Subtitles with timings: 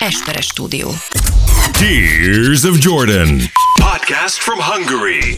[0.00, 0.90] Esperes stúdió.
[1.72, 3.38] Tears of Jordan.
[3.80, 5.36] Podcast from Hungary.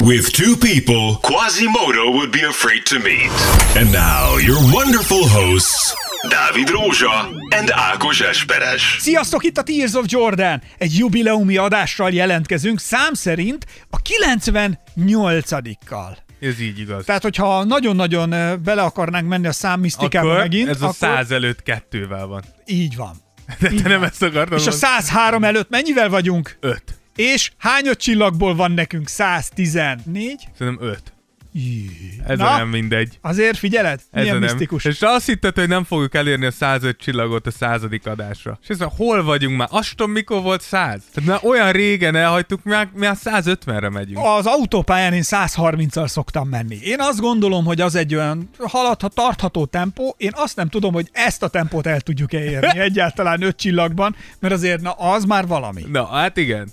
[0.00, 3.30] With two people Quasimodo would be afraid to meet.
[3.76, 5.94] And now, your wonderful hosts,
[6.28, 7.28] Dávid Rózsa
[7.58, 8.96] and Ákos Esperes.
[9.00, 10.62] Sziasztok, itt a Tears of Jordan!
[10.78, 16.16] Egy jubileumi adással jelentkezünk, szám szerint a 98-kal.
[16.40, 17.04] Ez így igaz.
[17.04, 18.30] Tehát, hogyha nagyon-nagyon
[18.62, 22.42] bele akarnánk menni a számmisztikába megint, ez a akkor 100 előtt kettővel van.
[22.66, 23.20] így van.
[23.58, 26.56] De te nem ezt akartad És a 103 előtt mennyivel vagyunk?
[26.60, 26.82] 5.
[27.16, 29.08] És hány öt csillagból van nekünk?
[29.08, 30.48] 114?
[30.58, 31.12] Szerintem 5.
[32.26, 33.18] Ez nem mindegy.
[33.20, 34.00] Azért figyeled?
[34.12, 34.42] Milyen nem.
[34.42, 34.84] misztikus.
[34.84, 38.58] És azt hitted, hogy nem fogjuk elérni a 105 csillagot a századik adásra.
[38.62, 39.68] És ez a hol vagyunk már?
[39.70, 41.02] Azt tudom, mikor volt 100?
[41.14, 44.18] Tehát már olyan régen elhagytuk, mi már, már 150-re megyünk.
[44.22, 46.78] Az autópályán én 130-al szoktam menni.
[46.82, 50.14] Én azt gondolom, hogy az egy olyan haladha, tartható tempó.
[50.18, 54.54] Én azt nem tudom, hogy ezt a tempót el tudjuk-e érni egyáltalán öt csillagban, mert
[54.54, 55.84] azért na, az már valami.
[55.92, 56.68] Na, hát igen.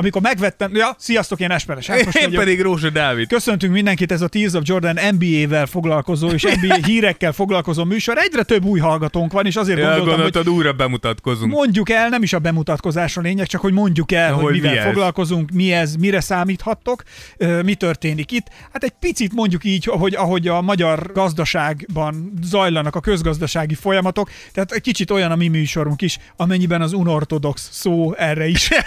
[0.00, 2.38] Amikor megvettem, ja, sziasztok, én Esperes Ákos Én vagyok.
[2.42, 3.28] pedig Rózsa Dávid.
[3.28, 8.18] Köszöntünk mindenkit, ez a Tears of Jordan NBA-vel foglalkozó és NBA hírekkel foglalkozó műsor.
[8.18, 11.52] Egyre több új hallgatónk van, és azért Ja, gondoltam, hogy gondoltad, újra bemutatkozunk.
[11.52, 14.70] mondjuk el, nem is a bemutatkozás a lényeg, csak hogy mondjuk el, hogy, Hogy mivel
[14.72, 14.84] mi ez.
[14.84, 17.02] foglalkozunk, mi ez, mire számíthattok,
[17.64, 18.46] mi történik itt.
[18.72, 24.72] Hát egy picit mondjuk így, hogy ahogy a magyar gazdaságban zajlanak a közgazdasági folyamatok, tehát
[24.72, 28.68] egy kicsit olyan a mi műsorunk is, amennyiben az unortodox szó erre is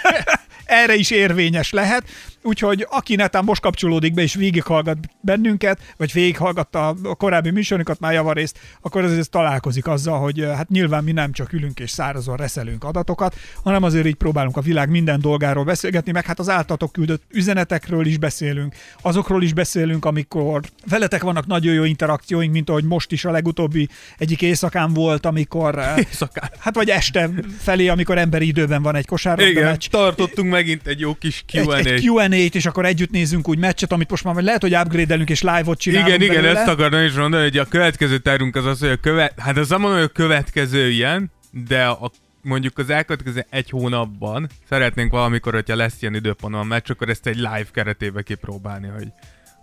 [0.64, 2.04] erre is érvényes lehet,
[2.42, 8.12] úgyhogy aki netán most kapcsolódik be és végighallgat bennünket, vagy végighallgatta a korábbi műsorunkat már
[8.12, 12.84] javarészt, akkor azért találkozik azzal, hogy hát nyilván mi nem csak ülünk és szárazon reszelünk
[12.84, 17.22] adatokat, hanem azért így próbálunk a világ minden dolgáról beszélgetni, meg hát az áltatok küldött
[17.30, 23.12] üzenetekről is beszélünk, azokról is beszélünk, amikor veletek vannak nagyon jó interakcióink, mint ahogy most
[23.12, 26.50] is a legutóbbi egyik éjszakán volt, amikor Éjszakán.
[26.58, 29.86] Hát vagy este felé, amikor emberi időben van egy kosárlabda Igen, meccs.
[29.88, 31.76] tartottunk megint egy jó kis Egy, Q&A.
[31.76, 35.42] egy Q&A-t, és akkor együtt nézzünk úgy meccset, amit most már lehet, hogy upgrade-elünk és
[35.42, 36.58] live-ot csinálunk Igen, igen, belőle.
[36.60, 39.32] ezt akartam is mondani, hogy a következő terünk az az, hogy a követ...
[39.36, 42.10] Hát az nem mondom, hogy a következő ilyen, de a
[42.42, 47.26] mondjuk az elkövetkező egy hónapban szeretnénk valamikor, hogyha lesz ilyen időpont a meccs, akkor ezt
[47.26, 49.06] egy live keretébe kipróbálni, hogy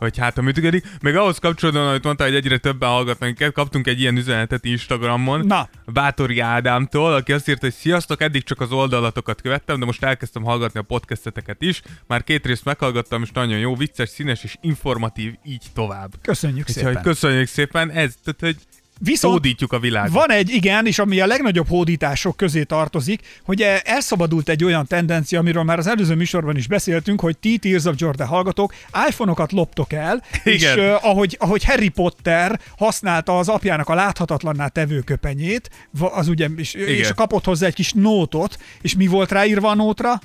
[0.01, 0.85] hogy hát a működik.
[1.01, 5.45] Még ahhoz kapcsolódóan, amit mondta, hogy egyre többen hallgatnak minket, kaptunk egy ilyen üzenetet Instagramon.
[5.45, 5.69] Na.
[5.85, 10.43] Bátori Ádámtól, aki azt írta, hogy sziasztok, eddig csak az oldalatokat követtem, de most elkezdtem
[10.43, 11.81] hallgatni a podcasteteket is.
[12.07, 16.11] Már két részt meghallgattam, és nagyon jó, vicces, színes és informatív, így tovább.
[16.21, 17.01] Köszönjük Úgyhogy szépen.
[17.01, 18.57] köszönjük szépen, ez, tehát, hogy
[19.03, 20.13] Viszont hódítjuk a világot.
[20.13, 24.87] van egy, igen, és ami a legnagyobb hódítások közé tartozik, hogy e- elszabadult egy olyan
[24.87, 28.73] tendencia, amiről már az előző műsorban is beszéltünk, hogy ti Tears of Jordan hallgatók
[29.09, 30.79] iPhone-okat loptok el, és Igen.
[30.79, 35.69] uh, ahogy, ahogy Harry Potter használta az apjának a láthatatlanná tevő köpenyét,
[35.99, 40.21] az ugye, és, és kapott hozzá egy kis nótot, és mi volt ráírva a nótra?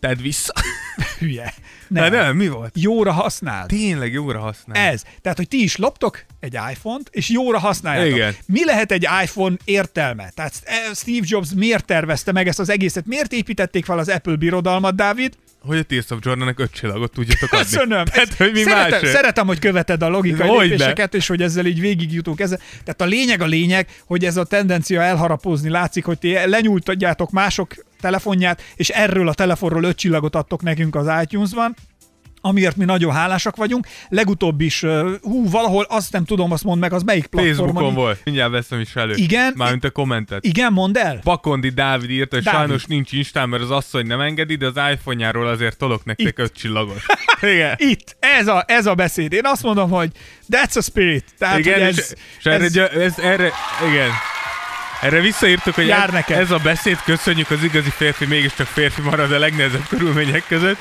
[0.00, 0.52] Tedd vissza.
[1.20, 1.54] Hülye.
[1.88, 2.02] Nem.
[2.02, 2.12] Nem.
[2.12, 2.72] nem, mi volt?
[2.74, 3.68] Jóra használd.
[3.68, 4.76] Tényleg jóra használ.
[4.76, 5.02] Ez.
[5.22, 8.14] Tehát, hogy ti is loptok egy iPhone-t, és jóra használjátok.
[8.14, 8.36] Igen.
[8.46, 10.30] Mi lehet egy iPhone értelme?
[10.34, 13.06] Tehát eh, Steve Jobs miért tervezte meg ezt az egészet?
[13.06, 15.34] Miért építették fel az Apple birodalmat, Dávid?
[15.62, 17.64] Hogy a Tears of Jordannek öt csillagot tudjatok adni.
[17.64, 18.04] Köszönöm.
[18.04, 19.10] Tehát, hogy mi szeretem, más?
[19.10, 20.62] szeretem, hogy követed a logikai Hogyne.
[20.62, 22.40] lépéseket, és hogy ezzel így végigjutunk.
[22.40, 22.58] Ezzel.
[22.58, 27.74] Tehát a lényeg a lényeg, hogy ez a tendencia elharapózni látszik, hogy ti lenyújtadjátok mások
[28.00, 31.74] telefonját, és erről a telefonról öt csillagot adtok nekünk az iTunes-ban,
[32.42, 33.86] amiért mi nagyon hálásak vagyunk.
[34.08, 34.84] Legutóbb is,
[35.22, 37.66] hú, valahol azt nem tudom, azt mondd meg, az melyik platformon.
[37.66, 38.20] Facebookon volt.
[38.24, 39.14] Mindjárt veszem is elő.
[39.14, 39.52] Igen.
[39.56, 40.44] Mármint a kommentet.
[40.44, 41.18] Igen, mondd el.
[41.22, 42.60] Pakondi Dávid írta, hogy Dávid.
[42.60, 46.38] sajnos nincs Instán, mert az asszony nem engedi, de az iPhone-járól azért tolok nektek Itt.
[46.38, 47.00] öt csillagot.
[47.54, 47.74] Igen.
[47.78, 49.32] Itt, ez a, ez a beszéd.
[49.32, 50.10] Én azt mondom, hogy
[50.52, 51.24] that's a spirit.
[51.38, 53.50] Tehát, igen, hogy és, ez, és erre, ez, gy- ez, erre,
[53.90, 54.10] igen.
[55.00, 56.38] Erre visszaírtuk, hogy Jár ez, neked.
[56.38, 60.78] ez a beszéd, köszönjük az igazi férfi, mégiscsak férfi marad a legnehezebb körülmények között.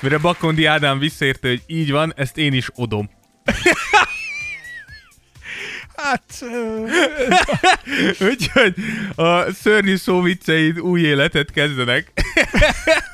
[0.00, 3.10] Mire Bakondi Ádám visszaírta, hogy így van, ezt én is odom.
[5.96, 6.22] hát,
[8.30, 8.74] Úgyhogy
[9.14, 12.12] a szörnyű szóvicceid új életet kezdenek.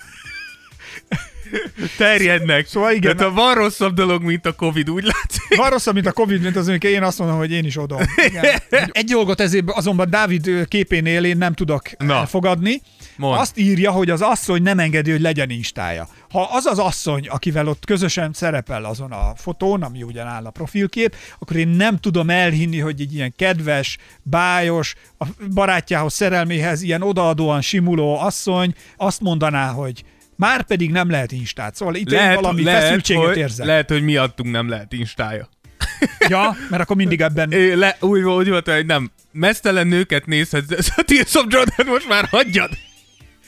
[1.97, 2.67] Terjednek.
[2.67, 5.56] Szóval igen, Tehát van rosszabb dolog, mint a Covid, úgy látszik.
[5.56, 8.00] van rosszabb, mint a Covid, mint az, amikor én azt mondom, hogy én is odom.
[8.27, 8.45] Igen.
[8.93, 12.27] Egy dolgot ezért azonban Dávid képénél én nem tudok Na.
[12.27, 12.83] fogadni.
[13.17, 13.39] Mondd.
[13.39, 16.09] Azt írja, hogy az asszony nem engedi, hogy legyen instája.
[16.31, 20.51] Ha az az asszony, akivel ott közösen szerepel azon a fotón, ami ugyan áll a
[20.51, 25.25] profilkép, akkor én nem tudom elhinni, hogy egy ilyen kedves, bájos, a
[25.55, 30.05] barátjához, szerelméhez ilyen odaadóan simuló asszony azt mondaná, hogy
[30.38, 31.75] már pedig nem lehet instát.
[31.75, 33.67] Szóval itt lehet, én valami lehet, feszültséget hogy, érzek.
[33.67, 35.49] lehet, hogy miattunk nem lehet instája.
[36.29, 37.52] Ja, mert akkor mindig ebben...
[37.52, 41.87] É, le, úgy, úgy volt, hogy nem, mesztelen nőket nézhetsz, de a Tears of Jordan
[41.87, 42.70] most már hagyjad.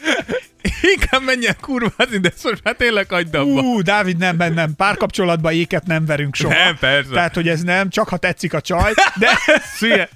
[0.94, 3.60] Inkább menjen kurvázni, de most már tényleg hagyd abba.
[3.60, 6.54] Ú, Dávid, nem, nem, nem, párkapcsolatban éket nem verünk soha.
[6.54, 7.10] Nem, persze.
[7.12, 9.28] Tehát, hogy ez nem, csak ha tetszik a csaj, de...
[9.78, 10.08] Szülye.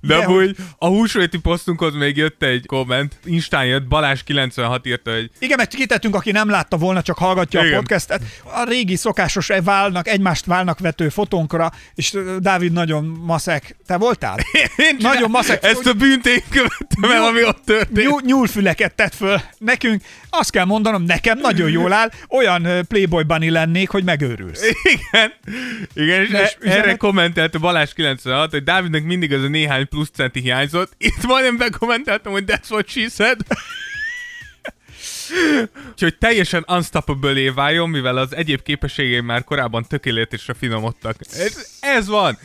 [0.00, 3.16] De, De amúgy a húsvéti posztunkhoz még jött egy komment.
[3.24, 7.72] Instán jött, Balázs96 írta, hogy Igen, meg kitettünk, aki nem látta volna, csak hallgatja Igen.
[7.72, 8.22] a podcastet.
[8.44, 13.76] A régi szokásos válnak, egymást válnak vető fotónkra, és Dávid nagyon maszek.
[13.86, 14.38] Te voltál?
[14.76, 15.64] én Nagyon maszek.
[15.64, 18.08] Ezt a bűnt én követtem el, ami ott történt.
[18.08, 20.02] Nyúl, nyúlfüleket tett föl nekünk.
[20.30, 22.10] Azt kell mondanom, nekem nagyon jól áll.
[22.28, 24.62] Olyan Playboy bunny lennék, hogy megőrülsz.
[24.82, 25.32] Igen,
[25.94, 26.96] igen és És e- erre üzenet?
[26.96, 28.62] kommentelte Balázs 96, hogy
[28.92, 30.92] Dávidnak mindig az a néhány plusz centi hiányzott.
[30.98, 33.40] Itt majdnem bekommenteltem, hogy that's what she said.
[35.90, 41.16] Úgyhogy teljesen unstoppable váljon, mivel az egyéb képességeim már korábban tökéletesre finomodtak.
[41.30, 42.38] Ez, ez van.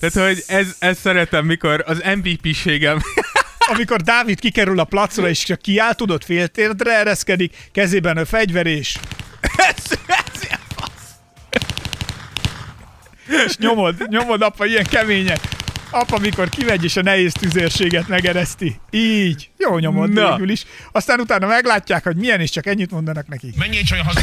[0.00, 3.00] Tehát, hogy ez, ez szeretem, mikor az MVP-ségem
[3.72, 8.98] Amikor Dávid kikerül a placra, és csak kiáll, tudod, féltérdre ereszkedik, kezében a fegyver, és,
[9.68, 10.34] ez, ez,
[13.46, 15.38] és nyomod, nyomod, apa, ilyen keményen.
[15.96, 18.76] Apa, mikor kimegy, és a nehéz tüzérséget megereszti.
[18.90, 19.50] Így.
[19.58, 20.30] Jó nyomod Na.
[20.30, 20.64] végül is.
[20.92, 23.56] Aztán utána meglátják, hogy milyen, és csak ennyit mondanak nekik.
[23.56, 24.20] Menjél csaj haza.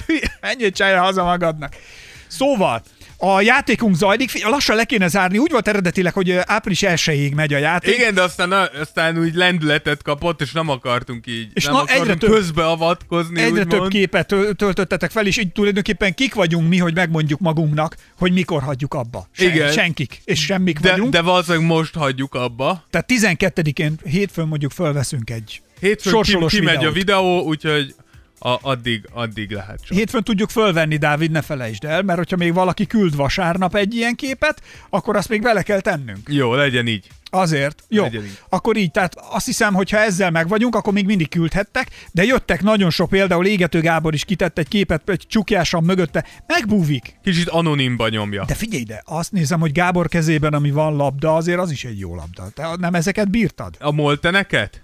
[0.40, 1.76] Ennyit csinálja haza magadnak.
[2.26, 2.82] Szóval,
[3.18, 7.58] a játékunk zajlik, lassan le kéne zárni, úgy volt eredetileg, hogy április 1 megy a
[7.58, 7.94] játék.
[7.96, 11.50] Igen, de aztán, aztán úgy lendületet kapott, és nem akartunk így.
[11.54, 13.68] És nem na, akartunk egyre több- közbeavatkozni, Egyre úgymond.
[13.68, 18.32] több képet töl- töltöttetek fel, és így tulajdonképpen kik vagyunk mi, hogy megmondjuk magunknak, hogy
[18.32, 19.28] mikor hagyjuk abba.
[19.32, 19.72] Sen- Igen.
[19.72, 21.10] Senkik, és semmik De, vagyunk.
[21.12, 22.84] de valószínűleg most hagyjuk abba.
[22.90, 26.92] Tehát 12-én hétfőn mondjuk fölveszünk egy Hétfőn sorsolós ki, kimegy videót.
[26.94, 27.94] a videó, úgyhogy
[28.38, 29.96] a, addig, addig lehet csak.
[29.96, 34.14] Hétfőn tudjuk fölvenni, Dávid, ne felejtsd el, mert hogyha még valaki küld vasárnap egy ilyen
[34.14, 36.28] képet, akkor azt még bele kell tennünk.
[36.28, 37.06] Jó, legyen így.
[37.30, 37.84] Azért.
[37.88, 38.38] Jó, így.
[38.48, 38.90] akkor így.
[38.90, 42.90] Tehát azt hiszem, hogy ha ezzel meg vagyunk, akkor még mindig küldhettek, de jöttek nagyon
[42.90, 47.18] sok, például Égető Gábor is kitett egy képet, egy csukjásan mögötte, megbúvik.
[47.22, 48.44] Kicsit anonimba nyomja.
[48.44, 51.98] De figyelj ide, azt nézem, hogy Gábor kezében, ami van labda, azért az is egy
[51.98, 52.48] jó labda.
[52.54, 53.76] Te nem ezeket bírtad?
[53.80, 54.80] A molteneket?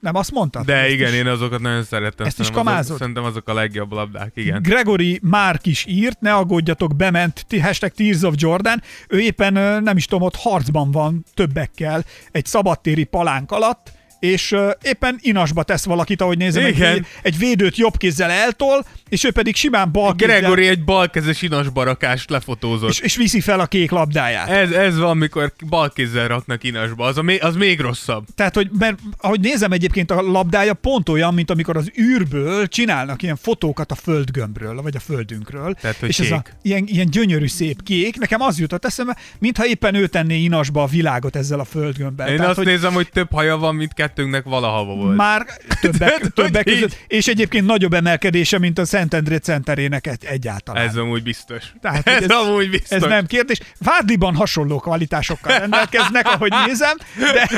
[0.00, 0.64] Nem azt mondtad?
[0.64, 2.26] De Ezt igen, is- én azokat nagyon szeretem.
[2.26, 2.98] Ezt is Szerintem azok, kamázod?
[2.98, 4.62] szerintem azok a legjobb labdák, igen.
[4.62, 8.82] Gregory Márk is írt, ne aggódjatok, bement, hashtag Tears of Jordan.
[9.08, 14.70] Ő éppen nem is tudom, ott harcban van többekkel egy szabadtéri palánk alatt, és ö,
[14.82, 16.94] éppen inasba tesz valakit, ahogy nézem, egy, Igen.
[16.94, 21.42] vé- egy védőt jobb kézzel eltol, és ő pedig simán bal kézzel, Gregory egy balkezes
[21.42, 22.90] inas barakást lefotózott.
[22.90, 24.48] és, és viszi fel a kék labdáját.
[24.48, 28.24] Ez, ez van, mikor balkézzel raknak inasba, az, a az még rosszabb.
[28.34, 33.22] Tehát, hogy mert ahogy nézem egyébként a labdája pont olyan, mint amikor az űrből csinálnak
[33.22, 35.74] ilyen fotókat a földgömbről, vagy a földünkről.
[35.74, 36.54] Tehát, hogy és ez a kék.
[36.62, 38.18] ilyen, ilyen gyönyörű szép kék.
[38.18, 42.28] Nekem az jutott eszembe, mintha éppen ő tenné inasba a világot ezzel a földgömbbel.
[42.28, 45.16] Én Tehát, azt hogy nézem, hogy több haja van, mint kettőnknek valaha volt.
[45.16, 45.46] már
[45.80, 50.88] többek, többek között, és egyébként nagyobb emelkedése, mint a Szentendré centerének egy, egyáltalán.
[50.88, 51.64] Ez amúgy biztos.
[51.80, 52.90] Tehát, ez, ez amúgy biztos.
[52.90, 53.58] Ez nem kérdés.
[53.78, 57.48] Vádliban hasonló kvalitásokkal rendelkeznek, ahogy nézem, de...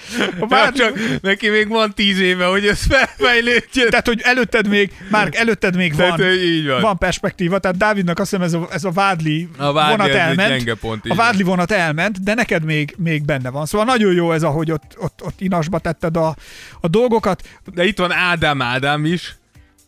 [0.48, 0.78] Vádli...
[0.78, 3.88] csak neki még van tíz éve, hogy ez felfejlődjön.
[3.90, 6.80] Tehát, hogy előtted még, már előtted még Tehát, van, így van.
[6.80, 10.74] van perspektíva, tehát Dávidnak azt hiszem ez a, ez a vádli, A vádli vonat elment.
[10.74, 11.16] pont, a van.
[11.16, 13.66] vádli vonat elment, de neked még, még benne van.
[13.66, 16.36] Szóval nagyon jó ez, ahogy ott, ott, ott inasba tetted a,
[16.80, 17.42] a dolgokat.
[17.74, 19.36] De itt van Ádám Ádám is.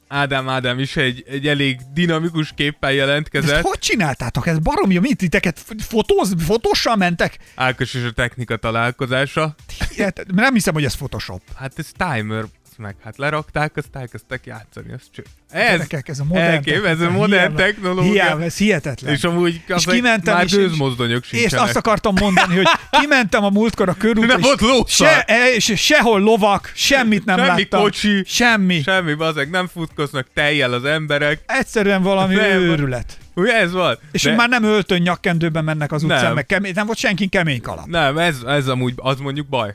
[0.08, 3.62] Ádám Ádám is egy, egy elég dinamikus képpel Ezt jelentkezett.
[3.62, 4.46] hogy csináltátok?
[4.46, 7.38] Ez baromi, mit titeket fotóz, fotóssal mentek?
[7.54, 9.54] Ákos és a technika találkozása.
[9.96, 11.42] Ilyet- Nem hiszem, hogy ez Photoshop.
[11.56, 12.44] Hát ez timer,
[12.76, 14.92] azt meg hát lerakták, azt elkezdtek játszani.
[14.92, 15.24] Ez, cső.
[15.50, 18.10] ez, Gyerekek, ez a modern elkép, ez a modern Hiába- technológia.
[18.12, 19.14] Hiába, ez hihetetlen.
[19.14, 21.64] és amúgy és az kimentem, már és, gőzmozdonyok és sincsenek.
[21.64, 26.20] azt akartam mondani, hogy kimentem a múltkor a körútra, és volt se, e- és sehol
[26.20, 27.80] lovak, semmit nem Semmi láttam.
[27.82, 28.22] kocsi.
[28.26, 28.82] Semmi.
[28.82, 31.40] Semmi, bazeg, nem futkoznak tejjel az emberek.
[31.46, 32.44] Egyszerűen valami Nem.
[32.60, 33.18] őrület.
[33.34, 33.98] Ugye ez van?
[34.12, 36.34] És De- már nem öltön nyakkendőben mennek az utcán, Nem.
[36.34, 37.86] meg kemény, nem volt senki kemény kalap.
[37.86, 39.74] Nem, ez, ez amúgy, az mondjuk baj.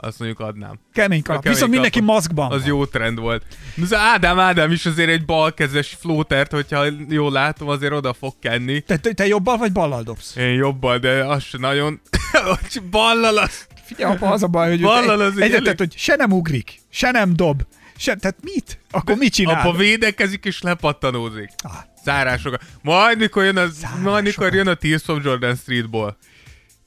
[0.00, 0.78] Azt mondjuk adnám.
[0.92, 1.42] Kemény kalap.
[1.42, 2.14] kemény Viszont mindenki kalap.
[2.14, 2.68] maszkban Az van.
[2.68, 3.44] jó trend volt.
[3.82, 8.80] Az Ádám Ádám is azért egy balkezes flótert, hogyha jól látom, azért oda fog kenni.
[8.80, 10.36] Te, te, jobbal vagy ballal dobsz?
[10.36, 12.00] Én jobban, de az se nagyon...
[12.90, 13.66] Ballal az...
[13.84, 16.32] Figyelj, apa, az a baj, hogy Ballal az egy egyet, elég- tehát, hogy se nem
[16.32, 17.62] ugrik, se nem dob,
[17.96, 18.78] se, tehát mit?
[18.90, 19.60] Akkor mit csinál?
[19.66, 21.48] Apa védekezik és lepattanózik.
[21.62, 21.72] Ah.
[22.04, 22.62] Zárásokat.
[22.82, 24.04] Majd mikor jön, az, Zárásokat.
[24.12, 26.16] majd mikor jön a Tears of Jordan Streetból.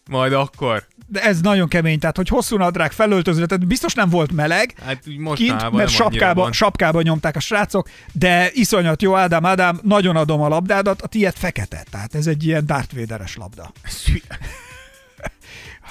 [0.09, 0.83] majd akkor.
[1.11, 5.03] De ez nagyon kemény, tehát hogy hosszú nadrág felöltözve, tehát biztos nem volt meleg, Hát
[5.07, 10.41] úgy kint, mert sapkába, sapkába nyomták a srácok, de iszonyat jó, Ádám, Ádám, nagyon adom
[10.41, 13.71] a labdádat, a tiéd fekete, tehát ez egy ilyen Darth Vader-es labda.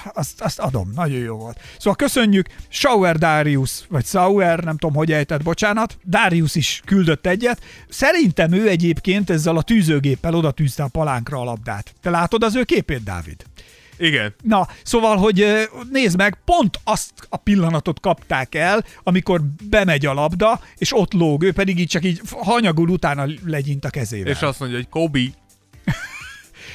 [0.13, 1.59] Azt, azt adom, nagyon jó volt.
[1.77, 7.61] Szóval köszönjük, Sauer Darius, vagy Sauer, nem tudom, hogy ejtett, bocsánat, Darius is küldött egyet.
[7.89, 11.93] Szerintem ő egyébként ezzel a tűzőgéppel oda tűzte a palánkra a labdát.
[12.01, 13.45] Te látod az ő képét, Dávid?
[14.01, 14.33] Igen.
[14.43, 15.45] Na, szóval, hogy
[15.91, 21.43] nézd meg, pont azt a pillanatot kapták el, amikor bemegy a labda, és ott lóg,
[21.43, 24.31] ő pedig így csak így hanyagul utána legyint a kezével.
[24.31, 25.19] És azt mondja, hogy Kobe,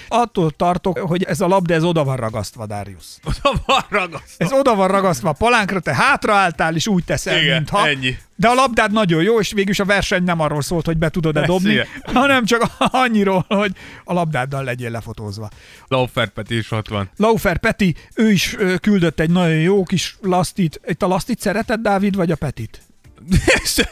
[0.08, 3.04] Attól tartok, hogy ez a labda, ez oda van ragasztva, Darius.
[3.24, 4.44] oda van ragasztva.
[4.44, 7.88] Ez oda van ragasztva a palánkra, te hátraálltál, és úgy teszel, Igen, mintha.
[7.88, 8.18] ennyi.
[8.38, 11.46] De a labdád nagyon jó, és végülis a verseny nem arról szólt, hogy be tudod-e
[11.46, 11.86] dobni, igen.
[12.04, 13.72] hanem csak annyiról, hogy
[14.04, 15.48] a labdáddal legyél lefotózva.
[15.88, 17.10] Laufer Peti is ott van.
[17.16, 20.80] Laufer Peti, ő is küldött egy nagyon jó kis lasztit.
[20.86, 22.80] Itt a lasztit szereted, Dávid, vagy a Petit?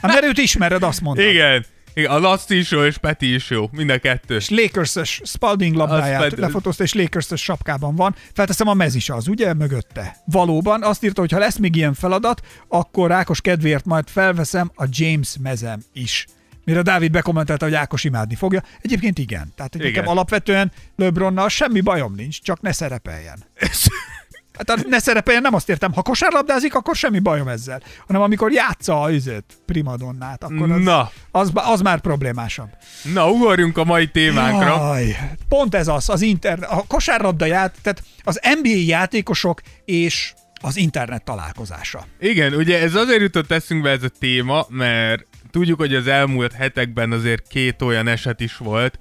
[0.00, 1.22] Hát, mert őt ismered, azt mondta.
[1.24, 1.64] Igen.
[1.98, 2.10] Igen.
[2.10, 3.68] A Lasty is jó, és Peti is jó.
[3.72, 4.34] Mind a kettő.
[4.34, 8.14] És Lakers-ös Spalding labdáját Peti- lefotózta, és Lakers-ös sapkában van.
[8.32, 10.16] Felteszem a mez is az, ugye, mögötte.
[10.24, 14.84] Valóban, azt írta, hogy ha lesz még ilyen feladat, akkor Ákos kedvéért majd felveszem a
[14.90, 16.26] James mezem is.
[16.64, 18.62] Mire Dávid bekommentelte, hogy Ákos imádni fogja.
[18.80, 19.52] Egyébként igen.
[19.56, 19.86] Tehát Igen.
[19.86, 23.44] nekem alapvetően LeBronnal semmi bajom nincs, csak ne szerepeljen.
[24.66, 27.82] Hát ne szerepeljen, nem azt értem, ha kosárlabdázik, akkor semmi bajom ezzel.
[28.06, 31.10] Hanem amikor játsza a üzét, primadonnát, akkor az, Na.
[31.30, 32.68] az, az már problémásabb.
[33.12, 34.66] Na, ugorjunk a mai témánkra.
[34.66, 35.16] Jaj,
[35.48, 41.24] pont ez az, az inter, a kosárlabda ját, tehát az NBA játékosok és az internet
[41.24, 42.06] találkozása.
[42.20, 47.12] Igen, ugye ez azért jutott eszünkbe ez a téma, mert tudjuk, hogy az elmúlt hetekben
[47.12, 48.98] azért két olyan eset is volt,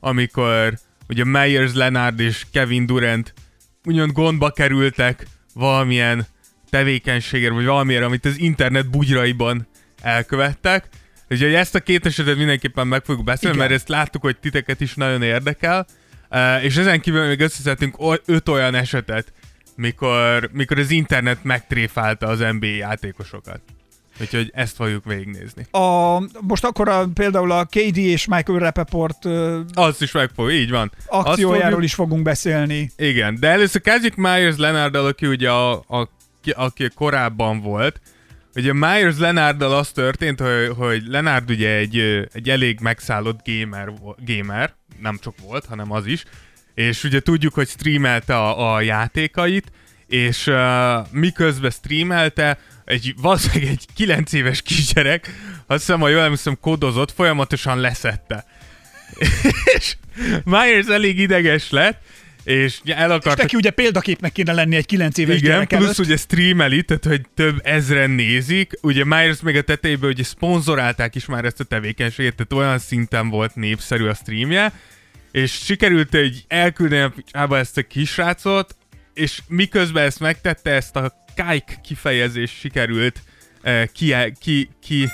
[0.00, 3.34] amikor ugye Myers Leonard és Kevin Durant
[3.86, 6.26] ugyan gondba kerültek valamilyen
[6.70, 9.66] tevékenységért, vagy valamiért, amit az internet bugyraiban
[10.02, 10.88] elkövettek.
[11.30, 13.68] Ugye ezt a két esetet mindenképpen meg fogjuk beszélni, Igen.
[13.68, 15.86] mert ezt láttuk, hogy titeket is nagyon érdekel,
[16.28, 19.32] Eh, és ezen kívül még összeszedtünk öt olyan esetet,
[19.76, 23.60] mikor, mikor az internet megtréfálta az NBA játékosokat.
[24.20, 25.66] Úgyhogy ezt fogjuk végignézni.
[25.70, 30.50] A, most akkor a, például a KD és Michael Rappaport ö, Azt is meg fog,
[30.50, 30.92] így van.
[31.06, 32.90] Azt akciójáról fogjuk- is fogunk beszélni.
[32.96, 36.08] Igen, de először kezdjük Myers Leonarddal, aki ugye a, a,
[36.42, 38.00] ki- aki korábban volt.
[38.54, 43.90] Ugye Myers Leonarddal az történt, hogy, hogy Leonard ugye egy, ö, egy elég megszállott gamer,
[44.00, 46.24] vo- gamer, nem csak volt, hanem az is,
[46.74, 49.72] és ugye tudjuk, hogy streamelte a, a játékait,
[50.06, 50.56] és uh,
[51.10, 55.34] miközben streamelte, egy, valószínűleg egy 9 éves kisgyerek,
[55.66, 58.44] azt hiszem, ha jól emlékszem, kodozott, folyamatosan leszette.
[59.76, 59.96] és
[60.44, 62.02] Myers elég ideges lett,
[62.44, 65.82] és el És akarta neki ugye példaképnek kéne lenni egy 9 éves igen, gyerek plusz
[65.82, 65.98] előtt.
[65.98, 68.72] ugye streameli, tehát hogy több ezren nézik.
[68.80, 73.28] Ugye Myers még a tetejében ugye szponzorálták is már ezt a tevékenységet, tehát olyan szinten
[73.28, 74.72] volt népszerű a streamje,
[75.32, 78.76] és sikerült egy elküldeni a picsába ezt a kisrácot,
[79.14, 83.22] és miközben ezt megtette, ezt a kike kifejezést sikerült
[83.62, 85.08] eh, ki, ki, ki,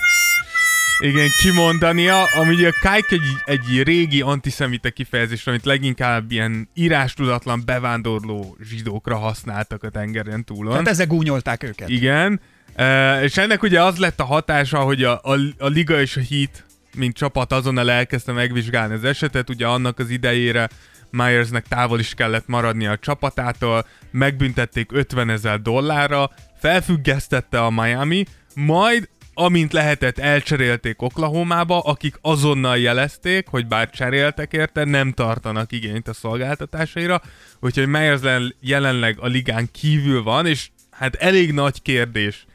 [0.98, 7.62] igen, kimondania, ami ugye a kike egy, egy régi antiszemita kifejezés, amit leginkább ilyen írástudatlan
[7.64, 10.72] bevándorló zsidókra használtak a tengeren túlon.
[10.72, 11.88] Tehát ezek gúnyolták őket.
[11.88, 12.40] Igen,
[12.74, 16.20] e, és ennek ugye az lett a hatása, hogy a, a, a Liga és a
[16.30, 16.64] Heat,
[16.96, 20.68] mint csapat azonnal elkezdte megvizsgálni az esetet, ugye annak az idejére
[21.12, 29.08] Myersnek távol is kellett maradnia a csapatától, megbüntették 50 ezer dollárra, felfüggesztette a Miami, majd
[29.34, 36.12] amint lehetett, elcserélték Oklahomába, akik azonnal jelezték, hogy bár cseréltek érte, nem tartanak igényt a
[36.12, 37.22] szolgáltatásaira,
[37.60, 42.46] úgyhogy Myers len- jelenleg a ligán kívül van, és hát elég nagy kérdés,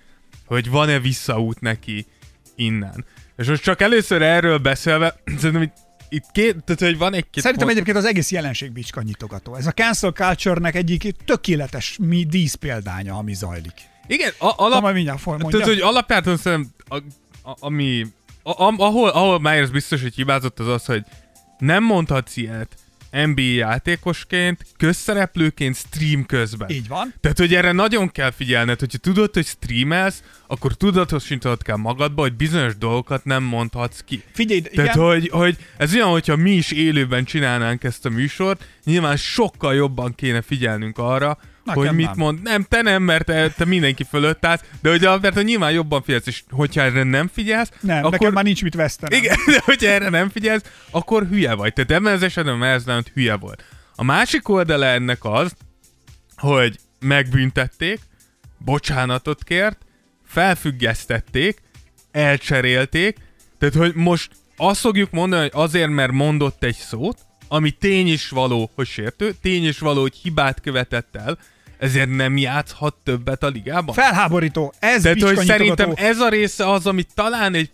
[0.45, 2.05] hogy van-e visszaút neki
[2.55, 3.05] innen.
[3.37, 5.75] És most csak először erről beszélve, szerintem itt,
[6.09, 9.55] itt két, tehát hogy van egy-két Szerintem pont- egyébként az egész jelenség bicska nyitogató.
[9.55, 13.73] Ez a cancel culture-nek egyik tökéletes mi dísz példánya, ami zajlik.
[14.07, 15.49] Igen, a, alap, majd mindjárt mondja.
[15.49, 16.95] Tehát, hogy alapjártan szerintem, a,
[17.49, 18.05] a, ami,
[18.43, 21.03] a, a, ahol, ahol Myers biztos, hogy hibázott az az, hogy
[21.57, 22.75] nem mondhatsz ilyet
[23.11, 26.69] NBA játékosként, közszereplőként stream közben.
[26.69, 27.13] Így van.
[27.21, 32.33] Tehát, hogy erre nagyon kell figyelned, hogyha tudod, hogy streamelsz, akkor tudatosítanod kell magadba, hogy
[32.33, 34.23] bizonyos dolgokat nem mondhatsz ki.
[34.33, 34.73] Figyelj, igen.
[34.73, 39.75] Tehát, hogy, hogy ez olyan, hogyha mi is élőben csinálnánk ezt a műsort, nyilván sokkal
[39.75, 41.37] jobban kéne figyelnünk arra,
[41.67, 42.15] Nekem hogy mit nem.
[42.17, 42.41] mond.
[42.41, 46.27] Nem, te nem, mert te, te mindenki fölött állsz, de hogy alapvetően nyilván jobban figyelsz,
[46.27, 48.11] és hogyha erre nem figyelsz, nem, akkor...
[48.11, 49.19] nekem már nincs mit vesztenem.
[49.19, 51.73] Igen, de hogyha erre nem figyelsz, akkor hülye vagy.
[51.73, 53.63] Tehát ebben az esetben Leonard hülye volt.
[53.95, 55.55] A másik oldala ennek az,
[56.37, 57.99] hogy megbüntették,
[58.57, 59.77] bocsánatot kért,
[60.25, 61.61] felfüggesztették,
[62.11, 63.17] elcserélték,
[63.59, 68.29] tehát hogy most azt fogjuk mondani, hogy azért, mert mondott egy szót, ami tény is
[68.29, 71.37] való, hogy sértő, tény is való, hogy hibát követett el,
[71.79, 73.95] ezért nem játszhat többet a ligában?
[73.95, 74.73] Felháborító.
[74.79, 77.69] Ez Tehát, hogy szerintem ez a része az, ami talán egy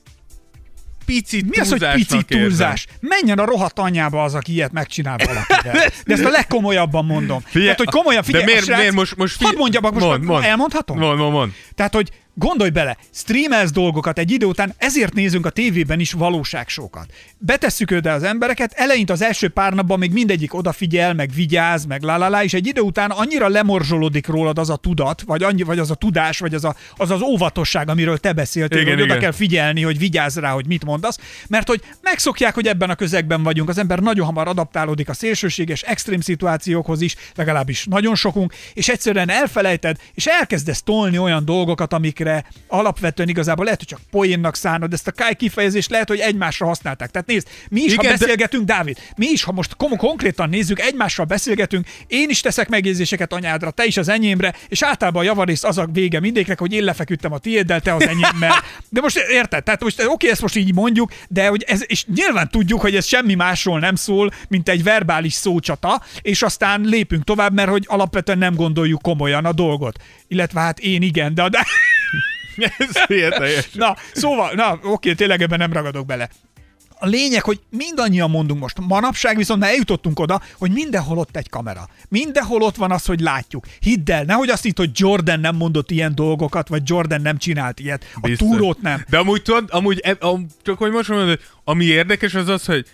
[1.05, 2.48] picit Mi az, hogy túlzásnak pici érzem.
[2.48, 2.88] túlzás?
[3.00, 5.74] Menjen a rohadt anyjába az, aki ilyet megcsinál valakivel.
[6.05, 7.39] De ezt a legkomolyabban mondom.
[7.39, 10.24] Figyelj, Tehát, hogy komolyan figyelj, de miért, srác, miért most, most Hadd mondjam, most mond,
[10.24, 10.98] mond, elmondhatom?
[10.98, 11.51] Mond, mond, mond.
[11.75, 17.05] Tehát, hogy gondolj bele, streamelsz dolgokat egy idő után, ezért nézünk a tévében is valóságsókat.
[17.37, 22.01] Betesszük oda az embereket, eleint az első pár napban még mindegyik odafigyel, meg vigyáz, meg
[22.01, 25.91] lalala, és egy idő után annyira lemorzsolódik rólad az a tudat, vagy, annyi, vagy az
[25.91, 29.23] a tudás, vagy az, a, az az óvatosság, amiről te beszéltél, Igen, hogy oda igen.
[29.23, 33.43] kell figyelni, hogy vigyázz rá, hogy mit mondasz, mert hogy megszokják, hogy ebben a közegben
[33.43, 38.89] vagyunk, az ember nagyon hamar adaptálódik a szélsőséges, extrém szituációkhoz is, legalábbis nagyon sokunk, és
[38.89, 41.93] egyszerűen elfelejted, és elkezdesz tolni olyan dolgokat,
[42.24, 46.65] amikre alapvetően igazából lehet, hogy csak poénnak szánod, ezt a Kai kifejezést lehet, hogy egymásra
[46.65, 47.12] használták.
[47.12, 50.50] Tehát nézd, mi is, Igen, ha de- beszélgetünk, Dávid, mi is, ha most kom- konkrétan
[50.50, 55.25] nézzük, egymással beszélgetünk, én is teszek megjegyzéseket anyádra, te is az enyémre, és általában a
[55.25, 58.53] javarészt az a vége mindéknek, hogy én lefeküdtem a tiéddel, te az enyémmel.
[58.89, 59.63] De most érted?
[59.63, 63.06] Tehát most oké, ezt most így mondjuk, de hogy ez, és nyilván tudjuk, hogy ez
[63.06, 68.38] semmi másról nem szól, mint egy verbális szócsata, és aztán lépünk tovább, mert hogy alapvetően
[68.38, 69.98] nem gondoljuk komolyan a dolgot.
[70.27, 71.65] Illetve hát én igen, de, de
[72.77, 73.70] Ez hiheteljes.
[73.72, 76.29] Na, szóval, na, oké, tényleg ebben nem ragadok bele.
[77.00, 78.79] A lényeg, hogy mindannyian mondunk most.
[78.88, 81.89] Manapság viszont már eljutottunk oda, hogy mindenhol ott egy kamera.
[82.10, 83.65] Mindenhol ott van az, hogy látjuk.
[83.79, 87.79] Hidd el, nehogy azt hitt, hogy Jordan nem mondott ilyen dolgokat, vagy Jordan nem csinált
[87.79, 88.05] ilyet.
[88.13, 88.48] A Biztos.
[88.48, 89.03] túrót nem.
[89.10, 92.65] De amúgy tudod, amúgy, e, am, csak hogy most mondod, hogy ami érdekes az az,
[92.65, 92.86] hogy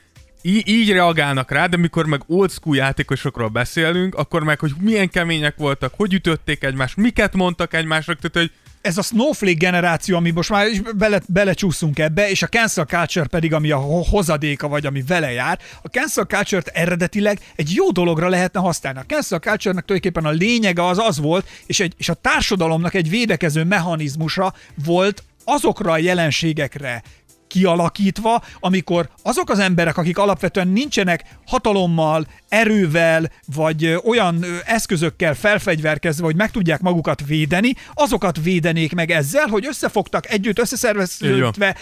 [0.41, 5.09] í- így reagálnak rá, de mikor meg old school játékosokról beszélünk, akkor meg, hogy milyen
[5.09, 10.31] kemények voltak, hogy ütötték egymást, miket mondtak egymásnak, tehát, hogy ez a snowflake generáció, ami
[10.31, 14.67] most már is bele, belecsúszunk ebbe, és a cancel culture pedig, ami a ho- hozadéka,
[14.67, 18.99] vagy ami vele jár, a cancel culture-t eredetileg egy jó dologra lehetne használni.
[18.99, 23.09] A cancel culture-nek tulajdonképpen a lényege az az volt, és, egy, és a társadalomnak egy
[23.09, 24.53] védekező mechanizmusa
[24.85, 27.03] volt azokra a jelenségekre
[27.49, 36.35] kialakítva, amikor azok az emberek, akik alapvetően nincsenek hatalommal, erővel, vagy olyan eszközökkel felfegyverkezve, hogy
[36.35, 41.75] meg tudják magukat védeni, azokat védenék meg ezzel, hogy összefogtak együtt, összeszerveződve,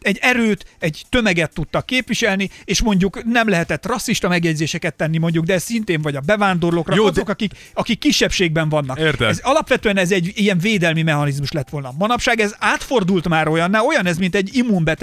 [0.00, 5.54] egy erőt, egy tömeget tudtak képviselni, és mondjuk nem lehetett rasszista megjegyzéseket tenni mondjuk, de
[5.54, 8.98] ez szintén vagy a bevándorlókra, Jó, Jó, de- azok, akik, akik kisebbségben vannak.
[8.98, 9.28] Érted.
[9.28, 11.92] Ez alapvetően ez egy ilyen védelmi mechanizmus lett volna.
[11.98, 14.50] Manapság ez átfordult már olyanná, olyan ez, mint egy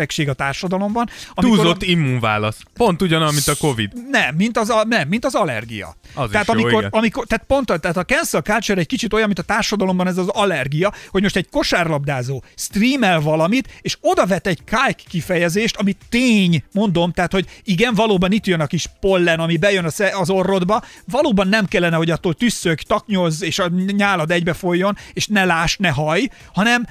[0.06, 1.10] immunbetegség a társadalomban.
[1.36, 2.58] túlzott immunválasz.
[2.74, 3.92] Pont ugyanolyan, mint a Covid.
[4.10, 5.96] nem, mint az, a, nem, mint az allergia.
[6.14, 6.90] Az tehát, jó, amikor, igen.
[6.90, 10.18] amikor, tehát pont, a- tehát a cancel culture egy kicsit olyan, mint a társadalomban ez
[10.18, 15.96] az allergia, hogy most egy kosárlabdázó streamel valamit, és oda vet egy kájk kifejezést, ami
[16.10, 20.30] tény, mondom, tehát, hogy igen, valóban itt jön a kis pollen, ami bejön a az
[20.30, 25.46] orrodba, valóban nem kellene, hogy attól tüsszög, taknyolz, és a nyálad egybe folyjon, és ne
[25.46, 26.88] láss, ne haj, hanem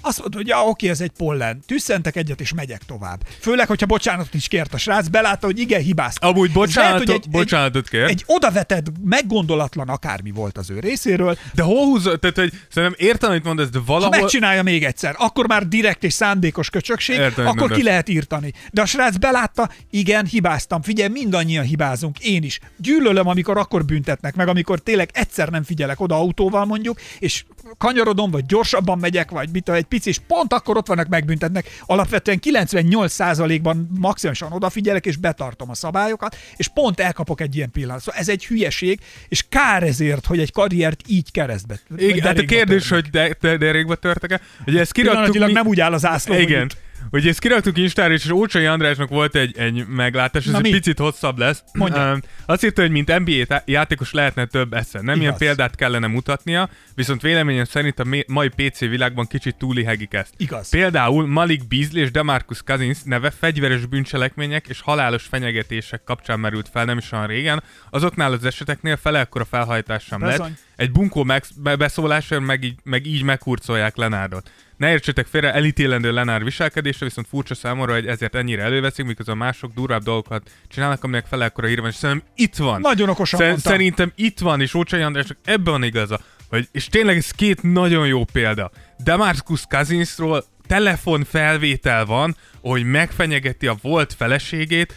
[0.00, 1.62] azt mondod, hogy ja, oké, ez egy pollen.
[1.66, 3.26] Tüsszentek egyet, és megyek tovább.
[3.40, 6.30] Főleg, hogyha bocsánatot is kért a srác, belátta, hogy igen, hibáztam.
[6.30, 8.02] Amúgy Ez lehet, bocsánatot, hogy bocsánatot kér.
[8.02, 11.38] egy odavetett, meggondolatlan akármi volt az ő részéről.
[11.54, 12.20] De hol húzod?
[12.20, 14.18] Tehát, hogy szerintem értem, amit mondasz, de Ha valahol...
[14.20, 17.78] megcsinálja még egyszer, akkor már direkt és szándékos köcsökség, Értem, akkor mondasz.
[17.78, 18.52] ki lehet írtani.
[18.72, 20.82] De a srác belátta, igen, hibáztam.
[20.82, 22.58] Figyelj, mindannyian hibázunk, én is.
[22.76, 27.44] Gyűlölöm, amikor akkor büntetnek meg, amikor tényleg egyszer nem figyelek oda autóval mondjuk, és
[27.78, 31.66] kanyarodom, vagy gyorsabban megyek, vagy mit egy pici, és pont akkor ott vannak megbüntetnek.
[31.86, 38.00] Alapvetően 98%-ban maximálisan odafigyelek, és betartom a szabályokat, és pont elkapok egy ilyen pillanat.
[38.00, 41.80] Szóval ez egy hülyeség, és kár ezért, hogy egy karriert így keresztbe.
[41.96, 43.04] Igen, hát a kérdés, törnek.
[43.04, 44.40] hogy de, de, derékba törtek-e?
[44.66, 45.52] Ugye ezt kiraktuk mi...
[45.52, 46.64] nem úgy áll az ászló, hogy Igen.
[46.64, 46.76] itt.
[47.10, 50.70] Ugye ezt kiraktuk Instára, és Ócsai Andrásnak volt egy, egy meglátás, ez Na egy mi?
[50.70, 51.62] picit hosszabb lesz.
[51.72, 52.10] Mondja.
[52.10, 54.98] Öm, Azt írta, hogy mint NBA tá- játékos lehetne több esze.
[55.00, 55.38] Nem ilyen Igaz.
[55.38, 60.32] példát kellene mutatnia, viszont véleményem szerint a mai PC világban kicsit túlihegik ezt.
[60.36, 60.68] Igaz.
[60.68, 66.84] Például Malik Beasley és Demarcus Cousins neve fegyveres bűncselekmények és halálos fenyegetések kapcsán merült fel
[66.84, 70.50] nem is olyan régen, azoknál az eseteknél fele ekkora felhajtás sem lett.
[70.76, 74.50] Egy bunkó meg, be- beszólásra meg így, meg így meghurcolják Lenárdot.
[74.78, 79.72] Ne értsétek félre, elítélendő Lenár viselkedése, viszont furcsa számomra, hogy ezért ennyire előveszik, miközben mások
[79.74, 82.80] durvább dolgokat csinálnak, aminek fele ekkora hír van, és szerintem itt van.
[82.80, 83.58] Nagyon okosan Szer-.
[83.58, 88.06] Szerintem itt van, és Ócsai Andrásnak ebben van igaza, hogy, és tényleg ez két nagyon
[88.06, 88.70] jó példa.
[88.98, 94.94] Demarcus Cousinsról telefonfelvétel van, hogy megfenyegeti a volt feleségét,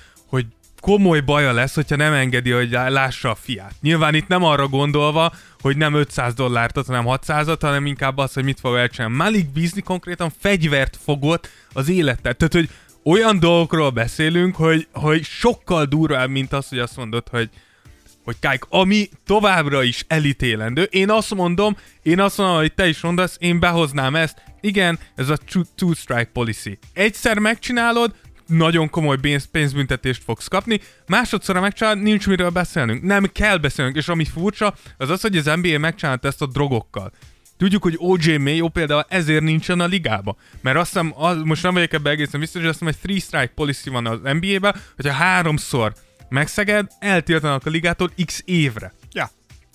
[0.82, 3.74] komoly baja lesz, hogyha nem engedi, hogy lássa a fiát.
[3.82, 8.44] Nyilván itt nem arra gondolva, hogy nem 500 dollárt hanem 600 hanem inkább az, hogy
[8.44, 9.16] mit fog elcsinálni.
[9.16, 12.38] Malik Beasley konkrétan fegyvert fogott az életet.
[12.38, 12.70] Tehát, hogy
[13.04, 17.50] olyan dolgokról beszélünk, hogy, hogy sokkal durvább, mint az, hogy azt mondod, hogy
[18.24, 20.84] hogy Kájk, ami továbbra is elítélendő.
[20.84, 24.44] Én azt mondom, én azt mondom, hogy te is mondasz, én behoznám ezt.
[24.62, 25.38] Igen, ez a
[25.76, 26.78] two-strike policy.
[26.94, 28.14] Egyszer megcsinálod,
[28.48, 33.04] nagyon komoly pénz, pénzbüntetést fogsz kapni, másodszorra megcsinálod, nincs miről beszélnünk.
[33.04, 37.12] Nem kell beszélnünk, és ami furcsa, az az, hogy az NBA megcsinálta ezt a drogokkal.
[37.58, 40.36] Tudjuk, hogy OJ Mayo például ezért nincsen a ligába.
[40.62, 43.20] Mert azt hiszem, az, most nem vagyok ebbe egészen biztos, hogy azt hiszem, hogy three
[43.20, 45.94] strike policy van az NBA-ben, hogyha háromszor
[46.30, 48.94] megszeged, eltiltanak a ligától x évre.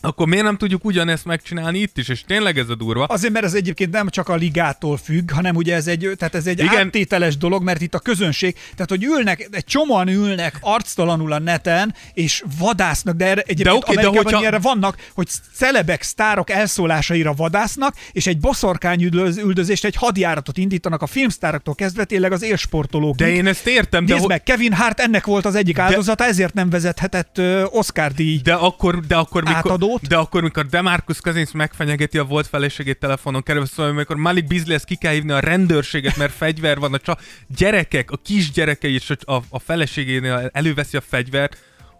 [0.06, 3.04] Akkor miért nem tudjuk ugyanezt megcsinálni itt is, és tényleg ez a durva?
[3.04, 6.46] Azért, mert ez egyébként nem csak a ligától függ, hanem ugye ez egy, tehát ez
[6.46, 6.76] egy Igen.
[6.76, 11.94] áttételes dolog, mert itt a közönség, tehát hogy ülnek, egy csomóan ülnek arctalanul a neten,
[12.14, 14.46] és vadásznak, de erre egyébként de okay, Amerikában de hogyha...
[14.46, 19.02] erre vannak, hogy celebek, sztárok elszólásaira vadásznak, és egy boszorkány
[19.42, 23.16] üldözést, egy hadjáratot indítanak a filmsztároktól kezdve tényleg az élsportolók.
[23.16, 24.04] De én ezt értem.
[24.04, 26.30] Nézd de meg, Kevin Hart ennek volt az egyik áldozata, de...
[26.30, 30.08] ezért nem vezethetett uh, Oscar díj de akkor, de akkor mikor, szót.
[30.08, 34.74] De akkor, mikor Demarcus Cousins megfenyegeti a volt feleségét telefonon keresztül, szóval amikor Malik Beasley
[34.74, 37.20] ezt ki kell hívni a rendőrséget, mert fegyver van, a csa-
[37.56, 41.56] gyerekek, a kisgyerekei és a, a, a feleségénél előveszi a fegyvert,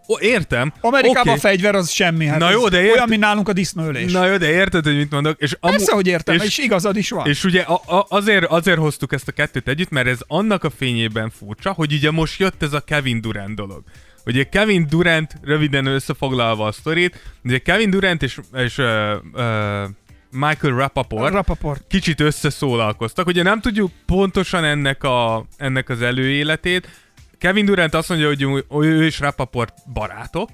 [0.09, 0.73] Ó, értem.
[0.81, 1.33] Amerikában okay.
[1.33, 2.25] a fegyver az semmi.
[2.25, 2.93] Hát Na jó, de ért...
[2.93, 4.11] Olyan, mint nálunk a disznőlés.
[4.11, 5.41] Na jó, de érted, hogy mit mondok.
[5.41, 5.73] És amu...
[5.73, 7.27] Persze, hogy értem, és, és igazad is van.
[7.27, 10.69] És ugye a, a, azért, azért hoztuk ezt a kettőt együtt, mert ez annak a
[10.69, 13.83] fényében furcsa, hogy ugye most jött ez a Kevin Durant dolog.
[14.27, 18.85] Ugye Kevin Durant, röviden összefoglalva a sztorit, ugye Kevin Durant és, és uh,
[19.33, 19.89] uh,
[20.31, 23.27] Michael Rapaport, Rapaport kicsit összeszólalkoztak.
[23.27, 26.89] Ugye nem tudjuk pontosan ennek, a, ennek az előéletét.
[27.37, 30.49] Kevin Durant azt mondja, hogy ő és Rapaport barátok,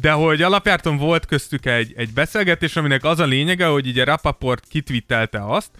[0.00, 4.64] de hogy alapjárton volt köztük egy, egy beszélgetés, aminek az a lényege, hogy ugye Rapaport
[4.68, 5.70] kitvittelte azt,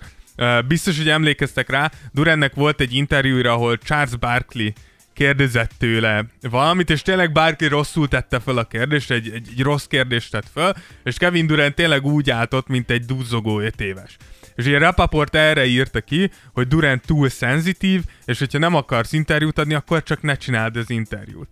[0.69, 4.71] biztos, hogy emlékeztek rá, Durannek volt egy interjúra, ahol Charles Barkley
[5.15, 9.85] kérdezett tőle valamit, és tényleg bárki rosszul tette fel a kérdést, egy, egy, egy rossz
[9.85, 14.17] kérdést tett fel, és Kevin Durant tényleg úgy álltott, mint egy duzzogó 5 éves.
[14.55, 19.59] És ugye Rapaport erre írta ki, hogy Durant túl szenzitív, és hogyha nem akarsz interjút
[19.59, 21.49] adni, akkor csak ne csináld az interjút.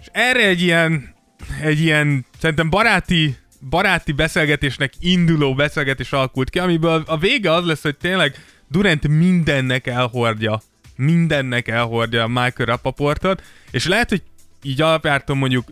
[0.00, 1.14] És erre egy ilyen,
[1.60, 3.36] egy ilyen, szerintem baráti
[3.70, 9.86] baráti beszélgetésnek induló beszélgetés alakult ki, amiből a vége az lesz, hogy tényleg Durant mindennek
[9.86, 10.60] elhordja
[10.98, 14.22] mindennek elhordja a Michael Rapaportot, és lehet, hogy
[14.62, 15.68] így alapjárton mondjuk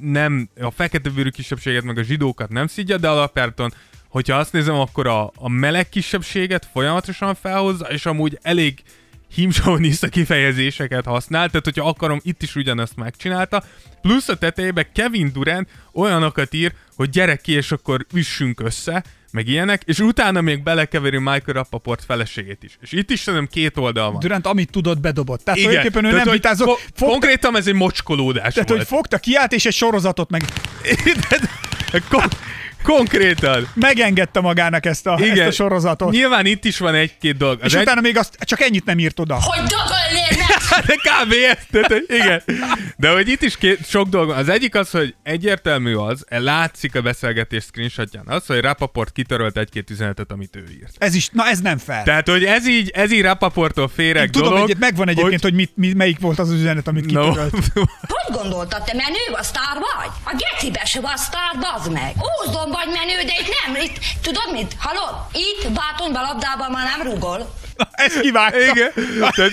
[0.00, 3.72] nem, a fekete bőrű kisebbséget, meg a zsidókat nem szidja, de alapjárton,
[4.08, 8.82] hogyha azt nézem, akkor a, a meleg kisebbséget folyamatosan felhozza, és amúgy elég
[9.34, 13.62] himsoviniszta kifejezéseket használ, tehát hogyha akarom, itt is ugyanezt megcsinálta.
[14.02, 19.48] Plusz a tetejében Kevin Durant olyanokat ír, hogy gyere ki, és akkor üssünk össze, meg
[19.48, 22.78] ilyenek, és utána még belekeveri Michael Rappaport feleségét is.
[22.80, 24.20] És itt is szerintem két oldal van.
[24.20, 25.44] Durant, amit tudott, bedobott.
[25.44, 25.70] Tehát Igen.
[25.70, 26.66] tulajdonképpen ő tehát, nem vitázott.
[26.66, 27.06] Ko- fogta...
[27.06, 28.80] Konkrétan ez egy mocskolódás Tehát, volt.
[28.80, 30.42] hogy fogta, kiállt, és egy sorozatot meg...
[32.82, 33.68] Konkrétan.
[33.74, 35.38] Megengedte magának ezt a, Igen.
[35.38, 36.10] ezt a sorozatot.
[36.10, 37.58] Nyilván itt is van egy-két dolog.
[37.60, 37.82] Az és egy...
[37.82, 39.38] utána még azt, csak ennyit nem írt oda.
[39.40, 40.46] Hogy dagolnél
[40.86, 41.32] De kb.
[41.50, 42.42] ezt, igen.
[42.96, 44.36] De hogy itt is két, sok dolog van.
[44.36, 49.90] Az egyik az, hogy egyértelmű az, látszik a beszélgetés screenshotján az, hogy Rapaport kitörölt egy-két
[49.90, 50.94] üzenetet, amit ő írt.
[50.98, 52.02] Ez is, na ez nem fel.
[52.02, 54.70] Tehát, hogy ez így, ez így Rapaporttól féreg Én tudom, dolog.
[54.70, 57.52] Egy, megvan egyébként, hogy, hogy mit, mi, melyik volt az üzenet, amit kitörölt.
[57.52, 57.82] No.
[58.16, 60.10] hogy gondoltad, te menő a sztár vagy?
[60.24, 62.12] A gecibe se vagy sztár, bazd meg.
[62.16, 63.82] Ózdon vagy menő, de itt nem.
[63.84, 64.76] Itt, tudod mit?
[64.78, 65.14] Hallod?
[65.32, 67.60] Itt bátonyba labdában már nem rugol.
[67.90, 68.58] Ez kivágta.
[68.60, 68.90] Igen.
[69.34, 69.50] Tehát,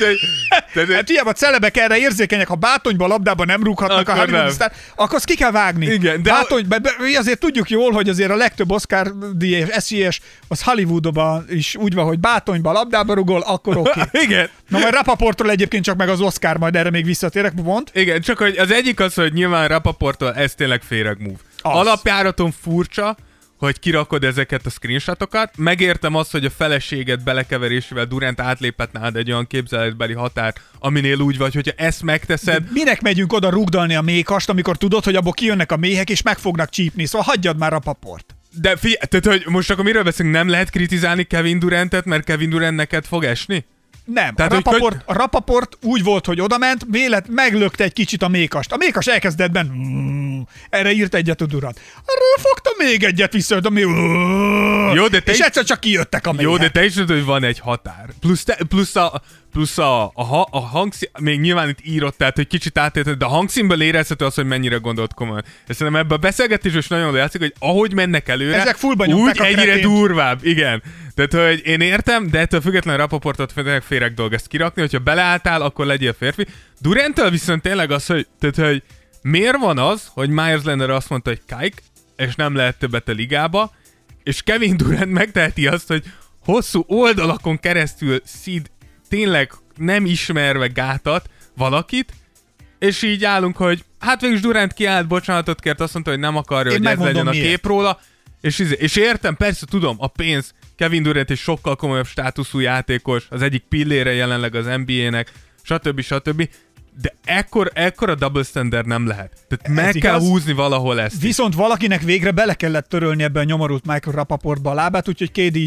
[0.73, 4.71] tehát, hát hiába celebek erre érzékenyek, ha bátonyba, labdába nem rúghatnak akkor a Hollywood sztár,
[4.95, 5.85] akkor azt ki kell vágni.
[5.85, 10.19] Igen, de Bátony, be, be, azért tudjuk jól, hogy azért a legtöbb Oscar díjas, SCS,
[10.47, 13.89] az Hollywoodban is úgy van, hogy bátonyba, labdába rugol, akkor oké.
[13.89, 14.23] Okay.
[14.25, 14.49] Igen.
[14.67, 17.89] Na majd Rapaportról egyébként csak meg az Oscar, majd erre még visszatérek, mond.
[17.93, 21.37] Igen, csak hogy az egyik az, hogy nyilván Rapaportól ez tényleg féreg move.
[21.61, 21.75] Az.
[21.75, 23.17] Alapjáraton furcsa,
[23.59, 25.57] hogy kirakod ezeket a screenshotokat.
[25.57, 31.37] Megértem azt, hogy a feleséget belekeverésével Durant átlépett nálad egy olyan képzeletbeli határ, aminél úgy
[31.37, 32.63] vagy, hogyha ezt megteszed.
[32.63, 36.21] De minek megyünk oda rugdalni a mékast, amikor tudod, hogy abból kijönnek a méhek és
[36.21, 38.35] meg fognak csípni, szóval hagyjad már a paport.
[38.51, 42.49] De figyelj, tehát hogy most akkor miről beszélünk, nem lehet kritizálni Kevin Durantet, mert Kevin
[42.49, 43.65] Durant neked fog esni?
[44.13, 48.23] Nem, Tehát, a, rapaport, könny- a rapaport úgy volt, hogy odament, vélet meglökte egy kicsit
[48.23, 48.71] a mékast.
[48.71, 51.79] A mékas elkezdett benne, mm, erre írt egyet a durat.
[52.05, 53.79] Erről fogta még egyet vissza, ami,
[54.93, 57.25] Jó, de te és is- egyszer csak kijöttek a Jó, de te is tudod, hogy
[57.25, 58.09] van egy határ.
[58.19, 62.47] Plusz, te, plusz a, plusz a, a, a hangszín, még nyilván itt írott, tehát hogy
[62.47, 65.43] kicsit átérted, de a hangszínből érezhető az, hogy mennyire gondolt komolyan.
[65.67, 68.75] És szerintem ebben a beszélgetés is nagyon jól játszik, hogy ahogy mennek előre, Ezek
[69.13, 70.83] úgy egyre durvább, igen.
[71.27, 75.61] Tehát, hogy én értem, de ettől függetlenül rapaportot tényleg féreg dolg ezt kirakni, hogyha beleálltál,
[75.61, 76.45] akkor legyél férfi.
[76.79, 78.83] Durantől viszont tényleg az, hogy, tehát, hogy
[79.21, 81.81] miért van az, hogy Myers Leonard azt mondta, hogy kajk,
[82.15, 83.73] és nem lehet többet a ligába,
[84.23, 86.03] és Kevin Durant megteheti azt, hogy
[86.45, 88.69] hosszú oldalakon keresztül szíd
[89.09, 92.13] tényleg nem ismerve gátat valakit,
[92.79, 96.71] és így állunk, hogy hát végülis Durant kiállt, bocsánatot kért, azt mondta, hogy nem akarja,
[96.71, 97.45] Én hogy ez legyen a miért.
[97.47, 97.99] kép róla,
[98.41, 103.27] és, izé- és értem, persze tudom, a pénz, Kevin Durant egy sokkal komolyabb státuszú játékos,
[103.29, 106.01] az egyik pillére jelenleg az NBA-nek, stb.
[106.01, 106.49] stb.
[107.01, 109.31] De ekkor, ekkor a double standard nem lehet.
[109.47, 110.27] Tehát Ez meg kell igaz.
[110.29, 111.21] húzni valahol ezt.
[111.21, 115.57] Viszont valakinek végre bele kellett törölni ebben a nyomorult Michael Rapaportba a lábát, úgyhogy KD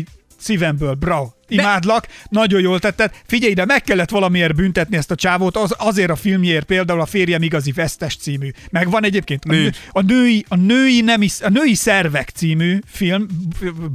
[0.43, 3.13] szívemből, bravo, imádlak, nagyon jól tetted.
[3.27, 7.07] Figyelj ide, meg kellett valamiért büntetni ezt a csávót, az, azért a filmjéért, például a
[7.07, 8.51] Férjem igazi vesztes című.
[8.71, 9.45] Megvan egyébként?
[9.45, 13.27] A, nő, a, női, a, női nem is, a női szervek című film,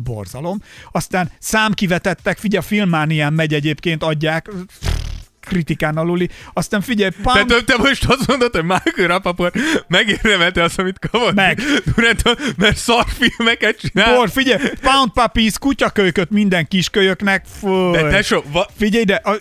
[0.03, 0.62] borzalom.
[0.91, 4.49] Aztán számkivetettek, figyelj, a filmánián megy egyébként, adják,
[5.47, 6.29] kritikán aluli.
[6.53, 9.55] Aztán figyelj, Pam, Te, te most azt mondod, hogy Michael Rapaport
[9.88, 11.33] megérdemelte azt, amit kapott?
[11.33, 11.62] Meg.
[11.95, 14.15] Durantól, mert szarfilmeket csinál.
[14.15, 17.45] Bor, figyelj, Pound Puppies, kutyakölyköt minden kiskölyöknek.
[17.60, 17.91] Fúj.
[17.91, 19.36] De tesó, va- Figyelj ide, a,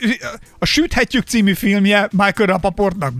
[0.58, 3.12] a Süthetjük című filmje Michael Rapaportnak,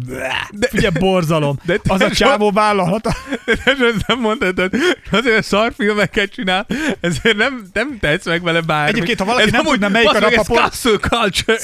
[0.53, 1.59] de, figyelj, borzalom.
[1.65, 3.09] De te az a so- csávó vállalhat.
[3.45, 4.71] de ezt nem mondtad, hogy
[5.11, 6.67] azért szarfilmeket csinál,
[7.01, 8.89] ezért nem, nem tetsz meg vele bármi.
[8.89, 11.59] Egyébként, ha valaki Ez nem amúgy- tudna, melyik a bazd meg, ez Rapaport- Culture.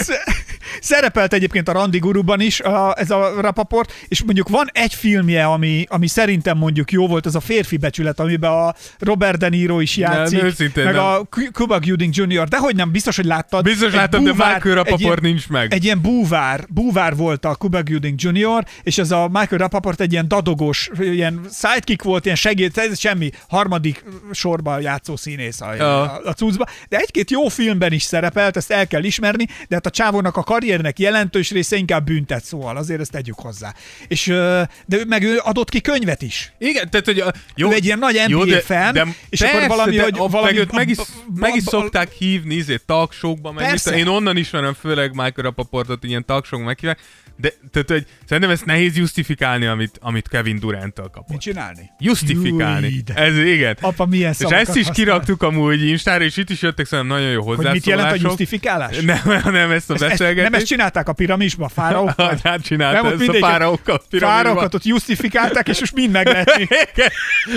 [1.13, 5.45] Szerepelt egyébként a Randi Guruban is a, ez a Rapaport, és mondjuk van egy filmje,
[5.45, 9.81] ami, ami szerintem mondjuk jó volt, az a férfi becsület, amiben a Robert De Niro
[9.81, 10.43] is játszik,
[10.75, 11.05] Nem, meg nem.
[11.05, 11.21] a
[11.53, 13.65] Cuba Gooding Jr., de hogy nem, biztos, hogy láttad.
[13.65, 15.73] Biztos Egy láttam, de búvár- Michael egy Rapaport ilyen- nincs meg.
[15.73, 20.13] Egy ilyen búvár, búvár volt a Cuba Gooding Jr., és ez a Michael Rapaport egy
[20.13, 26.21] ilyen dadogós, ilyen sidekick volt, ilyen segéd, ez semmi, harmadik sorban játszó színész a, a,
[26.25, 26.67] a cuccba.
[26.89, 30.43] De egy-két jó filmben is szerepelt, ezt el kell ismerni, de hát a csávónak a
[30.43, 33.75] karriernek jelentős része inkább büntet, szóval azért ezt tegyük hozzá.
[34.09, 36.53] És, de ő- meg ő adott ki könyvet is.
[36.59, 40.03] Igen, tehát, hogy a, jó, Ő egy ilyen nagy NBA fan, és akkor valami, de,
[40.03, 40.99] hogy a- valami- meg, őt meg is,
[41.35, 43.91] meg is szokták hívni, izé, talkshowkba, meg Persze.
[43.91, 46.99] mit, én onnan ismerem főleg Michael Rapaportot, ilyen talkshowkba meghívják,
[47.37, 51.29] de tehát, hogy szerintem ezt nehéz justifikálni, amit, amit Kevin Durant-től kapott.
[51.29, 51.91] Mit csinálni?
[51.99, 52.89] Justifikálni.
[52.89, 53.77] Júj, Ez igen.
[53.81, 54.93] Apa, milyen és ezt is használ.
[54.95, 57.85] kiraktuk amúgy Instára, és itt is jöttek szerintem nagyon jó Hogy hozzászólások.
[57.87, 58.97] mit jelent a justifikálás?
[59.25, 60.51] Nem, nem ezt a Ezt- ezt- beszélgetést.
[60.51, 62.39] nem ezt csinálták a piramisba, fáraókkal?
[62.43, 64.03] Hát Nem, ott ezt a mindegyik- fáraókkal.
[64.11, 66.51] Fáraókat ott justifikálták, és most mind meg lehet.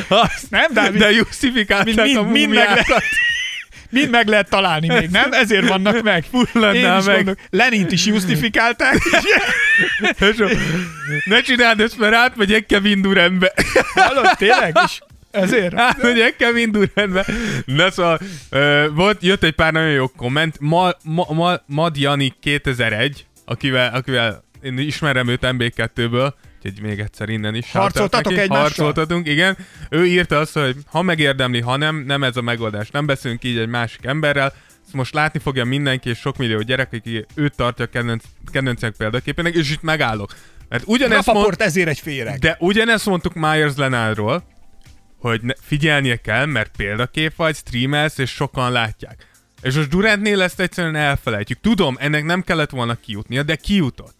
[0.07, 0.99] Azt, Nem, Dávid?
[0.99, 2.53] De justifikálták Mind, a mind, mind,
[3.89, 5.31] mind meg lehet találni még, nem?
[5.33, 6.25] Ezért vannak meg.
[6.31, 7.15] Is meg.
[7.15, 8.97] mondok, Lenint is justifikálták.
[11.25, 13.53] Ne csináld ezt, mert átmegyek Kevin Durantbe.
[13.93, 14.99] Hallod, tényleg is?
[15.31, 15.73] Ezért?
[15.75, 17.25] Átmegyek Kevin Durantbe.
[17.65, 18.19] Na szóval,
[18.49, 20.57] ö, volt, jött egy pár nagyon jó komment.
[20.59, 26.33] Ma, ma, ma, Mad Jani 2001, akivel, akivel én ismerem őt MB2-ből,
[26.65, 27.71] úgyhogy még egyszer innen is.
[27.71, 28.43] Harcoltatok neki.
[28.43, 28.63] egymással?
[28.63, 29.57] Harcoltatunk, igen.
[29.89, 32.91] Ő írta azt, hogy ha megérdemli, ha nem, nem ez a megoldás.
[32.91, 34.53] Nem beszélünk így egy másik emberrel,
[34.85, 39.53] ezt most látni fogja mindenki, és sok millió gyerek, aki őt tartja kedvenc, kedvencek példaképének,
[39.53, 40.35] és itt megállok.
[40.69, 42.39] Mert ugyanezt mond, ezért egy féreg.
[42.39, 44.43] de ugyanezt mondtuk Myers Lenárról,
[45.19, 49.27] hogy ne, figyelnie kell, mert példakép vagy, streamelsz, és sokan látják.
[49.61, 51.59] És most Durantnél ezt egyszerűen elfelejtjük.
[51.61, 54.14] Tudom, ennek nem kellett volna kijutnia, de kijutott.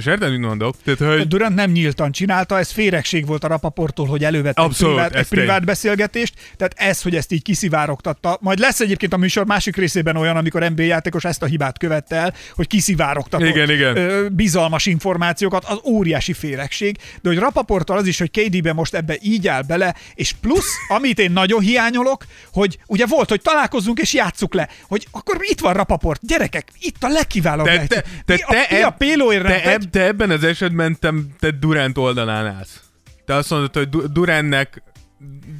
[0.00, 0.74] És érted, mit mondok?
[0.84, 4.64] Tehát, A hogy Durant nem nyíltan csinálta, ez féregség volt a rapaporttól, hogy elővett egy
[4.64, 8.38] Abszolút, privát, egy privát beszélgetést, tehát ez, hogy ezt így kiszivárogtatta.
[8.40, 12.16] Majd lesz egyébként a műsor másik részében olyan, amikor NBA játékos ezt a hibát követte
[12.16, 13.96] el, hogy kiszivárogtatott Igen, igen.
[13.96, 19.16] Ö, bizalmas információkat, az óriási féregség, de hogy rapaporttal az is, hogy KD-be most ebbe
[19.22, 24.12] így áll bele, és plusz, amit én nagyon hiányolok, hogy ugye volt, hogy találkozzunk és
[24.12, 28.40] játsszuk le, hogy akkor itt van rapaport, gyerekek, itt a legkiválóbb te, te, te, Mi
[28.40, 31.50] a, te, mi a eb- pélóért nem te, eb, te ebben az esetben te, te
[31.50, 32.80] Durant oldalán állsz.
[33.24, 34.82] Te azt mondod, hogy Du- Durantnek,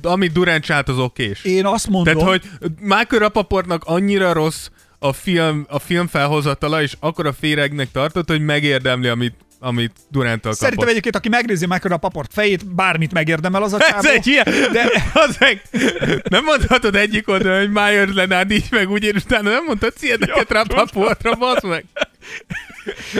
[0.03, 1.45] amit Durant csinált, az okés.
[1.45, 6.97] Én azt mondom, Tehát, hogy Michael Rapaportnak annyira rossz a film, a film felhozatala, és
[7.01, 9.93] akkor a féregnek tartott, hogy megérdemli, amit amit
[10.55, 10.89] Szerintem kapott.
[10.91, 13.97] egyébként, aki megnézi Michael Rapaport fejét, bármit megérdemel az a csávó.
[13.97, 14.91] Ez egy ilyen, de
[15.25, 15.63] az meg,
[16.29, 20.51] nem mondhatod egyik oldalon, hogy Myers Leonard így meg úgy, és utána nem mondtad ilyeneket
[20.51, 21.85] Rapaportra, basz meg.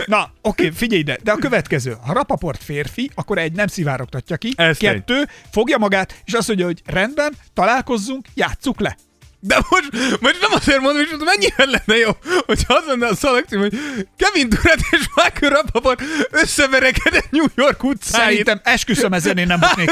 [0.07, 1.97] Na, oké, figyelj ide, de a következő.
[2.07, 6.67] Ha Rapaport férfi, akkor egy nem szivárogtatja ki, Ez kettő, fogja magát, és azt mondja,
[6.67, 8.97] hogy rendben, találkozzunk, játsszuk le.
[9.43, 12.11] De most, most nem azért mondom, hogy mennyire lenne jó,
[12.47, 13.79] hogy az lenne a szalagcím, hogy
[14.17, 18.25] Kevin Durant és Michael Rapaport összeverekedett New York utcáin.
[18.29, 19.91] Szerintem esküszöm ezen én nem buknék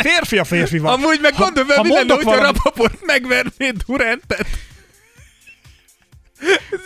[0.00, 0.92] Férfi a férfi van.
[0.92, 1.50] Amúgy meg fel,
[1.82, 4.46] mi lenne, hogyha Rapaport megverné Durantet.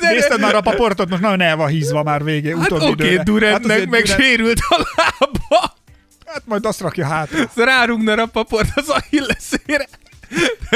[0.01, 3.23] Nézted már a paportot, most nagyon el van hízva már végé, Hát utóbbi oké, időre.
[3.23, 5.75] Durantnek azért meg Durant- sérült a lába.
[6.27, 7.51] Hát majd azt rakja hátra.
[7.55, 9.87] Rárugna Rapaport az Achilleszére.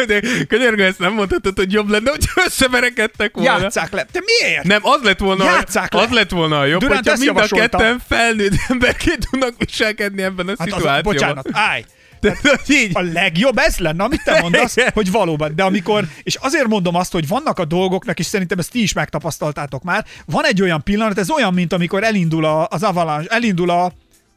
[0.06, 3.58] De könyörgő, ezt nem mondhatod, hogy jobb lenne, hogy összeverekedtek volna.
[3.60, 4.06] Játsszák le.
[4.12, 4.64] Te miért?
[4.64, 6.00] Nem, az lett volna, Játsszák le.
[6.00, 10.48] az lett volna a jobb, Durant hogyha mind a ketten felnőtt emberként tudnak viselkedni ebben
[10.48, 11.02] a Hát az, szituációban.
[11.02, 11.84] bocsánat, állj.
[12.20, 15.52] De, hogy így, A legjobb ez lenne, amit te mondasz, hogy valóban.
[15.54, 18.92] De amikor, és azért mondom azt, hogy vannak a dolgoknak, és szerintem ezt ti is
[18.92, 23.70] megtapasztaltátok már, van egy olyan pillanat, ez olyan, mint amikor elindul a, az avalanche, elindul
[23.70, 23.92] a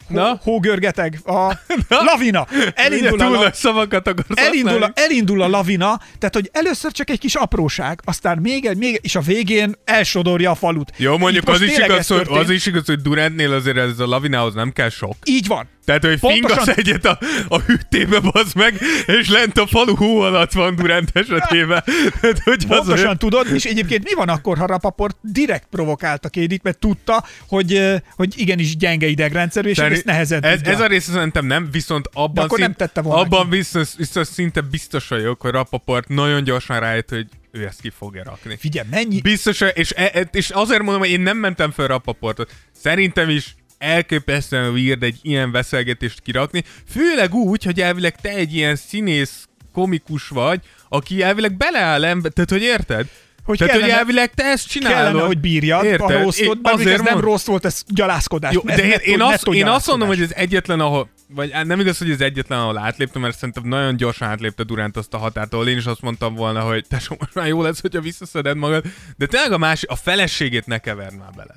[0.08, 0.40] Na?
[0.44, 1.54] hógörgeteg, a
[2.10, 2.48] lavina.
[2.74, 7.20] Elindul a, la, szavakat akarsz elindul, a, elindul a lavina, tehát hogy először csak egy
[7.20, 10.92] kis apróság, aztán még egy, még, és a végén elsodorja a falut.
[10.98, 14.54] Jó, mondjuk az is, igaz, hogy, az is igaz, hogy Durantnél azért ez a lavinához
[14.54, 15.16] nem kell sok.
[15.24, 15.68] Így van.
[15.86, 20.20] Tehát, hogy Pontosan- fingasz egyet a, a hűtébe, bazd meg, és lent a falu hó
[20.20, 21.84] alatt van Durant esetében.
[22.22, 26.78] Tehát, hogy Pontosan tudod, és egyébként mi van akkor, ha Rapaport direkt provokálta Kédit, mert
[26.78, 27.82] tudta, hogy,
[28.16, 30.72] hogy igenis gyenge idegrendszerű, és Szerint- ezt nehezen ez, tudja.
[30.72, 34.62] ez a része szerintem nem, viszont abban, akkor nem tette volna abban biztos, biztos, szinte
[34.62, 38.58] biztos vagyok, hogy Rapaport nagyon gyorsan rájött, hogy ő ezt ki fogja rakni.
[38.60, 39.22] Figyelj, mennyi...
[39.22, 42.52] Biztos, és, e- és azért mondom, hogy én nem mentem fel Rapaportot.
[42.72, 48.76] Szerintem is elképesztően weird egy ilyen beszélgetést kirakni, főleg úgy, hogy elvileg te egy ilyen
[48.76, 53.08] színész komikus vagy, aki elvileg beleáll ember, tehát hogy érted?
[53.46, 54.98] Hogy tehát, hogy kellene- elvileg te ezt csinálod.
[54.98, 56.16] kellene, hogy bírjad Érted?
[56.16, 57.32] a rosszot, azért ez nem mondom.
[57.32, 58.54] rossz volt, ez gyalászkodás.
[58.54, 61.52] Jó, ez de én, nettó- én, azt, én azt mondom, hogy ez egyetlen, ahol, vagy
[61.52, 65.14] á, nem igaz, hogy ez egyetlen, ahol átléptem, mert szerintem nagyon gyorsan átlépte Durant azt
[65.14, 68.02] a határt, ahol én is azt mondtam volna, hogy te most már jó lesz, hogyha
[68.02, 68.84] visszaszeded magad,
[69.18, 71.54] de tényleg a másik, a feleségét ne keverd már bele.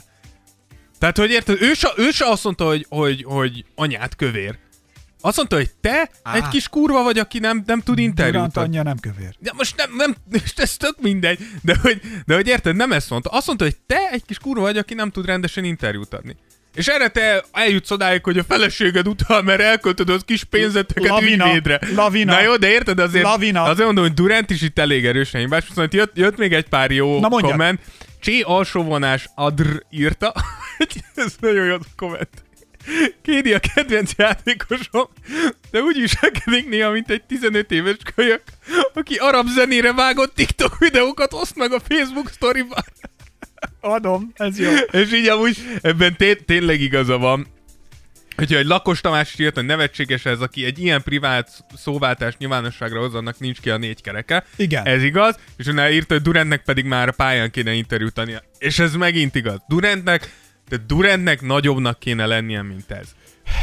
[0.99, 4.59] Tehát, hogy érted, ő se, ő se azt mondta, hogy, hogy, hogy anyát kövér.
[5.21, 6.35] Azt mondta, hogy te Á.
[6.35, 9.35] egy kis kurva vagy, aki nem, nem tud interjút Durant anyja nem kövér.
[9.39, 13.11] De most nem, nem, most ez tök mindegy, de hogy, de hogy érted, nem ezt
[13.11, 13.31] mondta.
[13.31, 16.37] Azt mondta, hogy te egy kis kurva vagy, aki nem tud rendesen interjút adni.
[16.75, 21.47] És erre te eljutsz odáig, hogy a feleséged utal, mert elköltöd az kis pénzeteket Lavina,
[21.47, 21.81] ügyvédre.
[21.95, 22.33] lavina.
[22.33, 23.63] Na jó, de érted azért, Lavina.
[23.63, 26.91] azért mondom, hogy Durant is itt elég erősen hibás, viszont jött, jött még egy pár
[26.91, 27.51] jó Na mondjad.
[27.51, 27.81] komment.
[28.27, 30.35] Csé alsóvonás adr írta.
[31.15, 32.45] Ez nagyon jó komment.
[33.23, 35.09] Kédi a kedvenc játékosom,
[35.71, 38.43] de úgy viselkedik néha, mint egy 15 éves kölyök,
[38.95, 42.85] aki arab zenére vágott TikTok videókat oszt meg a Facebook sztoriban.
[43.81, 44.71] Adom, ez jó.
[44.91, 47.47] És így amúgy ebben té- tényleg igaza van.
[48.37, 53.15] Hogyha egy Lakos Tamás írt, hogy nevetséges ez, aki egy ilyen privát szóváltás nyilvánosságra hoz,
[53.15, 54.45] annak nincs ki a négy kereke.
[54.57, 54.87] Igen.
[54.87, 58.43] Ez igaz, és utána írta, hogy Durantnek pedig már a pályán kéne interjút adnia.
[58.59, 59.59] És ez megint igaz.
[59.69, 60.33] Durantnek,
[60.69, 63.15] de Durantnek nagyobbnak kéne lennie, mint ez.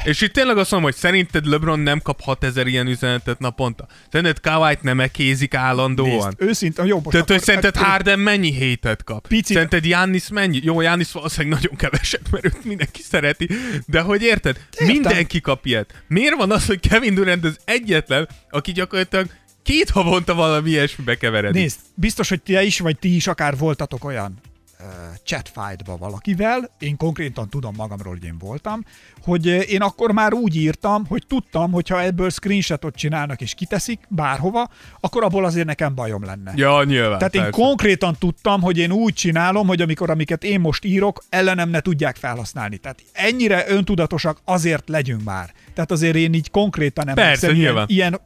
[0.03, 3.87] És itt tényleg azt mondom, hogy szerinted LeBron nem kap 6000 ilyen üzenetet naponta?
[4.11, 6.09] Szerinted Kawhi-t nem ekézik állandóan?
[6.37, 9.27] Nézd, őszintén, jó, most Tehát, hogy akkor- szerinted akkor- Harden mennyi hétet kap?
[9.27, 10.59] Picit- Szerinted Giannis mennyi?
[10.63, 13.49] Jó, Giannis valószínűleg nagyon keveset, mert őt mindenki szereti.
[13.85, 14.57] De hogy érted?
[14.71, 14.87] Értem.
[14.87, 16.03] Mindenki kap ilyet.
[16.07, 19.27] Miért van az, hogy Kevin Durant az egyetlen, aki gyakorlatilag
[19.63, 21.61] két havonta valami ilyesmibe keveredik?
[21.61, 24.39] Nézd, biztos, hogy te is, vagy ti is akár voltatok olyan
[25.23, 28.85] chatfightba valakivel, én konkrétan tudom magamról, hogy én voltam,
[29.23, 33.99] hogy én akkor már úgy írtam, hogy tudtam, hogy ha ebből screenshotot csinálnak és kiteszik
[34.07, 34.69] bárhova,
[34.99, 36.53] akkor abból azért nekem bajom lenne.
[36.55, 37.17] Ja, nyilván.
[37.17, 37.61] Tehát én persze.
[37.61, 42.15] konkrétan tudtam, hogy én úgy csinálom, hogy amikor amiket én most írok, ellenem ne tudják
[42.15, 42.77] felhasználni.
[42.77, 45.53] Tehát ennyire öntudatosak azért legyünk már.
[45.73, 48.19] Tehát azért én így konkrétan nem Persze, ilyen, ilyen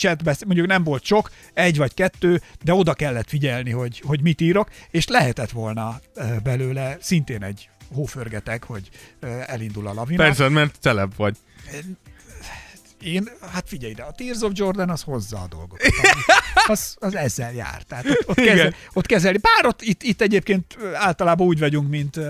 [0.00, 4.40] chatbe, mondjuk nem volt sok, egy vagy kettő, de oda kellett figyelni, hogy, hogy mit
[4.40, 6.00] írok, és lehetett volna
[6.42, 8.88] belőle szintén egy hóförgeteg, hogy
[9.46, 10.22] elindul a lavina.
[10.22, 11.36] Persze, mert celeb vagy.
[13.02, 15.80] Én, hát figyelj ide, a Tears of Jordan az hozza a dolgot.
[16.66, 17.82] Az, az ezzel jár.
[17.82, 19.38] Tehát ott, ott, kezel, ott kezeli.
[19.38, 22.20] Bár ott itt, itt egyébként általában úgy vagyunk, mint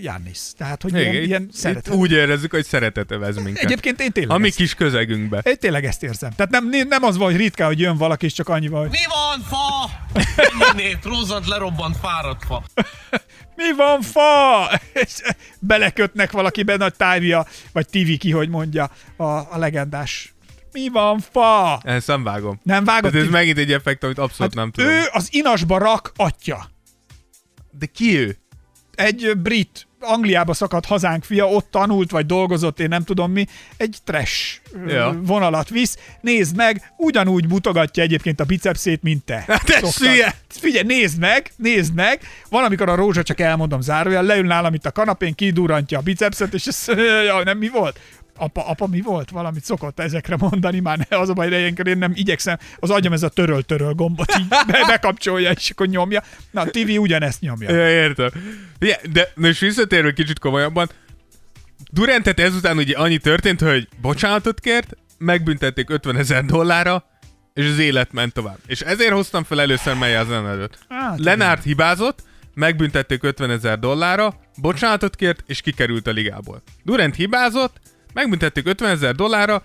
[0.00, 0.38] Jannis.
[0.56, 1.94] Tehát, hogy ilyen, Igen, ilyen szeretet.
[1.94, 3.62] úgy érezzük, hogy szeretet övez minket.
[3.64, 5.40] Egyébként én tényleg, A mi kis közegünkbe.
[5.44, 6.30] én tényleg ezt érzem.
[6.36, 8.90] Tehát nem, nem az van, hogy ritkán, hogy jön valaki, és csak annyi van, hogy
[8.90, 9.90] Mi van, fa?
[10.36, 12.62] Ennyi nét, rozzant, lerobbant, fáradt fa.
[13.56, 14.70] mi van fa?
[14.92, 15.12] És
[15.58, 20.32] belekötnek valakibe nagy távja, vagy TV ki, hogy mondja a, a legendás.
[20.72, 21.80] Mi van fa?
[21.84, 22.60] Ezt nem vágom.
[22.62, 23.14] Nem vágod?
[23.14, 23.32] Ez Tibi?
[23.32, 24.90] megint egy effekt, amit abszolút nem tudom.
[24.90, 26.70] Hát ő az inasba rak atya.
[27.70, 28.36] De ki ő?
[28.94, 33.46] Egy brit, Angliába szakadt hazánk fia, ott tanult, vagy dolgozott, én nem tudom mi,
[33.76, 35.18] egy trash Ja.
[35.22, 35.96] vonalat visz.
[36.20, 39.44] Nézd meg, ugyanúgy mutogatja egyébként a bicepszét, mint te.
[39.46, 39.92] Hát Szoktad.
[39.92, 40.34] hülye!
[40.48, 42.20] Figyelj, nézd meg, nézd meg.
[42.48, 46.54] Van, amikor a rózsa, csak elmondom zárójel, leül nálam itt a kanapén, kidurrantja a bicepszet,
[46.54, 46.84] és ez,
[47.26, 47.98] ja, nem mi volt?
[48.38, 49.30] Apa, apa mi volt?
[49.30, 53.12] Valamit szokott ezekre mondani, már ne, az a baj, ilyenkor én nem igyekszem, az agyam
[53.12, 56.22] ez a töröl-töröl gombot így be, bekapcsolja, és akkor nyomja.
[56.50, 57.70] Na, a TV ugyanezt nyomja.
[57.70, 58.30] Ja, értem.
[58.80, 60.88] Ugye, de most visszatérve kicsit komolyabban,
[61.90, 67.04] Durantet ezután ugye annyi történt, hogy bocsánatot kért, megbüntették 50 ezer dollárra,
[67.54, 68.58] és az élet ment tovább.
[68.66, 70.78] És ezért hoztam fel először mely az Leonardot.
[70.88, 72.22] Hát, Lenárd hibázott,
[72.54, 76.62] megbüntették 50 ezer dollárra, bocsánatot kért, és kikerült a ligából.
[76.84, 77.80] Durant hibázott,
[78.14, 79.62] megbüntették 50 ezer dollárra,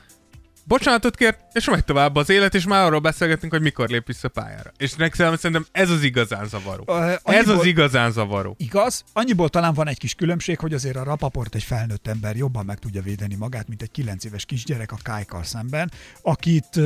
[0.63, 4.27] bocsánatot kért, és megy tovább az élet, és már arról beszélgetünk, hogy mikor lép vissza
[4.27, 4.71] pályára.
[4.77, 6.83] És nekem szerintem ez az igazán zavaró.
[6.87, 8.55] Ez annyiból- az igazán zavaró.
[8.57, 12.65] Igaz, annyiból talán van egy kis különbség, hogy azért a rapaport egy felnőtt ember jobban
[12.65, 15.91] meg tudja védeni magát, mint egy 9 éves kisgyerek a kájkal szemben,
[16.21, 16.79] akit,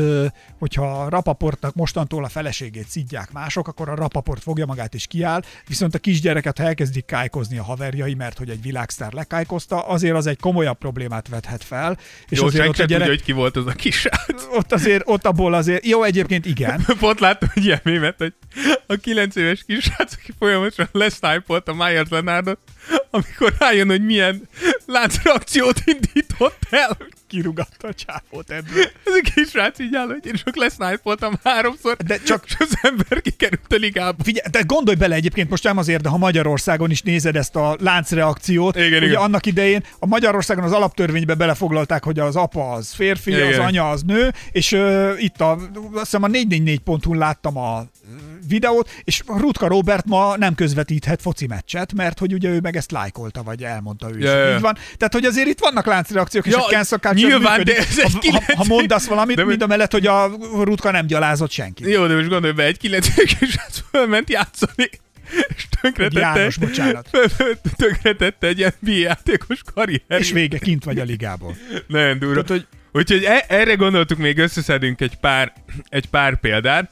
[0.59, 5.41] hogyha a rapaportnak mostantól a feleségét szidják mások, akkor a rapaport fogja magát és kiáll,
[5.67, 10.28] viszont a kisgyereket, ha elkezdik kájkozni a haverjai, mert hogy egy világsztár lekájkozta, azért az
[10.28, 11.97] egy komolyabb problémát vethet fel.
[12.30, 14.47] És Jó, azért ott, a gyerek, tudja, hogy ki volt az a kis srác.
[14.51, 18.34] ott azért, ott abból azért, jó, egyébként igen, Pont láttam egy ilyen mémet, hogy
[18.88, 22.59] a 9 éves kisrác, aki folyamatosan lesztájpolt a Myers Leonardot,
[23.09, 24.47] amikor rájön, hogy milyen
[24.86, 26.97] láncreakciót indított el.
[27.28, 28.84] Kirugatta a csápot ebből.
[29.05, 33.21] Ez a kisrác így áll, hogy én csak lesznájpoltam háromszor, De csak és az ember
[33.21, 34.23] kikerült a ligába.
[34.23, 37.78] Figyelj, de gondolj bele egyébként most nem azért, de ha Magyarországon is nézed ezt a
[37.80, 39.21] láncreakciót, Igen, ugye igen.
[39.21, 43.47] annak idején a Magyarországon az alaptörvénybe belefoglalták, hogy az apa az férfi, Igen.
[43.47, 47.86] az anya az nő, és uh, itt a, azt hiszem a 444.hu-n láttam a
[48.47, 52.91] videót, és Rutka Robert ma nem közvetíthet foci meccset, mert hogy ugye ő meg ezt
[52.91, 54.23] lájkolta, vagy elmondta ő is.
[54.23, 54.55] Ja, ja.
[54.55, 54.77] Így van.
[54.97, 57.75] Tehát, hogy azért itt vannak láncreakciók, és Ja, a cancel culture nyilván, működik.
[57.75, 60.25] de ez egy ha, ha, kilenc- ha mondasz valamit, De- mind a mellett, hogy a
[60.53, 61.89] Rutka nem gyalázott senki.
[61.89, 64.89] Jó, de most gondolj be, egy 9 éves kisrác fölment játszani,
[65.55, 67.09] és tönkretette, János, bocsánat.
[67.77, 70.01] tönkretette egy NBA játékos karrier.
[70.07, 71.55] És vége, kint vagy a ligából.
[71.87, 72.33] Nagyon durva.
[72.43, 75.53] Tehát, hogy Úgyhogy e- erre gondoltuk, még összeszedünk egy pár,
[75.89, 76.91] egy pár példát.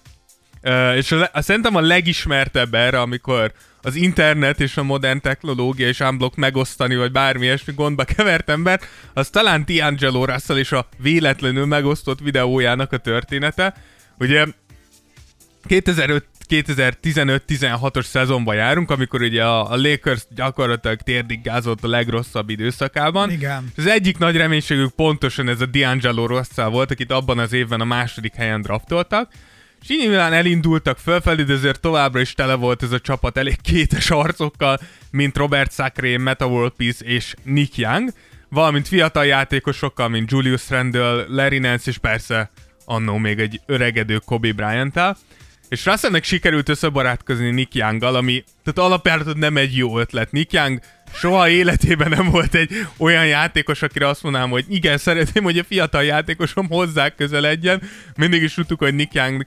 [0.68, 3.52] Uh, és a, szerintem a legismertebb erre, amikor
[3.82, 8.80] az internet és a modern technológia és unblock megosztani, vagy bármi ilyesmi gondba kevert ember,
[9.14, 13.74] az talán D'Angelo Russell és a véletlenül megosztott videójának a története.
[14.20, 14.46] Ugye
[15.68, 23.32] 2005 2015-16-os szezonban járunk, amikor ugye a, a Lakers gyakorlatilag térdiggázott a legrosszabb időszakában.
[23.32, 23.72] Igen.
[23.76, 27.82] És az egyik nagy reménységük pontosan ez a D'Angelo Russell volt, akit abban az évben
[27.82, 29.32] a második helyen draftoltak.
[29.88, 33.62] És így nyilván elindultak fölfelé, de azért továbbra is tele volt ez a csapat elég
[33.62, 34.80] kétes arcokkal,
[35.12, 38.10] mint Robert Sacré, Meta World Peace és Nick Young,
[38.50, 42.52] valamint fiatal játékosokkal, mint Julius Randle, Larry Nance és persze
[42.86, 45.00] annó még egy öregedő Kobe bryant
[45.70, 50.32] és Russellnek sikerült összebarátkozni Nick Young-gal, ami tehát alapjáraton nem egy jó ötlet.
[50.32, 50.80] Nick Young
[51.14, 55.64] soha életében nem volt egy olyan játékos, akire azt mondanám, hogy igen, szeretném, hogy a
[55.64, 57.82] fiatal játékosom hozzá közeledjen.
[58.16, 59.46] Mindig is tudtuk, hogy Nick Young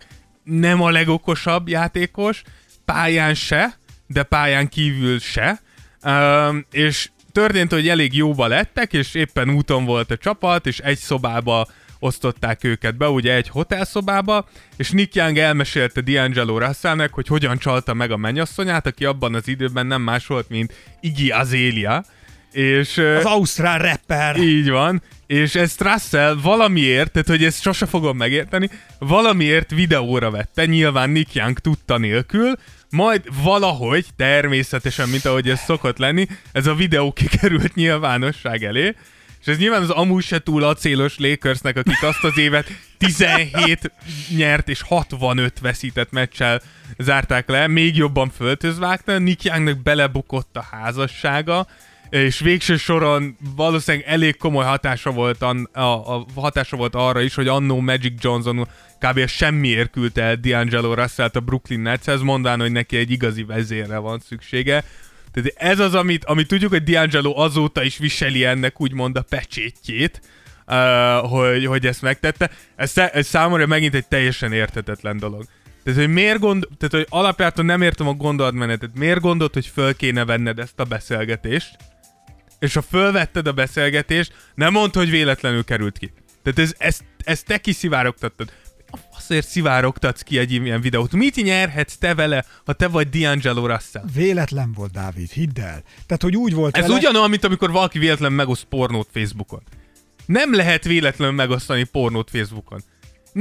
[0.48, 2.42] nem a legokosabb játékos,
[2.84, 5.60] pályán se, de pályán kívül se.
[6.02, 10.98] Um, és történt, hogy elég jóba lettek, és éppen úton volt a csapat, és egy
[10.98, 11.66] szobába
[11.98, 17.94] osztották őket be, ugye egy hotelszobába, és Nick Young elmesélte D'Angelo Russellnek, hogy hogyan csalta
[17.94, 22.04] meg a mennyasszonyát, aki abban az időben nem más volt, mint Iggy Azalea,
[22.52, 22.98] és...
[22.98, 24.36] Az ausztrál rapper.
[24.36, 30.66] Így van, és ezt Russell valamiért, tehát hogy ezt sose fogom megérteni, valamiért videóra vette,
[30.66, 32.54] nyilván Nick Young tudta nélkül,
[32.90, 38.94] majd valahogy, természetesen, mint ahogy ez szokott lenni, ez a videó kikerült nyilvánosság elé,
[39.40, 42.66] és ez nyilván az amúgy se túl acélos Lakersnek, akik azt az évet
[42.98, 43.92] 17
[44.36, 46.62] nyert és 65 veszített meccsel
[46.98, 51.66] zárták le, még jobban föltözvágta, Nick Youngnak belebukott a házassága,
[52.10, 57.34] és végső soron valószínűleg elég komoly hatása volt, an, a, a hatása volt arra is,
[57.34, 59.26] hogy annó Magic Johnson kb.
[59.26, 64.18] semmiért küldte el D'Angelo Russell-t a Brooklyn Netshez, mondán, hogy neki egy igazi vezérre van
[64.18, 64.84] szüksége.
[65.32, 70.20] Tehát ez az, amit, amit tudjuk, hogy D'Angelo azóta is viseli ennek úgymond a pecsétjét,
[70.66, 72.50] uh, hogy, hogy ezt megtette.
[72.76, 75.44] Ez, ez számomra megint egy teljesen értetetlen dolog.
[75.88, 78.90] Tehát, hogy miért gond, tehát, hogy alapjártan nem értem a gondolatmenetet.
[78.94, 81.76] Miért gondolt, hogy föl kéne venned ezt a beszélgetést,
[82.58, 86.12] és ha fölvetted a beszélgetést, nem mondd, hogy véletlenül került ki.
[86.42, 88.52] Tehát ez, ezt, ezt te kiszivárogtattad.
[89.16, 91.12] Azért szivárogtatsz ki egy ilyen videót.
[91.12, 94.04] Mit nyerhetsz te vele, ha te vagy D'Angelo Russell?
[94.14, 95.82] Véletlen volt, Dávid, hidd el.
[96.06, 96.94] Tehát, hogy úgy volt Ez vele...
[96.94, 99.62] ugyanolyan, mint amikor valaki véletlen megoszt pornót Facebookon.
[100.26, 102.82] Nem lehet véletlenül megosztani pornót Facebookon.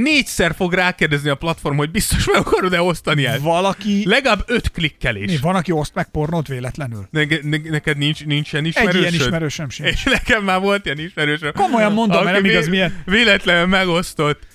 [0.02, 3.40] Négyszer fog rákérdezni a platform, hogy biztos meg akarod-e osztani ezt.
[3.40, 4.02] Valaki...
[4.08, 5.30] Legalább öt klikkelés.
[5.30, 7.08] Mi, van, aki oszt meg pornót véletlenül?
[7.10, 9.00] Ne, ne, neked nincs, nincs ilyen Egy ismerősöd?
[9.00, 9.88] ilyen ismerősöm sincs.
[9.88, 11.52] És nekem már volt ilyen ismerősöm.
[11.52, 14.46] Komolyan mondom, mert nem igaz, milyen- Véletlenül megosztott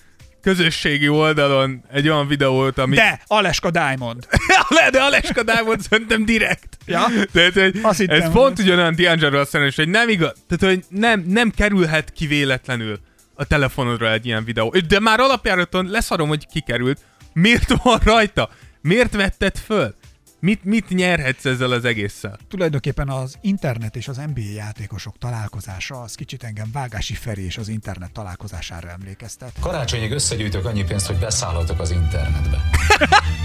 [0.42, 2.96] közösségi oldalon egy olyan videót, ami...
[2.96, 4.28] De, Aleska Diamond.
[4.92, 6.78] De Aleska Diamond szerintem direkt.
[6.86, 7.06] Ja?
[7.32, 11.24] Tehát, hogy Azt hittem, ez hogy pont ugyanolyan D'Angelo hogy nem igaz, tehát, hogy nem,
[11.28, 13.00] nem kerülhet ki véletlenül
[13.44, 14.70] a telefonodra egy ilyen videó.
[14.88, 17.00] De már alapjáraton leszarom, hogy kikerült.
[17.34, 18.50] Miért van rajta?
[18.82, 19.96] Miért vetted föl?
[20.40, 22.38] Mit, mit nyerhetsz ezzel az egésszel?
[22.50, 27.68] Tulajdonképpen az internet és az NBA játékosok találkozása az kicsit engem Vágási Feri és az
[27.68, 29.52] internet találkozására emlékeztet.
[29.60, 32.62] Karácsonyig összegyűjtök annyi pénzt, hogy beszállhatok az internetbe.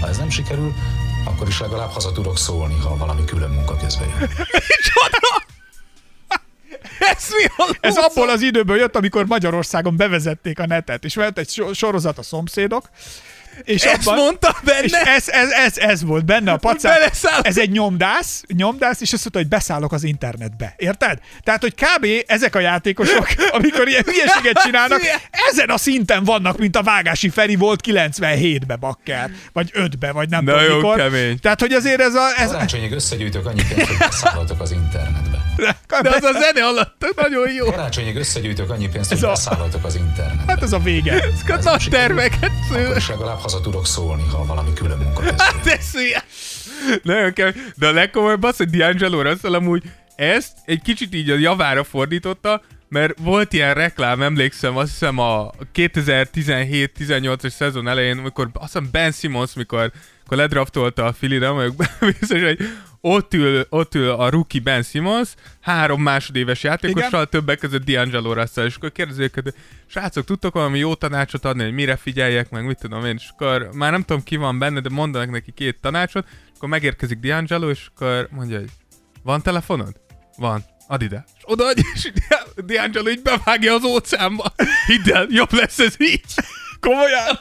[0.01, 0.73] Ha ez nem sikerül,
[1.25, 4.29] akkor is legalább haza tudok szólni, ha valami külön munka közben jön.
[6.99, 11.37] Ez mi a Ez abból az időből jött, amikor Magyarországon bevezették a netet, és volt
[11.37, 12.89] egy so- sorozat a szomszédok,
[13.63, 14.79] és Ezt abban, mondta benne?
[14.83, 16.97] És ez, ez, ez, ez volt benne a pacán.
[17.41, 20.73] Ez egy nyomdász, nyomdász, és azt mondta, hogy beszállok az internetbe.
[20.77, 21.19] Érted?
[21.43, 22.05] Tehát, hogy kb.
[22.27, 25.01] ezek a játékosok, amikor ilyen hülyeséget csinálnak,
[25.51, 30.43] ezen a szinten vannak, mint a Vágási Feri volt 97-be bakker, vagy 5-be, vagy nem
[30.43, 30.97] Na tudom jó, mikor.
[30.97, 31.39] kemény.
[31.39, 32.27] Tehát, hogy azért ez a...
[32.37, 35.37] Ez, Karácsonyig összegyűjtök annyi pénzt, hogy beszállhatok az internetbe.
[36.01, 37.65] De az a zene alatt nagyon jó.
[37.65, 40.43] Karácsonyig összegyűjtök annyi pénzt, hogy Ez a- beszállhatok az internetbe.
[40.47, 41.13] hát ez a vége.
[41.13, 42.83] Ez nem Nagy terveket szül.
[42.83, 45.21] Akkor is legalább haza tudok szólni, ha valami külön munka.
[45.63, 46.23] De szia!
[47.03, 47.51] Nagyon kell.
[47.75, 49.83] De a legkomolyabb az, hogy D'Angelo Russell amúgy
[50.15, 55.51] ezt egy kicsit így a javára fordította, mert volt ilyen reklám, emlékszem, azt hiszem a
[55.75, 59.91] 2017-18-as szezon elején, amikor azt hiszem Ben Simmons, mikor,
[60.29, 62.59] mikor ledraftolta a vagyok benne biztos, hogy
[63.01, 65.29] ott ül, ott ül a rookie Ben Simmons,
[65.61, 67.29] három másodéves játékossal, Igen.
[67.29, 69.53] többek között D'Angelo Russell, és akkor kérdezi őket, hogy
[69.87, 73.69] srácok, tudtok valami jó tanácsot adni, hogy mire figyeljek, meg mit tudom én, és akkor
[73.73, 77.87] már nem tudom ki van benne, de mondanak neki két tanácsot, akkor megérkezik D'Angelo, és
[77.95, 78.69] akkor mondja, hogy
[79.23, 79.93] van telefonod?
[80.37, 80.63] Van.
[80.87, 81.25] Add ide.
[81.37, 82.11] És odaadja, és
[82.55, 84.53] D'Angelo így bevágja az óceánba.
[84.87, 86.25] Hidd el, jobb lesz ez így.
[86.79, 87.39] Komolyan?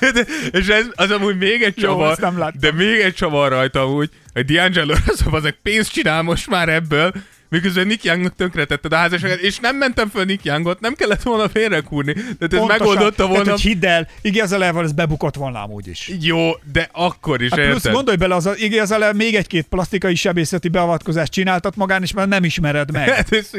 [0.00, 0.24] De,
[0.58, 3.80] és ez az amúgy még egy Jó, csavar, ezt nem de még egy csavar rajta
[3.80, 7.12] amúgy, hogy D'Angelo az, az pénzt csinál most már ebből,
[7.48, 11.48] miközben Nick Youngnak tönkretetted a házasságát, és nem mentem föl Nick Youngot, nem kellett volna
[11.48, 12.66] félrekúrni, tehát ez Pontosan.
[12.78, 13.42] megoldotta volna.
[13.44, 16.10] Tehát, hogy hidd el, igazán ez bebukott volna amúgy is.
[16.20, 17.92] Jó, de akkor is, Hát plusz érted?
[17.92, 22.92] gondolj bele, az igazán még egy-két plastikai sebészeti beavatkozást csináltat magán, és már nem ismered
[22.92, 23.08] meg.
[23.16, 23.50] Hát ez.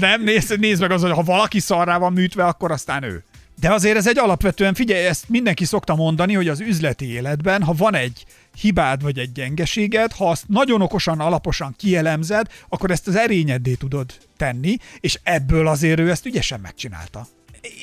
[0.00, 3.24] Nem, nézd, nézd meg az, hogy ha valaki szarrá van műtve, akkor aztán ő.
[3.60, 7.72] De azért ez egy alapvetően, figyelj, ezt mindenki szokta mondani, hogy az üzleti életben, ha
[7.72, 8.24] van egy
[8.60, 14.12] hibád vagy egy gyengeséged, ha azt nagyon okosan, alaposan kielemzed, akkor ezt az erényeddé tudod
[14.36, 17.26] tenni, és ebből azért ő ezt ügyesen megcsinálta.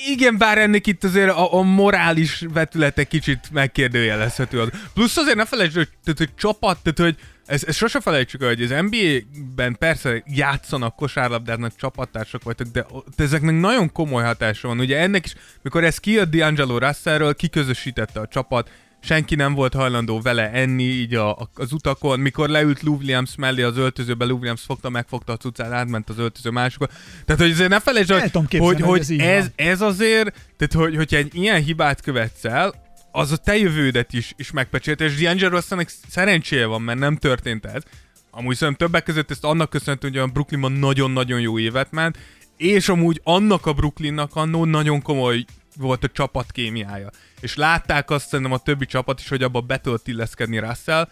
[0.08, 4.60] Igen, bár ennek itt azért a, a morális vetülete kicsit megkérdőjelezhető.
[4.60, 4.68] az.
[4.94, 8.48] Plusz azért ne felejtsd, hogy, tehát, hogy csapat, tehát hogy ez, ez sose felejtsük el,
[8.48, 14.80] hogy az NBA-ben persze játszanak, kosárlabdáznak, csapattársak vagytok, de ott ezeknek nagyon komoly hatása van.
[14.80, 18.70] Ugye ennek is, mikor ez kijött D'Angelo Russellről, kiközösítette a csapat,
[19.00, 23.34] senki nem volt hajlandó vele enni így a, a, az utakon, mikor leült Lou Williams
[23.36, 26.88] mellé az öltözőbe, Lou Williams fogta, megfogta a cuccát, átment az öltöző másikon.
[27.24, 30.86] Tehát, hogy azért ne felejtsd, El hogy, képzelni, hogy, hogy ez ez, ez azért, tehát
[30.86, 32.74] hogy, hogyha egy ilyen hibát követsz el,
[33.12, 37.64] az a te jövődet is, is megpecsélte, és D'Angelo Russellnek szerencséje van, mert nem történt
[37.64, 37.82] ez.
[38.30, 42.18] Amúgy szerintem többek között ezt annak köszönhető, hogy a Brooklynban nagyon-nagyon jó évet ment,
[42.56, 45.44] és amúgy annak a Brooklynnak annó nagyon komoly
[45.78, 47.10] volt a csapat kémiája.
[47.40, 51.08] És látták azt szerintem a többi csapat is, hogy abba be tudott illeszkedni Russell,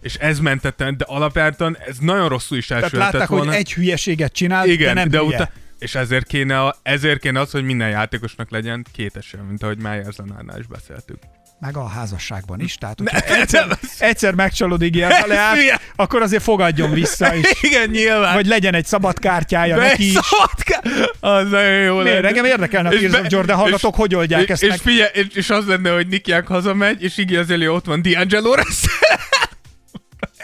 [0.00, 3.46] és ez mentette, de alapjártan ez nagyon rosszul is Tehát elsülhetett látták, volna.
[3.50, 5.28] hogy egy hülyeséget csinált, Igen, de nem de hülye.
[5.28, 9.62] utána, és ezért kéne, a, ezért kéne az, hogy minden játékosnak legyen két esély, mint
[9.62, 11.18] ahogy Myers Lenárnál is beszéltük.
[11.64, 13.10] Meg a házasságban is, tehát Ne,
[13.40, 15.80] egyszer, nem, egyszer megcsalod ígért leát, hülye.
[15.96, 17.44] akkor azért fogadjon vissza is.
[17.62, 18.34] Igen, nyilván.
[18.34, 20.12] Vagy legyen egy szabad kártyája De neki is.
[20.12, 20.80] szabadká...
[21.20, 22.14] Az nagyon jó Miért?
[22.14, 22.28] lenne.
[22.28, 24.78] Engem érdekelne a Tears be- of Jordan hallgatók, és- hogy oldják és, ezt és meg.
[24.78, 27.34] figyelj, és, és az lenne, hogy Young hazamegy, és Iggy
[27.70, 29.16] ott van D'Angelo Russell.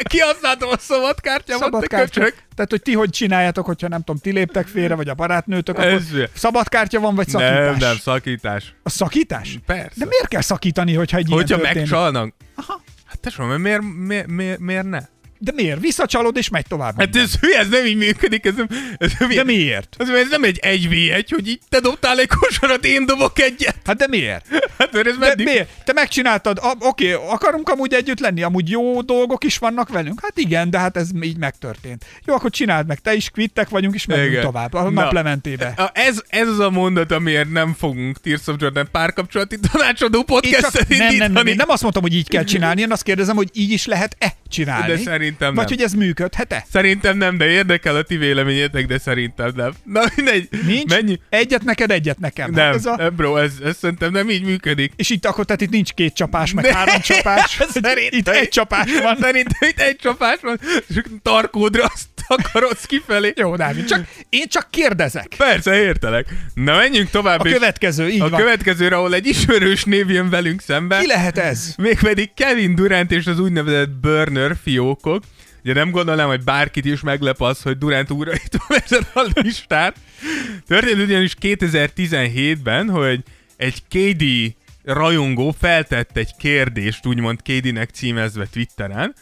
[0.02, 2.34] Kihasználtam a szabad kártyámat, Szabad te köcsög.
[2.54, 5.90] Tehát, hogy ti hogy csináljátok, hogyha nem tudom, ti léptek félre, vagy a barátnőtök, akkor
[5.90, 7.64] Ez- szabadkártya van, vagy szakítás?
[7.64, 8.74] Nem, nem, szakítás.
[8.82, 9.58] A szakítás?
[9.66, 9.92] Persze.
[9.94, 12.34] De miért kell szakítani, hogyha egy ilyen Hogyha megcsalnak.
[12.54, 12.82] Aha.
[13.04, 15.00] Hát mert miért, miért, miért, miért ne?
[15.42, 15.80] De miért?
[15.80, 16.94] Visszacsalod és megy tovább.
[16.98, 17.22] Hát minden.
[17.22, 18.66] ez hülye, ez nem így működik, ez nem,
[18.98, 19.96] ez nem De így- miért?
[19.98, 23.76] Ez, ez nem egy 1v1, hogy itt te dobtál egy kosarat, én dobok egyet.
[23.84, 24.46] Hát de miért?
[24.78, 25.68] Hát mert ez De miért?
[25.84, 30.20] Te megcsináltad, a, oké, akarunk amúgy együtt lenni, amúgy jó dolgok is vannak velünk?
[30.22, 32.04] Hát igen, de hát ez így megtörtént.
[32.24, 34.42] Jó, akkor csináld meg, te is kvittek vagyunk, és megyünk Igen.
[34.42, 34.90] tovább a Na.
[34.90, 35.90] naplementébe.
[35.94, 40.98] Ez, ez az a mondat, amiért nem fogunk Tears of Jordan párkapcsolati tanácsadó podcastet csak,
[40.98, 43.48] nem, nem, nem, én nem azt mondtam, hogy így kell csinálni, én azt kérdezem, hogy
[43.52, 44.92] így is lehet-e csinálni.
[44.92, 44.98] De
[45.30, 45.76] szerintem Vagy nem.
[45.76, 46.64] hogy ez működhet-e?
[46.72, 49.72] Szerintem nem, de érdekel a ti véleményetek, de szerintem nem.
[49.84, 50.48] Na mindegy.
[50.66, 50.90] Nincs?
[50.90, 51.18] Mennyi?
[51.28, 52.50] Egyet neked, egyet nekem.
[52.50, 52.96] Nem, Hát ez a...
[52.96, 54.92] nem, bro, ez, ez szerintem nem így működik.
[54.96, 56.74] És itt akkor, tehát itt nincs két csapás, meg Ne.
[56.74, 57.56] három csapás.
[57.68, 59.16] Szerintem- itt egy csapás van.
[59.20, 62.06] Szerintem itt egy csapás van, és tarkódra azt
[62.36, 63.32] akarodsz kifelé.
[63.36, 65.34] Jó, Dávid, csak, én csak kérdezek.
[65.36, 66.26] Persze, értelek.
[66.54, 67.40] Na menjünk tovább.
[67.40, 68.40] A és következő, így a van.
[68.40, 70.98] következőre, ahol egy ismerős név jön velünk szembe.
[70.98, 71.74] Ki lehet ez?
[71.76, 75.22] Mégpedig Kevin Durant és az úgynevezett burner fiókok.
[75.64, 79.96] Ugye nem gondolom, hogy bárkit is meglep az, hogy Durant újra itt vezet a listát.
[80.66, 83.20] Történt ugyanis 2017-ben, hogy
[83.56, 89.14] egy KD rajongó feltett egy kérdést, úgymond KD-nek címezve Twitteren,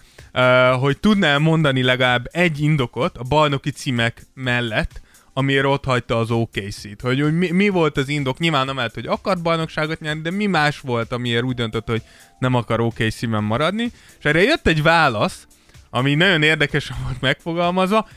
[0.81, 5.01] hogy tudná mondani legalább egy indokot a bajnoki címek mellett,
[5.33, 7.01] amiért ott hagyta az OKC-t.
[7.01, 8.39] Hogy, hogy mi, mi, volt az indok?
[8.39, 12.03] Nyilván lehet, hogy akart bajnokságot nyerni, de mi más volt, amiért úgy döntött, hogy
[12.39, 13.93] nem akar OKC-ben maradni.
[14.19, 15.47] És erre jött egy válasz,
[15.91, 18.09] ami nagyon érdekesen volt megfogalmazva,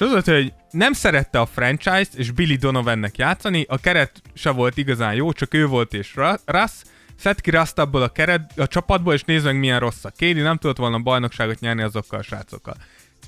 [0.00, 4.50] és az volt, hogy nem szerette a franchise-t és Billy Donovannek játszani, a keret se
[4.50, 6.72] volt igazán jó, csak ő volt és Russ,
[7.18, 10.40] szed ki Rust abból a, keret, a csapatból, és nézd meg milyen rossz a Kédi,
[10.40, 12.74] nem tudott volna bajnokságot nyerni azokkal a srácokkal.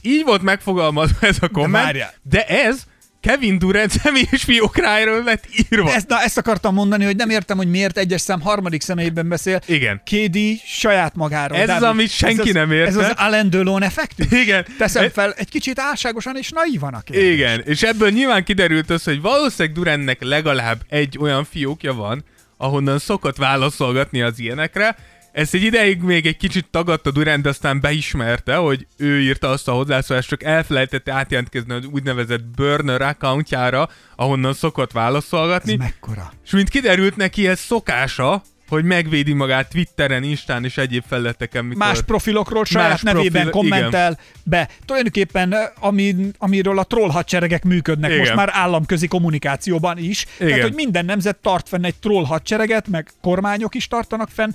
[0.01, 2.14] Így volt megfogalmazva ez a komment, várjál.
[2.23, 2.83] de, de ez
[3.23, 5.93] Kevin Durant személyes fiókrájáról lett írva.
[5.93, 9.61] Ezt, na, ezt akartam mondani, hogy nem értem, hogy miért egyes szám harmadik személyben beszél.
[9.66, 10.03] Igen.
[10.05, 11.59] KD saját magáról.
[11.59, 12.89] Ez az, amit senki ez nem érte.
[12.89, 14.25] Ez az Alain Delon effektű.
[14.37, 14.66] Igen.
[14.79, 17.33] Teszem E- fel, egy kicsit álságosan és naívan a kérdés.
[17.33, 22.25] Igen, és ebből nyilván kiderült az, hogy valószínűleg Durantnek legalább egy olyan fiókja van,
[22.57, 24.97] ahonnan szokott válaszolgatni az ilyenekre.
[25.33, 29.68] Ezt egy ideig még egy kicsit tagadta Durant, de aztán beismerte, hogy ő írta azt
[29.68, 35.72] a hozzászólást, csak elfelejtette átjelentkezni az úgynevezett burner accountjára, ahonnan szokott válaszolgatni.
[35.72, 36.33] Ez mekkora?
[36.45, 41.87] És mint kiderült neki, ez szokása, hogy megvédi magát Twitteren, Instán és egyéb felületeken, mikor...
[41.87, 44.68] Más profilokról saját Más nevében profil- kommentel be.
[44.85, 48.22] Tulajdonképpen, eh, ami, amiről a troll hadseregek működnek Igen.
[48.22, 50.26] most már államközi kommunikációban is.
[50.39, 50.62] Tehát, Igen.
[50.62, 54.51] hogy minden nemzet tart fenn egy troll hadsereget, meg kormányok is tartanak fenn,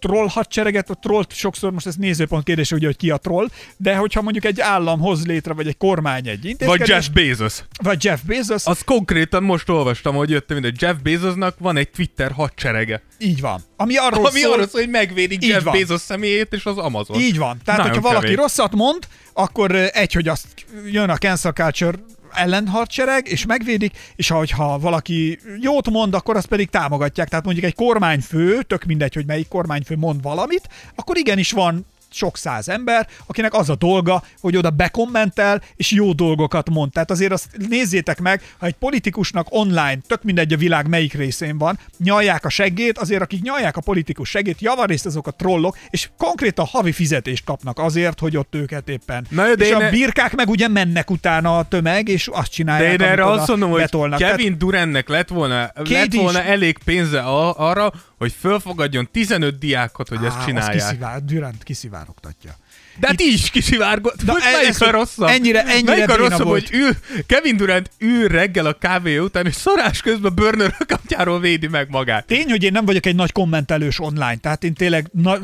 [0.00, 3.96] troll hadsereget, a trollt sokszor most ez nézőpont kérdése, ugye, hogy ki a troll, de
[3.96, 7.64] hogyha mondjuk egy állam hoz létre, vagy egy kormány egy Vagy intézkedés, Jeff Bezos.
[7.82, 12.32] vagy Jeff Bezos, Az konkrétan most olvastam, hogy jöttem, hogy Jeff Bezosnak van egy Twitter
[12.32, 13.02] hadserege.
[13.18, 13.60] így van.
[13.76, 15.78] Ami arról Ami szól, arról szól, hogy megvédik Jeff van.
[15.78, 17.20] Bezos személyét és az Amazon.
[17.20, 17.58] Így van.
[17.64, 20.46] Tehát, Nagyon hogyha valaki rosszat mond, akkor egy, hogy azt
[20.90, 21.98] jön a cancel culture
[22.36, 27.28] ellenhadsereg, és megvédik, és ha, valaki jót mond, akkor azt pedig támogatják.
[27.28, 31.86] Tehát mondjuk egy kormányfő, tök mindegy, hogy melyik kormányfő mond valamit, akkor igenis van
[32.16, 36.92] sok száz ember, akinek az a dolga, hogy oda bekommentel, és jó dolgokat mond.
[36.92, 41.58] Tehát azért azt nézzétek meg, ha egy politikusnak online, tök mindegy a világ melyik részén
[41.58, 46.08] van, nyalják a seggét, azért akik nyalják a politikus seggét, javarészt azok a trollok, és
[46.18, 49.26] konkrétan havi fizetést kapnak azért, hogy ott őket éppen.
[49.30, 52.48] Na de és én a ne- birkák meg ugye mennek utána a tömeg, és azt
[52.48, 54.18] De csinálják, én amit erre azt mondom, hogy betolnak.
[54.18, 60.18] Kevin Tehát Durantnek lett volna, lett volna elég pénze arra, hogy fölfogadjon 15 diákot, hogy
[60.22, 60.88] Á, ezt csinálják.
[60.88, 62.56] kiszivár, Durant kiszivárogtatja.
[63.00, 64.22] De hát így is kiszivárgott.
[64.24, 65.28] Most ez- melyik a rosszabb?
[65.28, 66.68] ennyire- ennyire melyik a rosszabb, volt.
[66.68, 66.90] hogy ül,
[67.26, 72.26] Kevin Durant ül reggel a kávé után, és szarás közben burner accountjáról védi meg magát.
[72.26, 75.38] Tény, hogy én nem vagyok egy nagy kommentelős online, tehát én tényleg na,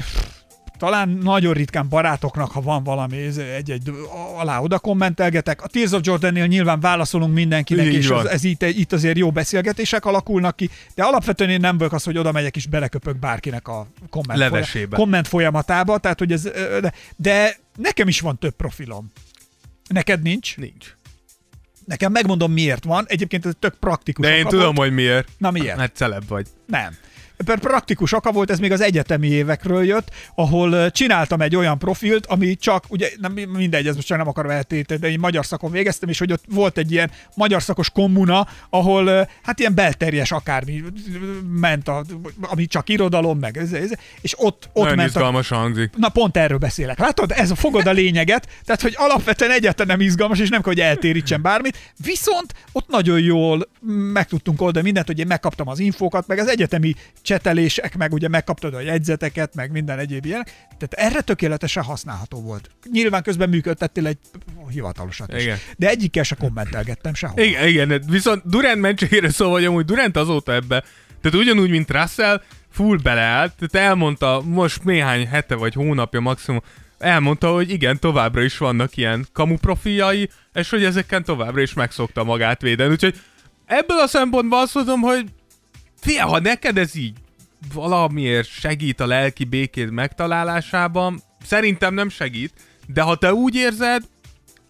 [0.83, 3.17] talán nagyon ritkán barátoknak, ha van valami
[3.57, 3.93] egy-egy
[4.37, 5.63] alá oda kommentelgetek.
[5.63, 8.29] A Tears of Jordan-nél nyilván válaszolunk mindenkinek, Így és van.
[8.29, 12.19] ez itt, itt azért jó beszélgetések alakulnak ki, de alapvetően én nem vagyok az, hogy
[12.19, 14.97] oda megyek és beleköpök bárkinek a komment, Levesébe.
[14.97, 16.43] komment folyamatába, tehát hogy ez,
[16.81, 19.11] de, de nekem is van több profilom.
[19.89, 20.57] Neked nincs?
[20.57, 20.97] Nincs.
[21.85, 23.05] Nekem megmondom miért van.
[23.09, 24.27] Egyébként ez tök praktikus.
[24.27, 25.29] De én tudom, hogy miért.
[25.39, 25.77] Na miért?
[25.77, 26.47] Mert celeb vagy.
[26.67, 26.97] Nem.
[27.45, 32.27] Per praktikus oka volt, ez még az egyetemi évekről jött, ahol csináltam egy olyan profilt,
[32.27, 35.71] ami csak, ugye nem mindegy, ez most csak nem akarom eltéteni, de én magyar szakon
[35.71, 40.83] végeztem, és hogy ott volt egy ilyen magyar szakos kommuna, ahol hát ilyen belterjes akármi
[41.61, 42.05] ment, a,
[42.41, 43.91] ami csak irodalom, meg ez, ez,
[44.21, 45.97] és ott, ott Nagyon ment a, izgalmas hangzik.
[45.97, 46.99] Na pont erről beszélek.
[46.99, 50.73] Látod, ez a fogod a lényeget, tehát hogy alapvetően egyáltalán nem izgalmas, és nem kell,
[50.73, 53.69] hogy eltérítsen bármit, viszont ott nagyon jól
[54.13, 56.95] meg tudtunk oldani mindent, hogy én megkaptam az infókat, meg az egyetemi
[57.33, 60.47] csetelések, meg ugye megkaptad a jegyzeteket, meg minden egyéb ilyen.
[60.79, 62.71] Tehát erre tökéletesen használható volt.
[62.93, 64.19] Nyilván közben működtettél egy
[64.71, 65.43] hivatalosat is.
[65.43, 65.59] Igen.
[65.77, 67.43] De egyikkel se kommentelgettem sehol.
[67.43, 70.85] Igen, igen, viszont Durant mentségére szóval, hogy amúgy Durant azóta ebbe,
[71.21, 76.63] tehát ugyanúgy, mint Russell, full beleállt, tehát elmondta most néhány hete vagy hónapja maximum,
[76.99, 82.25] elmondta, hogy igen, továbbra is vannak ilyen kamu profiljai, és hogy ezeken továbbra is megszokta
[82.25, 82.91] magát védeni.
[82.91, 83.21] Úgyhogy
[83.67, 85.25] ebből a szempontból azt mondom, hogy
[86.03, 87.17] fia, ha neked ez így
[87.75, 92.53] valamiért segít a lelki békéd megtalálásában, szerintem nem segít,
[92.87, 94.03] de ha te úgy érzed,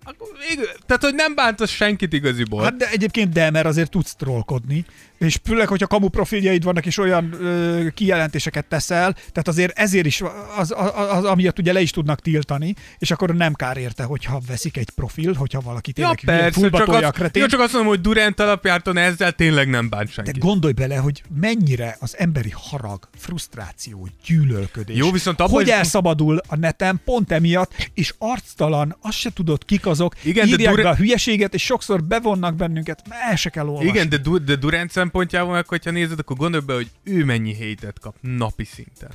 [0.04, 2.62] akkor végül, tehát hogy nem bántasz senkit igaziból.
[2.62, 4.84] Hát de egyébként de, mert azért tudsz trollkodni,
[5.26, 10.22] és főleg, hogyha kamu profiljaid vannak, és olyan ö, kijelentéseket teszel, tehát azért ezért is
[10.56, 14.40] az, az, az, amiatt ugye le is tudnak tiltani, és akkor nem kár érte, hogyha
[14.46, 17.42] veszik egy profil, hogyha valaki ja, tényleg persze, fullba csak, az, kretén.
[17.42, 20.38] ja, csak azt mondom, hogy Durant alapjárton ezzel tényleg nem bánt De senkit.
[20.38, 24.96] gondolj bele, hogy mennyire az emberi harag, frusztráció, gyűlölködés.
[24.96, 29.86] Jó, viszont abban hogy elszabadul a neten pont emiatt, és arctalan, azt se tudod, kik
[29.86, 33.66] azok, Igen, de írják Dura- be a hülyeséget, és sokszor bevonnak bennünket, el se kell
[33.66, 33.88] olvasni.
[33.88, 37.54] Igen, de, du- de Durant szempontjából meg, hogyha nézed, akkor gondolj be, hogy ő mennyi
[37.54, 39.10] hétet kap napi szinten.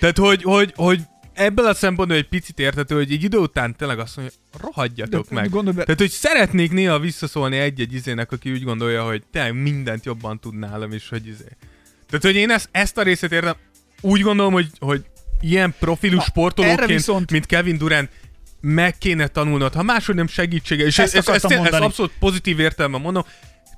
[0.00, 1.00] Tehát, hogy, hogy, hogy
[1.32, 5.34] ebből a szempontból egy picit érthető, hogy egy idő után tényleg azt mondja, rohadjatok De
[5.34, 5.50] meg.
[5.50, 10.04] gondolj be- Tehát, hogy szeretnék néha visszaszólni egy-egy izének, aki úgy gondolja, hogy te mindent
[10.04, 11.56] jobban tud nálam, és hogy izé.
[12.06, 13.54] Tehát, hogy én ezt, ezt a részét értem,
[14.00, 15.04] úgy gondolom, hogy, hogy
[15.40, 18.10] ilyen profilú Na, sportolóként, viszont- mint Kevin Durant,
[18.60, 21.62] meg kéne tanulnod, ha máshogy nem segítsége, és Ezt ez, ez, ez, akartam ez, ez
[21.62, 21.84] mondani.
[21.84, 23.24] abszolút pozitív értelme mondom,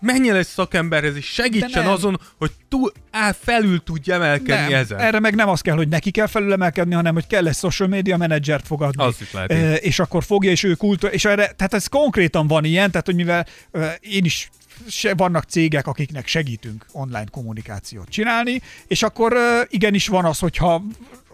[0.01, 4.99] menjél egy szakemberhez, és segítsen azon, hogy túl, á, felül tudj emelkedni nem, ezen.
[4.99, 8.17] erre meg nem az kell, hogy neki kell felülemelkedni, hanem hogy kell egy social media
[8.17, 9.03] menedzsert fogadni.
[9.03, 12.47] Az is lehet, E, és akkor fogja, és ő kultúra, és erre, tehát ez konkrétan
[12.47, 14.51] van ilyen, tehát hogy mivel e, én is
[14.89, 19.37] se, vannak cégek, akiknek segítünk online kommunikációt csinálni, és akkor
[19.69, 20.83] igenis van az, hogyha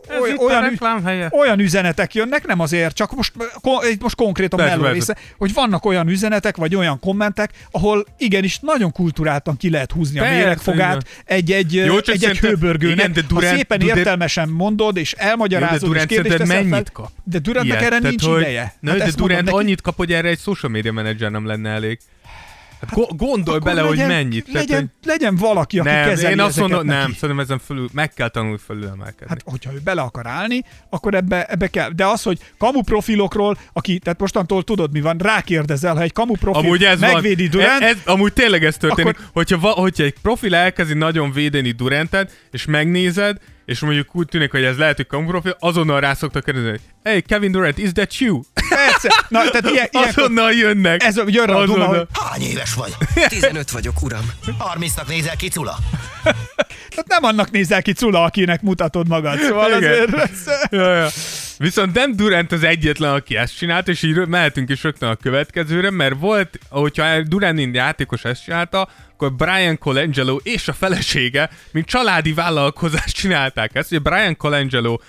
[0.08, 1.28] Ez oly, itt a olyan, reklámhelye.
[1.32, 3.32] olyan üzenetek jönnek, nem azért, csak most,
[3.90, 8.92] itt most konkrétan melló része, hogy vannak olyan üzenetek, vagy olyan kommentek, ahol igenis nagyon
[8.92, 12.96] kultúráltan ki lehet húzni Persze, a méregfogát egy-egy, Jó, csak egy, egy szerintem- hőbörgőnek.
[12.98, 16.30] igen, de ha Durant- szépen Durant- értelmesen mondod, és elmagyarázod, Jó, de és Durant kérdést
[16.36, 17.10] szerinted teszel mennyit fel, kap?
[17.24, 17.80] De Durantnak Ilyet?
[17.92, 18.74] erre Tehát, nincs hogy- ideje.
[18.80, 19.56] Na, Hát de ezt mondom Durant neki.
[19.64, 21.98] annyit kap, hogy erre egy social media menedzser nem lenne elég.
[22.88, 24.44] Hát, go- gondolj bele, legyen, hogy mennyit.
[24.44, 25.08] Tehát, Legyen, hogy...
[25.10, 26.98] legyen valaki, aki Nem, kezeli én azt mondom, neki.
[26.98, 29.26] nem, szerintem ezen fölül, meg kell tanulni fölül emelkedni.
[29.28, 31.90] Hát, hogyha ő bele akar állni, akkor ebbe, ebbe kell.
[31.90, 36.34] De az, hogy kamu profilokról, aki, tehát mostantól tudod, mi van, rákérdezel, ha egy kamu
[36.36, 37.50] profil Amúgy ez megvédi van.
[37.50, 39.16] Durant, Ez, ez, amúgy tényleg ez történik.
[39.16, 39.28] Akkor...
[39.32, 44.50] Hogyha, va, hogyha egy profil elkezdi nagyon védeni Durantet, és megnézed, és mondjuk úgy tűnik,
[44.50, 47.92] hogy ez lehet, hogy kamu profil, azonnal rá szoktak kérdezni, hogy hey, Kevin Durant, is
[47.92, 48.40] that you?
[48.68, 51.02] persze, na, tehát ilyen, ilyen Azonnal jönnek.
[51.02, 52.94] ez a, jön rá a duma, hogy Hány éves vagy?
[53.28, 54.30] 15 vagyok, uram.
[54.58, 55.78] 30-nak nézel ki, Cula?
[56.88, 59.40] tehát nem annak nézel ki Cula, akinek mutatod magad.
[59.40, 59.92] Szóval Igen.
[59.92, 61.08] azért ez, ja, ja.
[61.58, 65.90] Viszont nem Durant az egyetlen, aki ezt csinált, és így mehetünk is rögtön a következőre,
[65.90, 72.32] mert volt, hogyha Durant játékos ezt csinálta, akkor Brian Colangelo és a felesége, mint családi
[72.32, 73.90] vállalkozást csinálták ezt.
[73.90, 75.00] Ugye Brian Colangelo uh,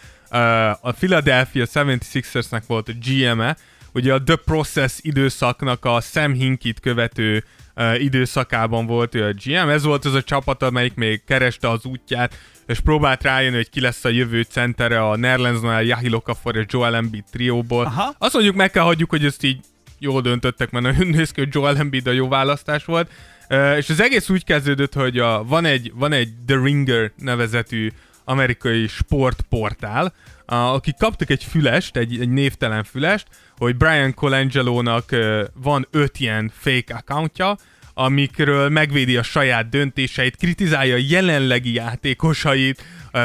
[0.70, 3.58] a Philadelphia 76ersnek volt a GM-e,
[3.94, 7.44] ugye a The Process időszaknak a Sam Hinkit követő
[7.76, 9.70] uh, időszakában volt ő a GM.
[9.70, 12.38] Ez volt az a csapat, amelyik még kereste az útját,
[12.68, 16.96] és próbált rájönni, hogy ki lesz a jövő centere a Nerlensnál, Jahi Okafor és Joel
[16.96, 17.86] Embiid trióból.
[17.86, 18.16] Aha.
[18.18, 19.60] Azt mondjuk meg kell hagyjuk, hogy ezt így
[20.00, 23.12] jól döntöttek, mert nagyon néz ki, hogy Joel Embiid a jó választás volt.
[23.50, 27.92] Uh, és az egész úgy kezdődött, hogy a, van, egy, van egy The Ringer nevezetű
[28.24, 30.14] amerikai sportportál,
[30.46, 36.20] a, akik kaptak egy fülest, egy, egy névtelen fülest, hogy Brian Colangelo-nak uh, van öt
[36.20, 37.58] ilyen fake accountja,
[37.98, 42.84] amikről megvédi a saját döntéseit, kritizálja a jelenlegi játékosait,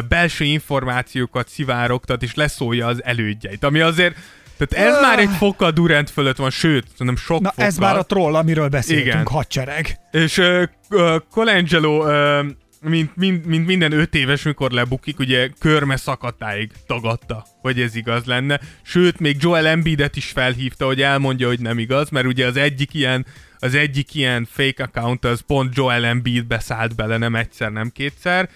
[0.09, 4.17] belső információkat szivárogtat, és leszólja az elődjeit, ami azért
[4.57, 5.01] tehát ez Ah.
[5.01, 7.65] már egy fokkal Durant fölött van, sőt, szerintem sok na fokkal.
[7.65, 9.27] ez már a troll, amiről beszéltünk, Igen.
[9.27, 9.97] hadsereg.
[10.11, 12.47] És uh, uh, Colangelo, uh,
[12.81, 18.25] mint, mint, mint minden öt éves, mikor lebukik, ugye körme szakatáig tagadta, hogy ez igaz
[18.25, 18.61] lenne.
[18.83, 22.95] Sőt, még Joel Embiidet is felhívta, hogy elmondja, hogy nem igaz, mert ugye az egyik
[22.95, 23.27] ilyen
[23.61, 28.49] az egyik ilyen fake account az pont Joel Embiid beszállt bele, nem egyszer, nem kétszer.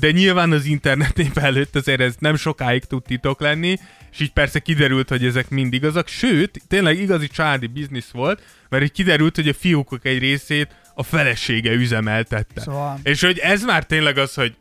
[0.00, 3.76] de nyilván az internet előtt azért ez nem sokáig tud titok lenni,
[4.12, 8.82] és így persze kiderült, hogy ezek mind igazak, sőt, tényleg igazi családi biznisz volt, mert
[8.84, 12.60] így kiderült, hogy a fiúkok egy részét a felesége üzemeltette.
[12.60, 14.54] Szóval- És hogy ez már tényleg az, hogy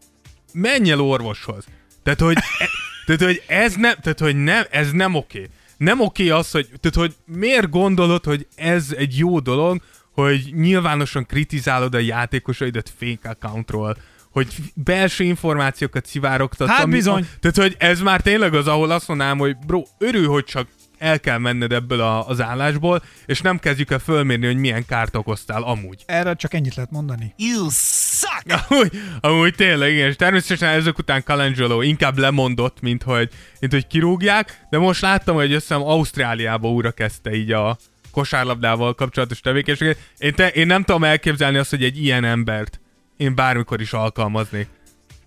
[0.54, 1.66] menj el orvoshoz.
[2.04, 2.68] Tehát, hogy, e,
[3.06, 5.50] tehát, hogy ez nem, tehát, hogy nem, ez nem oké.
[5.82, 11.26] Nem oké az, hogy, tehát, hogy miért gondolod, hogy ez egy jó dolog, hogy nyilvánosan
[11.26, 13.98] kritizálod a játékosaidat fake accountról,
[14.32, 16.70] hogy belső információkat szivárogtatsz.
[16.70, 17.28] Hát bizony.
[17.40, 20.68] Tehát, hogy ez már tényleg az, ahol azt mondanám, hogy bro, örül, hogy csak
[21.02, 25.16] el kell menned ebből a, az állásból, és nem kezdjük el fölmérni, hogy milyen kárt
[25.16, 26.04] okoztál amúgy.
[26.06, 27.34] Erre csak ennyit lehet mondani.
[27.38, 28.46] You suck!
[28.70, 33.30] Amúgy, amúgy tényleg, igen, és természetesen ezek után Calangelo inkább lemondott, mint hogy,
[33.60, 37.78] mint hogy kirúgják, de most láttam, hogy azt hiszem Ausztráliába újra kezdte így a
[38.12, 39.98] kosárlabdával kapcsolatos tevékenységet.
[40.18, 42.80] Én, te, én nem tudom elképzelni azt, hogy egy ilyen embert
[43.18, 44.68] én bármikor is alkalmaznék.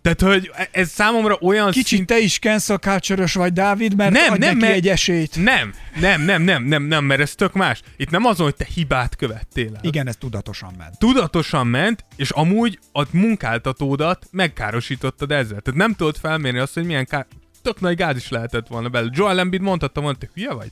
[0.05, 4.57] Tehát, hogy ez számomra olyan Kicsit te is cancel culture vagy, Dávid, mert Nem, nem,
[4.57, 5.37] mert- egy esélyt.
[5.37, 7.81] Nem, nem, nem, nem, nem, nem, mert ez tök más.
[7.97, 9.81] Itt nem azon, hogy te hibát követtél el.
[9.83, 10.99] Igen, ez tudatosan ment.
[10.99, 15.61] tudatosan ment, és amúgy a munkáltatódat megkárosítottad ezzel.
[15.61, 17.27] Tehát nem tudod felmérni azt, hogy milyen kár...
[17.63, 19.13] Tök nagy gáz is lehetett volna belőle.
[19.15, 20.71] Joel Embiid mondhatta volna, te hülye vagy?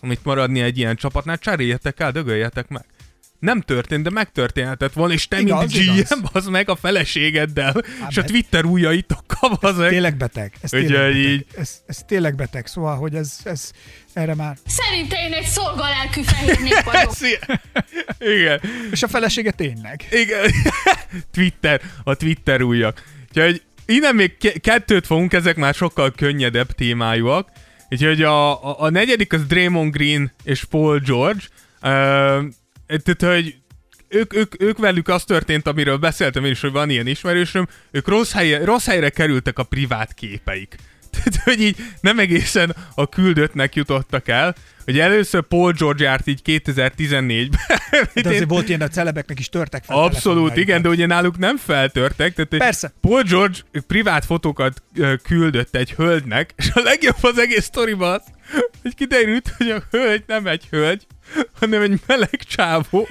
[0.00, 2.84] Amit maradni egy ilyen csapatnál, cseréljetek el, dögöljetek meg.
[3.44, 6.08] Nem történt, de megtörténhetett volna, és te, Igaz, mint igaz.
[6.08, 7.74] GM, az meg a feleségeddel,
[8.08, 9.88] és a Twitter ujjaitokkal, az meg.
[9.88, 10.52] Tényleg beteg.
[10.60, 11.30] Ez Úgyhogy tényleg beteg.
[11.30, 13.70] így- Ez, ez tényleg beteg, szóval, hogy ez, ez
[14.12, 14.56] erre már.
[14.66, 17.12] Szerintem én egy szolgalelkű fehérnék vagyok.
[17.14, 17.60] Szia-
[18.18, 18.60] Igen.
[18.90, 20.06] És a felesége tényleg.
[20.10, 20.50] Igen.
[21.34, 23.02] Twitter, a Twitter újak.
[23.28, 27.48] Úgyhogy innen még ke- kettőt fogunk, ezek már sokkal könnyedebb témájúak.
[27.90, 31.42] Úgyhogy a, a, a negyedik az Draymond Green és Paul George.
[31.82, 32.44] Uh,
[32.86, 33.54] tehát, hogy
[34.08, 38.08] ők, ők, ők velük az történt, amiről beszéltem én is, hogy van ilyen ismerősöm, ők
[38.08, 40.76] rossz, helye, rossz helyre kerültek a privát képeik.
[41.14, 44.54] Tehát, hogy így nem egészen a küldöttnek jutottak el.
[44.84, 47.78] Hogy először Paul George járt így 2014-ben.
[48.22, 49.96] De azért volt ilyen, a celebeknek is törtek fel.
[49.96, 52.34] Abszolút, igen, de ugye náluk nem feltörtek.
[52.34, 52.92] Tehát Persze.
[53.00, 54.82] Paul George privát fotókat
[55.22, 58.22] küldött egy hölgynek, és a legjobb az egész sztoriban az,
[58.82, 61.06] hogy kiderült, hogy a hölgy nem egy hölgy,
[61.60, 63.08] hanem egy meleg csávó,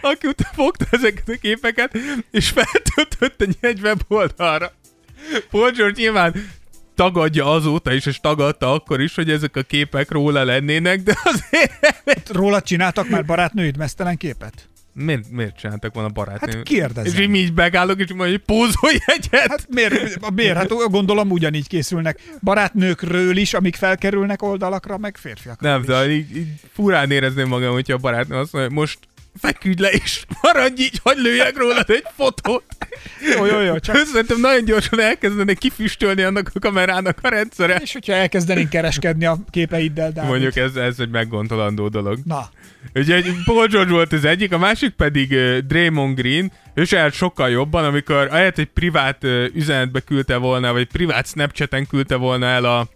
[0.00, 1.98] aki utána fogta ezeket a képeket,
[2.30, 4.72] és feltöltött egy egy weboldalra.
[5.50, 6.34] Paul George nyilván
[6.94, 12.28] tagadja azóta is, és tagadta akkor is, hogy ezek a képek róla lennének, de azért
[12.28, 14.71] Róla csináltak már barátnőid mesztelen képet?
[14.94, 16.54] Miért, miért csináltak volna barátnőm?
[16.54, 17.22] Hát kérdezem.
[17.22, 19.46] És mi így megállok, és hogy pózolj egyet.
[19.48, 20.56] Hát miért, miért?
[20.56, 25.86] Hát gondolom ugyanígy készülnek barátnőkről is, amik felkerülnek oldalakra, meg férfiakra nem, is.
[25.86, 28.98] de így, így furán érezném magam, hogyha a barátnőm azt mondja, hogy most
[29.40, 32.64] feküdj le, és maradj így, hogy lőjek rólad egy fotót.
[33.36, 33.96] Jó, jó, jó, csak...
[33.96, 37.76] Szerintem nagyon gyorsan elkezdenek kifüstölni annak a kamerának a rendszere.
[37.82, 40.30] És hogyha elkezdenénk kereskedni a képeiddel, Dávid.
[40.30, 42.18] Mondjuk ez, ez egy meggontolandó dolog.
[42.24, 42.50] Na,
[42.94, 47.10] Ugye egy Paul George volt az egyik, a másik pedig uh, Draymond Green, ő se
[47.10, 52.46] sokkal jobban, amikor ahelyett egy privát uh, üzenetbe küldte volna, vagy privát Snapchaten küldte volna
[52.46, 52.88] el a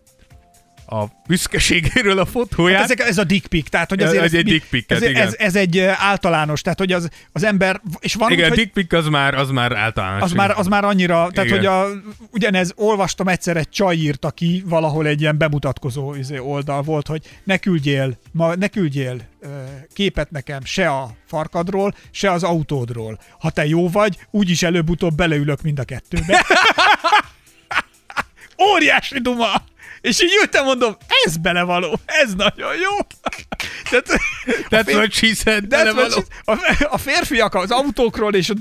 [0.88, 2.80] a büszkeségéről a fotóját.
[2.80, 5.02] hát ezek, ez a dick pic, tehát hogy Ez azért egy ezt mi- dick pic-et,
[5.02, 5.26] ez, igen.
[5.26, 8.72] ez, ez, egy általános, tehát hogy az, az ember, és van Igen, úgy, hogy dick
[8.72, 10.22] pic az már, az már általános.
[10.22, 11.56] az már, az már annyira, tehát Igen.
[11.58, 11.86] hogy a,
[12.30, 17.20] ugyanez, olvastam egyszer egy csaj írta ki, valahol egy ilyen bemutatkozó izé, oldal volt, hogy
[17.44, 19.20] ne küldjél, ma, ne küldjél
[19.92, 23.18] képet nekem se a farkadról, se az autódról.
[23.40, 26.44] Ha te jó vagy, úgyis előbb-utóbb beleülök mind a kettőbe.
[28.72, 29.52] Óriási duma!
[30.06, 32.96] És így ültem, mondom, ez belevaló, ez nagyon jó.
[33.90, 34.06] Tehát,
[34.70, 35.66] That's what she said.
[35.68, 36.24] belevaló.
[36.44, 38.54] a, a férfiak az autókról és a,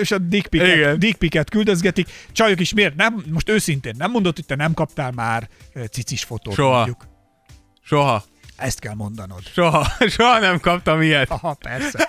[0.00, 0.98] és a dick pic-et, Igen.
[0.98, 2.08] dick pic-et küldözgetik.
[2.32, 2.94] Csajok is miért?
[2.94, 5.48] Nem, most őszintén nem mondod, hogy te nem kaptál már
[5.90, 6.54] cicis fotót.
[6.54, 6.76] Soha.
[6.76, 7.08] Mondjuk.
[7.82, 8.24] Soha.
[8.58, 9.40] Ezt kell mondanod.
[9.54, 9.86] Soha.
[10.08, 11.30] Soha nem kaptam ilyet.
[11.30, 12.08] Aha, persze.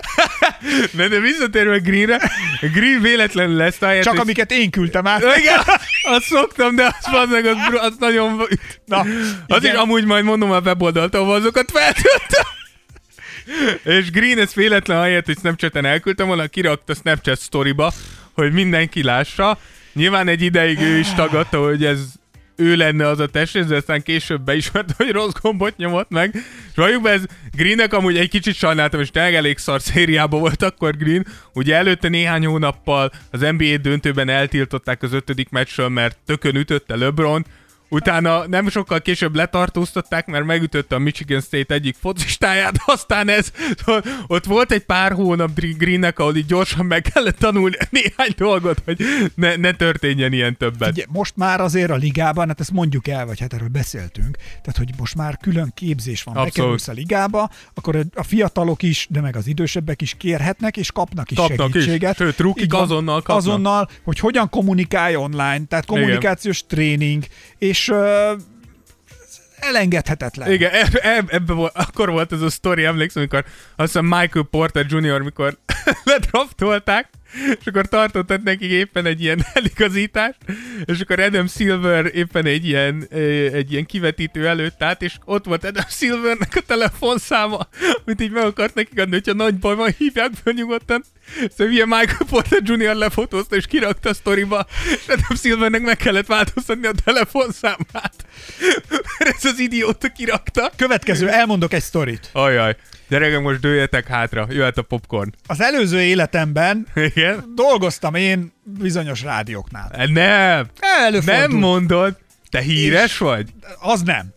[0.92, 2.30] De, de visszatérve Greenre,
[2.60, 5.22] Green véletlenül lesz ahelyett, Csak hogy- amiket én küldtem át.
[5.40, 5.58] Igen,
[6.02, 8.42] azt szoktam, de az, az, meg, az, az nagyon...
[8.84, 8.98] Na,
[9.46, 9.74] Az igen.
[9.74, 12.44] is amúgy majd mondom a weboldalt, ahol azokat feltöltöm.
[13.98, 17.92] És Green ez véletlen helyett, hogy Snapchaten elküldtem volna, kirakta Snapchat storyba,
[18.32, 19.58] hogy mindenki lássa.
[19.92, 21.98] Nyilván egy ideig ő is tagadta, hogy ez
[22.60, 26.34] ő lenne az a testrész, de aztán később beismerte, hogy rossz gombot nyomott meg.
[26.70, 27.24] És valljuk be, ez
[27.56, 31.26] Greennek amúgy egy kicsit sajnáltam, és tényleg elég szar szériában volt akkor Green.
[31.54, 37.46] Ugye előtte néhány hónappal az NBA döntőben eltiltották az ötödik meccsről, mert tökön ütötte LeBron,
[37.90, 43.52] utána nem sokkal később letartóztatták, mert megütötte a Michigan State egyik focistáját, aztán ez,
[44.26, 49.02] ott volt egy pár hónap Greennek, ahol így gyorsan meg kellett tanulni néhány dolgot, hogy
[49.34, 50.90] ne, ne történjen ilyen többet.
[50.90, 54.76] Ugye, most már azért a ligában, hát ezt mondjuk el, vagy hát erről beszéltünk, tehát
[54.76, 59.36] hogy most már külön képzés van, bekerülsz a ligába, akkor a fiatalok is, de meg
[59.36, 61.82] az idősebbek is kérhetnek, és kapnak is Kapnak is.
[61.82, 62.16] segítséget.
[62.16, 63.36] Sőt, rukik azonnal kapnak.
[63.36, 67.24] Azonnal, hogy hogyan kommunikálj online, tehát kommunikációs tréning,
[67.58, 68.40] és uh,
[69.60, 70.52] elengedhetetlen.
[70.52, 74.46] Igen, eb, eb, ebbe volt, akkor volt ez a sztori, emlékszem, amikor azt hiszem Michael
[74.50, 75.58] Porter Jr., mikor
[76.04, 77.08] ledraftolták,
[77.60, 80.38] és akkor tartottak nekik éppen egy ilyen eligazítást,
[80.84, 83.06] és akkor Adam Silver éppen egy ilyen,
[83.52, 87.68] egy ilyen kivetítő előtt állt, és ott volt Adam Silvernek a telefonszáma,
[88.04, 91.04] amit így meg akart nekik adni, hogyha nagy baj van, hívják fel nyugodtan.
[91.56, 92.94] Szóval ilyen Michael Porter Jr.
[92.94, 98.14] lefotózta, és kirakta a sztoriba, és Adam Silvernek meg kellett változtatni a telefonszámát.
[99.18, 100.70] Mert ez az idióta kirakta.
[100.76, 102.28] Következő, elmondok egy sztorit.
[102.32, 102.76] Ajaj.
[103.08, 105.34] Gyerekek, most dőljetek hátra, jöhet a popcorn.
[105.46, 107.52] Az előző életemben Igen?
[107.54, 110.06] dolgoztam én bizonyos rádióknál.
[110.12, 111.40] Nem, Előfordul.
[111.40, 112.16] nem mondod.
[112.50, 113.48] Te híres vagy?
[113.80, 114.26] Az nem.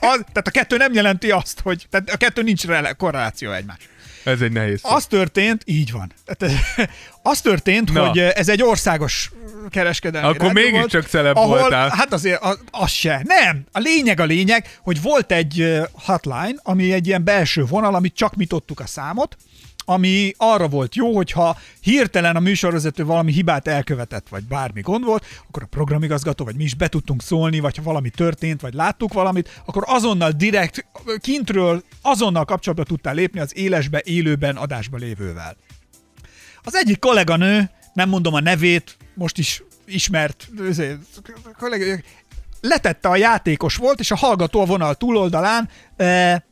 [0.00, 2.64] Az, tehát a kettő nem jelenti azt, hogy tehát a kettő nincs
[2.96, 3.78] korreláció egymás.
[4.24, 4.80] Ez egy nehéz.
[4.82, 6.12] Az történt, így van.
[6.24, 6.60] Tehát,
[7.22, 8.06] az történt, Na.
[8.06, 9.30] hogy ez egy országos
[9.70, 11.88] kereskedelmi Akkor mégiscsak celeb ahol, voltál.
[11.88, 13.22] Hát azért az, az se.
[13.24, 13.64] Nem.
[13.72, 18.14] A lényeg a lényeg, hogy volt egy ö, hotline, ami egy ilyen belső vonal, amit
[18.14, 19.36] csak mi tudtuk a számot,
[19.84, 25.24] ami arra volt jó, hogyha hirtelen a műsorvezető valami hibát elkövetett, vagy bármi gond volt,
[25.48, 29.12] akkor a programigazgató, vagy mi is be tudtunk szólni, vagy ha valami történt, vagy láttuk
[29.12, 30.86] valamit, akkor azonnal direkt
[31.18, 35.56] kintről azonnal kapcsolatba tudtál lépni az élesbe, élőben, adásba lévővel.
[36.62, 40.48] Az egyik kolléganő, nem mondom a nevét, most is ismert
[42.60, 46.44] letette a játékos volt, és a hallgató a vonal túloldalán e,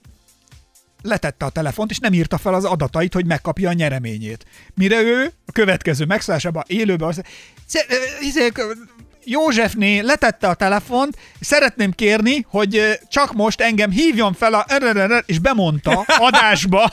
[1.09, 4.45] letette a telefont, és nem írta fel az adatait, hogy megkapja a nyereményét.
[4.75, 7.35] Mire ő a következő megszállásában élőben azt mondja,
[7.67, 8.49] "Sze- ö, izé,
[9.25, 14.67] Józsefné letette a telefont, szeretném kérni, hogy csak most engem hívjon fel a
[15.27, 16.93] és bemondta adásba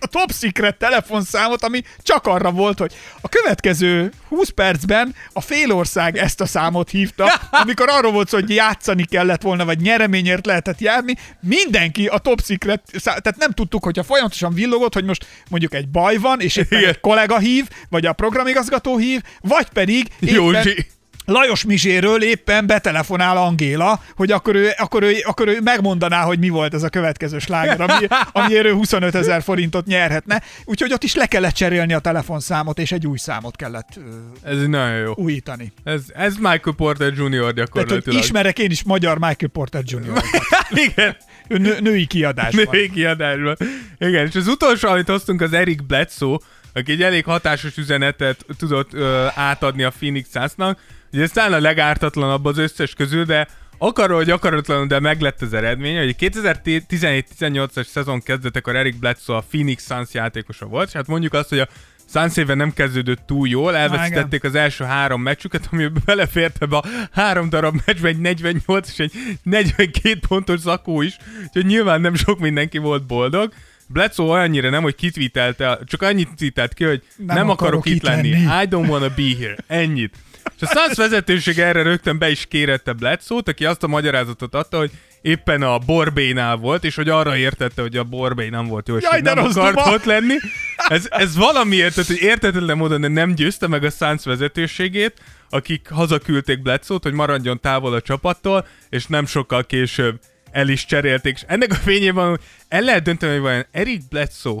[0.00, 6.16] a top secret telefonszámot, ami csak arra volt, hogy a következő 20 percben a félország
[6.16, 7.32] ezt a számot hívta,
[7.62, 12.42] amikor arról volt szó, hogy játszani kellett volna, vagy nyereményért lehetett járni, mindenki a top
[12.44, 16.84] secret, tehát nem tudtuk, hogyha folyamatosan villogott, hogy most mondjuk egy baj van, és éppen
[16.84, 20.86] egy kollega hív, vagy a programigazgató hív, vagy pedig éppen Józsi.
[21.26, 26.48] Lajos Mizséről éppen betelefonál Angéla, hogy akkor ő, akkor, ő, akkor ő megmondaná, hogy mi
[26.48, 30.42] volt ez a következő sláger, ami, amiért ő 25 ezer forintot nyerhetne.
[30.64, 34.66] Úgyhogy ott is le kellett cserélni a telefonszámot, és egy új számot kellett ö, Ez
[34.66, 35.12] nagyon jó.
[35.16, 35.72] újítani.
[35.84, 37.30] Ez, ez Michael Porter Jr.
[37.38, 38.18] Tehát, gyakorlatilag.
[38.18, 40.22] ismerek én is magyar Michael Porter Jr.
[40.88, 41.16] Igen.
[41.48, 42.66] Ő nő, női kiadásban.
[42.70, 43.56] Női kiadásban.
[43.98, 46.38] Igen, és az utolsó, amit hoztunk, az Eric Bledsoe,
[46.74, 50.78] aki egy elég hatásos üzenetet tudott ö, átadni a Phoenix Sunsnak.
[51.20, 53.48] Ez talán a legártatlanabb az összes közül, de
[53.78, 59.86] akaró, hogy akaratlanul, de meglett az eredmény, hogy 2017-18-as szezon kezdetekor Eric Bledsoe a Phoenix
[59.86, 61.68] Suns játékosa volt, és hát mondjuk azt, hogy a
[62.12, 66.84] Suns éve nem kezdődött túl jól, elveszítették az első három meccsüket, ami belefért ebbe a
[67.12, 69.12] három darab meccsbe egy 48 és egy
[69.42, 73.52] 42 pontos zakó is, úgyhogy nyilván nem sok mindenki volt boldog.
[73.88, 78.02] Bledsoe olyannyira nem, hogy kitvítelte, csak annyit tweetelt ki, hogy nem, nem akarok, akarok itt
[78.02, 78.30] lenni.
[78.30, 78.62] lenni.
[78.62, 79.56] I don't wanna be here.
[79.66, 80.14] Ennyit.
[80.60, 84.78] És a Suns vezetőség erre rögtön be is kérette Bledsoe-t, aki azt a magyarázatot adta,
[84.78, 84.90] hogy
[85.20, 89.02] éppen a Borbénál volt, és hogy arra értette, hogy a Borbé nem volt jó, és
[89.02, 89.92] Jaj, de nem akart duma!
[89.92, 90.34] ott lenni.
[90.76, 95.14] Ez, ez valamiért, tehát, hogy értetlen módon de nem győzte meg a Suns vezetőségét,
[95.50, 100.20] akik hazaküldték Bledsoe-t, hogy maradjon távol a csapattól, és nem sokkal később
[100.50, 101.34] el is cserélték.
[101.34, 104.60] És ennek a fényében el lehet dönteni, hogy vajon Eric Bledsoe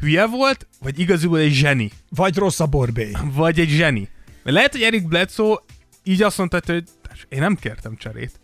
[0.00, 1.90] hülye volt, vagy igazából egy zseni.
[2.08, 3.10] Vagy rossz a borbé.
[3.34, 4.08] Vagy egy zseni.
[4.42, 5.58] Mert lehet, hogy Eric Bledsoe
[6.02, 8.40] így azt mondta, hogy "Társ, én nem kértem cserét.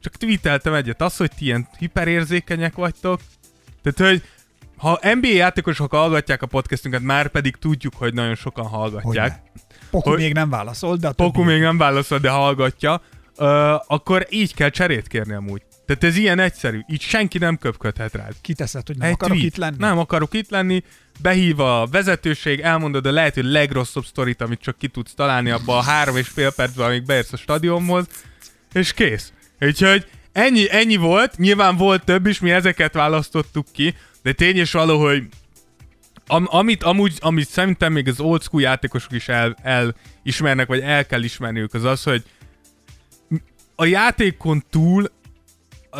[0.00, 1.02] Csak tweeteltem egyet.
[1.02, 3.20] Az, hogy ti ilyen hiperérzékenyek vagytok.
[3.82, 4.22] Tehát, hogy
[4.76, 9.30] ha NBA játékosok hallgatják a podcastünket, már pedig tudjuk, hogy nagyon sokan hallgatják.
[9.30, 9.42] Hogyne.
[9.90, 13.02] Poku Hogy- még nem válaszolt, de a Poku többi- még nem válaszol, de hallgatja,
[13.36, 15.62] ö, akkor így kell cserét kérni amúgy.
[15.86, 16.80] Tehát ez ilyen egyszerű.
[16.88, 18.34] Így senki nem köpködhet rád.
[18.40, 19.52] kiteszed, hogy nem Egy akarok tweet.
[19.52, 19.76] itt lenni.
[19.78, 20.82] Nem akarok itt lenni,
[21.20, 25.82] behív a vezetőség, elmondod a lehető legrosszabb sztorit, amit csak ki tudsz találni abba a
[25.82, 28.06] három és fél percben, amíg beérsz a stadionhoz,
[28.72, 29.32] és kész.
[29.60, 34.72] Úgyhogy ennyi, ennyi volt, nyilván volt több is, mi ezeket választottuk ki, de tény és
[34.72, 35.22] való, hogy
[36.26, 41.06] am, amit, amúgy, amit szerintem még az old school játékosok is el, elismernek, vagy el
[41.06, 42.22] kell ismerniük, az az, hogy
[43.74, 45.10] a játékon túl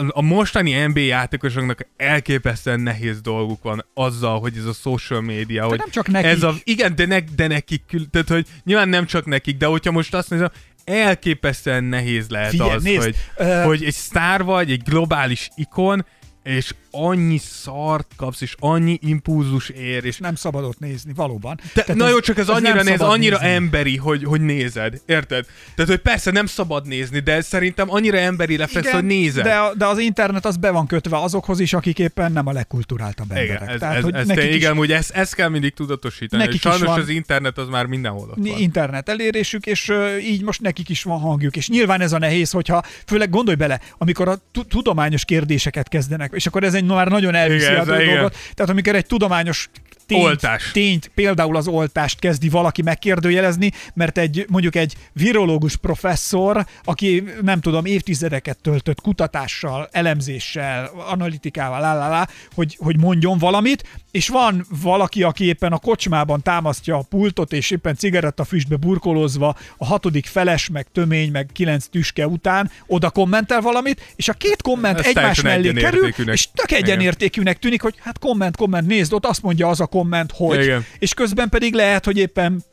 [0.08, 5.78] a, mostani NBA játékosoknak elképesztően nehéz dolguk van azzal, hogy ez a social media, hogy
[5.78, 6.30] nem csak nekik.
[6.30, 9.90] ez a, igen, de, ne, de nekik, tehát hogy nyilván nem csak nekik, de hogyha
[9.90, 10.50] most azt nézem,
[10.84, 16.06] elképesztően nehéz lehet Figyelj, az, nézd, hogy, ö- hogy egy sztár vagy, egy globális ikon,
[16.42, 21.60] és annyi szart kapsz, és annyi impulzus ér, és Nem szabad ott nézni, valóban.
[21.74, 23.54] Tehát na jó, csak ez, nem annyira néz, annyira nézni.
[23.54, 25.46] emberi, hogy, hogy nézed, érted?
[25.74, 29.44] Tehát, hogy persze nem szabad nézni, de szerintem annyira emberi lesz, Igen, hogy nézed.
[29.44, 33.30] De, de az internet az be van kötve azokhoz is, akik éppen nem a legkulturáltabb
[33.30, 33.60] emberek.
[33.60, 35.74] igen, ez, Tehát, ez, hogy ez nekik te, is igen, hogy ezt, ezt kell mindig
[35.74, 36.42] tudatosítani.
[36.44, 38.58] Nekik sajnos is van- az internet az már mindenhol ott van.
[38.58, 41.56] internet elérésük, és ö, így most nekik is van hangjuk.
[41.56, 46.31] És nyilván ez a nehéz, hogyha, főleg gondolj bele, amikor a tu- tudományos kérdéseket kezdenek,
[46.32, 48.36] és akkor ez egy már nagyon elviszi Igen, a dolgot.
[48.54, 49.68] Tehát amikor egy tudományos
[50.06, 50.70] tényt, Oltás.
[50.72, 57.60] tényt, például az oltást kezdi valaki megkérdőjelezni, mert egy mondjuk egy virológus professzor, aki nem
[57.60, 64.66] tudom, évtizedeket töltött kutatással, elemzéssel, analitikával, lá, lá, lá, hogy, hogy mondjon valamit, és van
[64.82, 70.68] valaki, aki éppen a kocsmában támasztja a pultot, és éppen cigarettafüstbe burkolózva a hatodik feles,
[70.68, 75.40] meg tömény, meg kilenc tüske után oda kommentel valamit, és a két komment Ez egymás
[75.40, 79.80] mellé kerül, és tök egyenértékűnek tűnik, hogy hát komment, komment, nézd, ott azt mondja az
[79.80, 80.84] a komment, hogy, Igen.
[80.98, 82.64] és közben pedig lehet, hogy éppen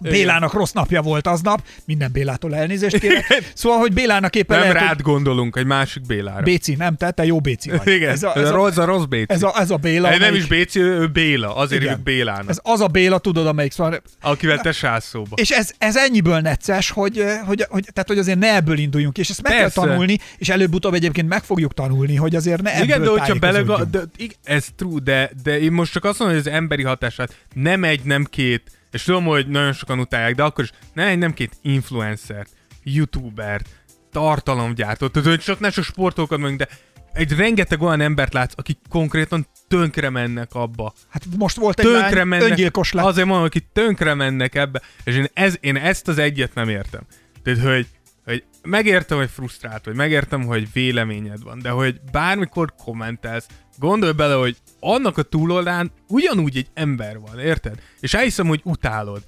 [0.00, 3.24] Bélának rossz napja volt aznap, minden Bélától elnézést kérek.
[3.54, 6.34] Szóval, hogy Bélának éppen Nem lehet, rád gondolunk, egy másik Bélára.
[6.34, 7.86] hogy Béci, nem, te, te jó Béci vagy.
[7.88, 9.26] Igen, ez a, ez a, rossz, a rossz Béci.
[9.32, 10.08] ez a, ez a Béla.
[10.08, 13.72] nem amelyik- is Béci, ő, Béla, azért hívjuk Bélának, Ez az a Béla, tudod, amelyik
[13.72, 14.02] szóval...
[14.20, 15.34] akivel te sász szóba.
[15.36, 19.28] És ez, ez ennyiből necces, hogy, hogy, hogy, tehát, hogy azért ne ebből induljunk, és
[19.30, 19.80] ezt meg Persze.
[19.80, 23.34] kell tanulni, és előbb-utóbb egyébként meg fogjuk tanulni, hogy azért ne Igen, de ebből hogyha
[23.34, 24.00] belega, de,
[24.44, 28.00] ez true, de, de én most csak azt mondom, hogy az emberi hatását nem egy,
[28.04, 28.62] nem két,
[28.96, 32.50] és tudom, hogy nagyon sokan utálják, de akkor is egy, nem két influencert,
[32.82, 33.68] youtubert,
[34.12, 36.68] tartalomgyártót, tehát hogy csak ne csak sportolókat mondjuk, de
[37.12, 40.92] egy rengeteg olyan embert látsz, akik konkrétan tönkre mennek abba.
[41.08, 42.48] Hát most volt egy Tönkre lány, mennek.
[42.48, 43.04] öngyilkos lett.
[43.04, 47.00] Azért mondom, akik tönkre mennek ebbe, és én, ez, én ezt az egyet nem értem.
[47.42, 47.86] Tehát, hogy,
[48.24, 53.46] hogy megértem, hogy frusztrált vagy, megértem, hogy véleményed van, de hogy bármikor kommentelsz,
[53.78, 57.78] gondolj bele, hogy annak a túloldán ugyanúgy egy ember van, érted?
[58.00, 59.22] És elhiszem, hogy utálod.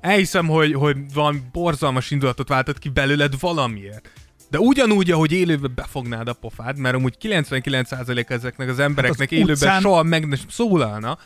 [0.00, 4.10] Elhiszem, hogy, hogy valami borzalmas indulatot váltott ki belőled valamiért.
[4.50, 9.36] De ugyanúgy, ahogy élőben befognád a pofád, mert amúgy 99% ezeknek az embereknek Hát az
[9.36, 11.18] élőben utcán- soha meg nem szólalna.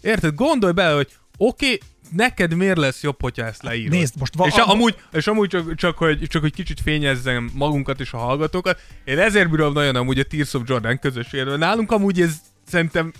[0.00, 0.34] Érted?
[0.34, 3.92] Gondolj bele, hogy oké, okay, neked miért lesz jobb, hogyha ezt leírod?
[3.92, 8.00] nézd, most va- és amúgy, és amúgy csak, csak, hogy, csak hogy kicsit fényezzem magunkat
[8.00, 11.56] és a hallgatókat, én ezért bírom nagyon amúgy a Tears of Jordan közösségről.
[11.56, 12.34] Nálunk amúgy ez
[12.66, 13.12] szerintem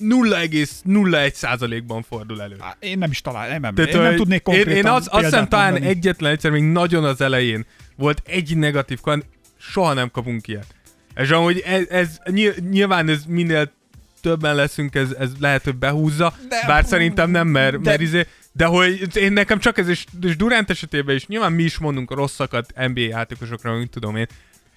[0.00, 2.56] 0,01 százalékban fordul elő.
[2.58, 4.96] Á, Én nem is talál, nem, nem, Tehát, én nem tudnék én, konkrétan én az,
[4.96, 5.90] azt hiszem példát talán mondani.
[5.92, 7.66] egyetlen egyszer, még nagyon az elején
[7.96, 9.24] volt egy negatív kan,
[9.58, 10.66] soha nem kapunk ilyet.
[11.14, 13.72] És amúgy ez, ez nyil- nyilván ez minél
[14.20, 18.26] többen leszünk, ez, ez lehet, hogy behúzza, De- bár szerintem nem, mert, de- mert izé,
[18.52, 22.10] de hogy én nekem csak ez, és, és Durant esetében is, nyilván mi is mondunk
[22.14, 24.26] rosszakat NBA játékosokra, mint tudom én,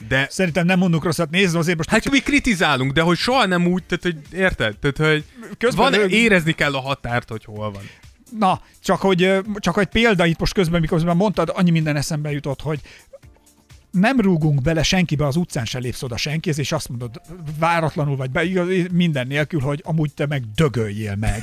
[0.08, 1.90] de Szerintem nem mondunk rosszat, nézd azért most.
[1.90, 4.76] Hát mi kritizálunk, de hogy soha nem úgy, tehát hogy érted?
[4.78, 5.24] Tehát, hogy
[5.58, 7.82] Közben van, ő- érezni kell a határt, hogy hol van.
[8.40, 12.62] Na, csak hogy, csak egy példa itt most közben, miközben mondtad, annyi minden eszembe jutott,
[12.62, 12.80] hogy
[13.92, 17.22] nem rúgunk bele senkibe, az utcán se lépsz oda senkihez, és azt mondod
[17.60, 18.44] váratlanul, vagy be,
[18.92, 21.42] minden nélkül, hogy amúgy te meg dögöljél meg.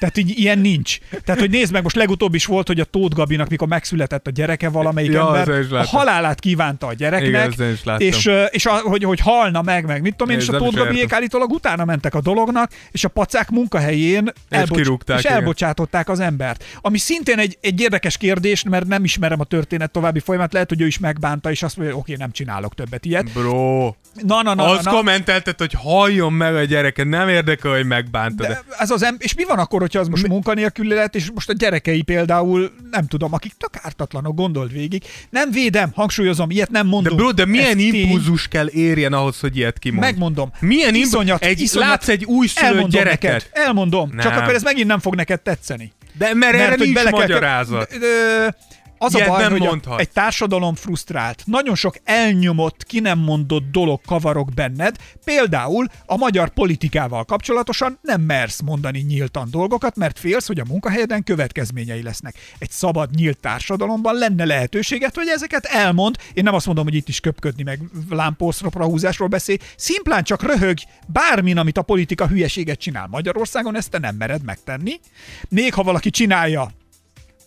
[0.00, 0.98] Tehát így ilyen nincs.
[1.24, 4.30] Tehát, hogy nézd meg, most legutóbb is volt, hogy a Tóth Gabinak, mikor megszületett a
[4.30, 9.20] gyereke valamelyik Ja, ember, a halálát kívánta a gyereknek, Igen, és, és a, hogy, hogy
[9.20, 12.70] halna meg, meg mit tudom én, és a Tóth Gabiék állítólag utána mentek a dolognak,
[12.90, 14.32] és a pacák munkahelyén
[14.68, 15.36] kirúgták, és igen.
[15.36, 16.64] elbocsátották az embert.
[16.80, 20.80] Ami szintén egy, egy érdekes kérdés, mert nem ismerem a történet további folyamat, lehet, hogy
[20.80, 23.32] ő is megbánta, és azt mondja, hogy oké, nem csinálok többet ilyet.
[23.32, 24.96] Bro, Na, na, na, azt na, na.
[24.96, 28.46] kommentelted, hogy halljon meg a gyereke, nem érdekel, hogy megbántad.
[28.46, 31.48] De ez az em- és mi van akkor, hogyha az most munkanélküli lett, és most
[31.48, 35.02] a gyerekei például, nem tudom, akik tök ártatlanok, gondold végig.
[35.30, 37.16] Nem védem, hangsúlyozom, ilyet nem De mondunk.
[37.16, 40.00] bro, de milyen impulzus kell érjen ahhoz, hogy ilyet kimond?
[40.00, 40.52] Megmondom.
[40.60, 40.94] Milyen?
[40.94, 41.88] Iszonyat, egy, iszonyat.
[41.88, 43.32] Látsz egy újszülött gyereket?
[43.32, 44.10] Neked, elmondom.
[44.18, 44.42] Csak Nem.
[44.42, 45.92] akkor ez megint nem fog neked tetszeni.
[46.18, 47.90] De mert, erre hogy nincs bele kell- magyarázat.
[47.90, 48.56] De- de-
[49.02, 50.00] Az Ilyet a baj, nem hogy a, mondhatsz.
[50.00, 51.42] egy társadalom frusztrált.
[51.46, 54.96] Nagyon sok elnyomott, ki nem mondott dolog kavarok benned.
[55.24, 61.22] Például a magyar politikával kapcsolatosan nem mersz mondani nyíltan dolgokat, mert félsz, hogy a munkahelyeden
[61.24, 62.34] következményei lesznek.
[62.58, 66.16] Egy szabad, nyílt társadalomban lenne lehetőséget, hogy ezeket elmond.
[66.34, 67.80] Én nem azt mondom, hogy itt is köpködni, meg
[68.10, 69.56] lámpószropra húzásról beszél.
[69.76, 73.06] Szimplán csak röhög bármin, amit a politika hülyeséget csinál.
[73.10, 75.00] Magyarországon ezt te nem mered megtenni.
[75.48, 76.70] Még ha valaki csinálja,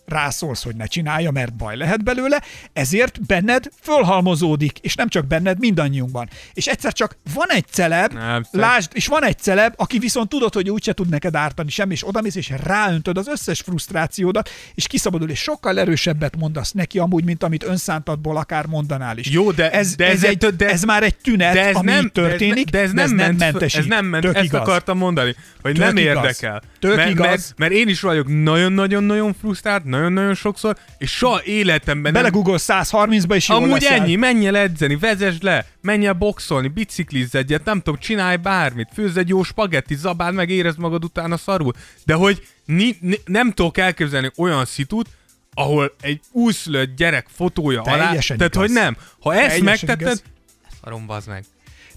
[0.06, 2.42] rászólsz, hogy ne csinálja, mert baj lehet belőle,
[2.72, 6.28] ezért benned fölhalmozódik, és nem csak benned, mindannyiunkban.
[6.52, 10.54] És egyszer csak van egy celeb, Nem, lásd, és van egy celeb, aki viszont tudod,
[10.54, 15.30] hogy úgyse tud neked ártani semmi, és odamész, és ráöntöd az összes frusztrációdat, és kiszabadul,
[15.30, 19.30] és sokkal erősebbet mondasz neki amúgy, mint amit önszántadból akár mondanál is.
[19.30, 21.90] Jó, de- ez, de ez, ez- egy, de- ez már egy tünet, de ez ami
[21.90, 23.80] nem történik, de ez, de ez nem, ment, mentesít.
[23.80, 24.60] Ez nem ment, ezt igaz.
[24.60, 26.14] akartam mondani, hogy Tök nem igaz.
[26.16, 26.62] érdekel.
[26.78, 27.26] Tök mert, igaz.
[27.26, 32.22] Mert, mert, én is vagyok nagyon-nagyon-nagyon frusztrált, nagyon-nagyon sokszor, és soha életemben nem...
[32.22, 34.00] Belegugol 130-ba, és jól Amúgy leszel.
[34.00, 38.88] ennyi, menj el edzeni, vezesd le, menj el boxolni, biciklizz egyet, nem tudom, csinálj bármit,
[38.92, 41.72] főzz egy jó spagetti, zabáld meg, érezd magad utána szarul.
[42.04, 45.08] De hogy ni, ni, nem tudok elképzelni olyan szitut,
[45.54, 48.66] ahol egy újszülött gyerek fotója alá, Teljesen tehát igaz.
[48.66, 48.96] hogy nem.
[49.20, 50.22] Ha ezt Teljesen megtetted,
[50.82, 51.44] szarom meg.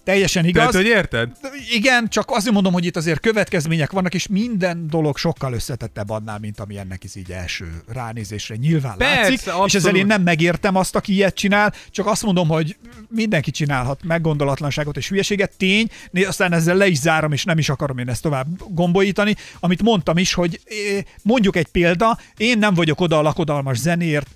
[0.07, 0.55] Teljesen igaz.
[0.55, 1.31] Tehát, hogy érted?
[1.71, 6.39] Igen, csak azért mondom, hogy itt azért következmények vannak, és minden dolog sokkal összetettebb annál,
[6.39, 9.47] mint ami ennek is így első ránézésre nyilván Persze, látszik.
[9.47, 9.67] abszolút.
[9.67, 12.77] És ezzel én nem megértem azt, aki ilyet csinál, csak azt mondom, hogy
[13.09, 15.57] mindenki csinálhat meggondolatlanságot és hülyeséget.
[15.57, 15.89] Tény,
[16.27, 19.35] aztán ezzel le is zárom, és nem is akarom én ezt tovább gombolítani.
[19.59, 24.27] Amit mondtam is, hogy eh, mondjuk egy példa, én nem vagyok oda a lakodalmas zenéért,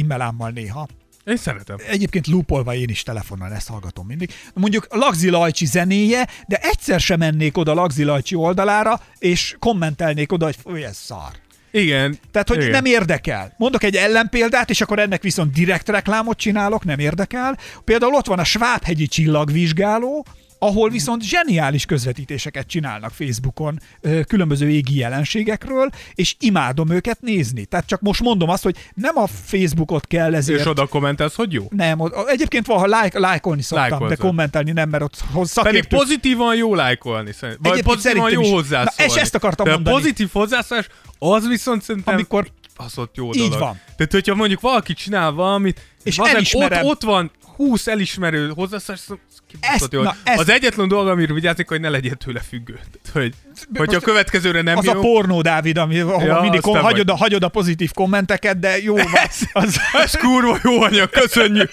[0.00, 0.88] e-mailámmal néha.
[1.24, 1.76] Én szeretem.
[1.88, 4.30] Egyébként lúpolva én is telefonon ezt hallgatom mindig.
[4.54, 10.50] Mondjuk Lagzi Lajcsi zenéje, de egyszer sem mennék oda Lagzi Lajcsi oldalára, és kommentelnék oda,
[10.62, 11.30] hogy ez szar.
[11.70, 12.18] Igen.
[12.30, 12.70] Tehát, hogy igen.
[12.70, 13.54] nem érdekel.
[13.56, 17.58] Mondok egy ellenpéldát, és akkor ennek viszont direkt reklámot csinálok, nem érdekel.
[17.84, 20.26] Például ott van a Svábhegyi csillagvizsgáló,
[20.66, 23.78] ahol viszont zseniális közvetítéseket csinálnak Facebookon
[24.26, 27.64] különböző égi jelenségekről, és imádom őket nézni.
[27.64, 30.60] Tehát csak most mondom azt, hogy nem a Facebookot kell ezért...
[30.60, 31.66] És oda kommentelsz, hogy jó.
[31.70, 34.10] Nem, ott- egyébként valaha lájk, lájkolni szoktam, Lájkolsz.
[34.10, 38.50] de kommentelni nem, mert ott hoz Pedig pozitívan jó lájkolni, vagy pozitívan jó is.
[38.50, 38.90] hozzászólni.
[38.96, 39.96] Na, és ezt akartam De mondani.
[39.96, 40.86] a pozitív hozzászólás,
[41.18, 43.58] az viszont szerintem Amikor- baszott jó Így dolog.
[43.58, 43.80] van.
[43.96, 46.84] Tehát, hogyha mondjuk valaki csinál valamit, És elismerem.
[46.84, 49.16] ott, ott van 20 elismerő hozzászólás, az
[49.48, 52.80] kibaszott Ezt- na, ezt- Az egyetlen dolog, amiről vigyázni, hogy ne legyél tőle függő.
[53.12, 53.34] Hogy,
[53.74, 57.10] hogyha a következőre nem az jó, a pornó, Dávid, ami, ahol Ja, mindig kom- hagyod,
[57.10, 59.06] a, hagyod a pozitív kommenteket, de jó van.
[59.52, 61.70] Az, ez kurva jó anyag, köszönjük.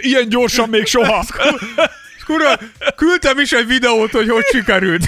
[0.00, 1.24] Ilyen gyorsan még soha.
[2.26, 2.58] Kurva,
[2.96, 5.04] küldtem is egy videót, hogy hogy sikerült.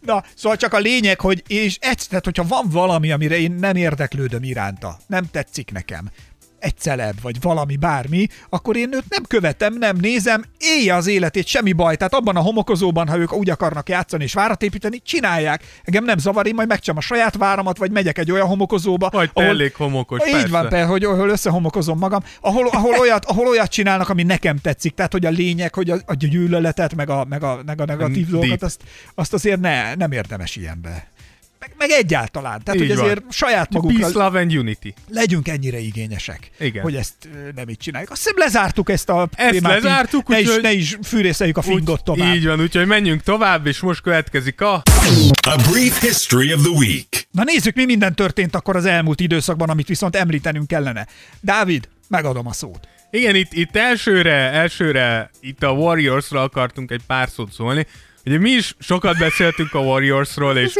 [0.00, 3.76] Na, szóval csak a lényeg, hogy és egy, tehát, hogyha van valami, amire én nem
[3.76, 6.10] érdeklődöm iránta, nem tetszik nekem,
[6.62, 11.46] egy celeb, vagy valami, bármi, akkor én őt nem követem, nem nézem, élje az életét,
[11.46, 11.96] semmi baj.
[11.96, 15.62] Tehát abban a homokozóban, ha ők úgy akarnak játszani és várat építeni, csinálják.
[15.84, 19.32] Engem nem zavar, én majd megcsom a saját váramat, vagy megyek egy olyan homokozóba, Vagy
[19.32, 20.48] te elég homokos, így persze.
[20.48, 24.94] van, persze, hogy ahol összehomokozom magam, ahol, ahol, olyat, ahol olyat csinálnak, ami nekem tetszik.
[24.94, 28.26] Tehát, hogy a lényeg, hogy a, a gyűlöletet, meg a, meg a, meg a negatív
[28.26, 28.30] Deep.
[28.30, 28.82] dolgokat, azt,
[29.14, 31.10] azt azért ne, nem érdemes ilyenbe.
[31.62, 32.60] Meg, meg egyáltalán.
[32.64, 33.04] Tehát, Így hogy van.
[33.04, 34.88] ezért saját magukra Peace, love and unity.
[35.08, 36.82] legyünk ennyire igényesek, Igen.
[36.82, 37.14] hogy ezt
[37.54, 38.10] nem így csináljuk.
[38.10, 41.56] Azt hiszem lezártuk ezt a Ezt témát, így lezártuk, ne is, úgyhogy- ne is fűrészeljük
[41.56, 42.34] a fingot tovább.
[42.34, 44.82] Így van, úgyhogy menjünk tovább, és most következik a...
[45.42, 47.28] A brief history of the week.
[47.30, 51.06] Na nézzük, mi minden történt akkor az elmúlt időszakban, amit viszont említenünk kellene.
[51.40, 52.88] Dávid, megadom a szót.
[53.10, 57.86] Igen, itt, itt elsőre, elsőre itt a Warriorsra akartunk egy pár szót szólni.
[58.24, 60.74] Ugye mi is sokat beszéltünk a Warriorsról, és,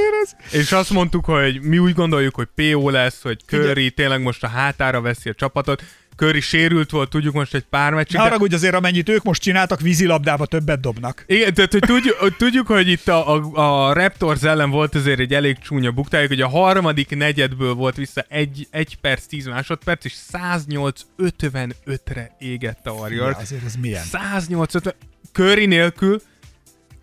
[0.50, 4.48] és azt mondtuk, hogy mi úgy gondoljuk, hogy PO lesz, hogy Curry tényleg most a
[4.48, 5.82] hátára veszi a csapatot.
[6.16, 8.16] Curry sérült volt, tudjuk most egy pár meccsig.
[8.16, 11.24] Ne haragudj azért, amennyit ők most csináltak, vízilabdába többet dobnak.
[11.26, 15.18] Igen, tehát hogy tudjuk, hogy tudjuk, hogy itt a, a, a Raptors ellen volt azért
[15.18, 20.04] egy elég csúnya buktájuk, hogy a harmadik negyedből volt vissza egy, egy perc, 10 másodperc,
[20.04, 23.34] és 108-55-re égett a Warriors.
[23.34, 24.04] Ja, azért ez milyen?
[24.12, 24.92] 108-50,
[25.32, 26.20] Curry nélkül,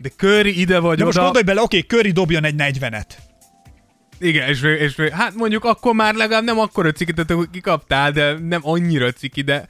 [0.01, 1.25] de Curry ide vagy De most oda.
[1.25, 3.05] gondolj bele, oké, Curry dobjon egy 40-et.
[4.19, 8.59] Igen, és, és hát mondjuk akkor már legalább nem akkora cikit, hogy kikaptál, de nem
[8.63, 9.67] annyira ciki, de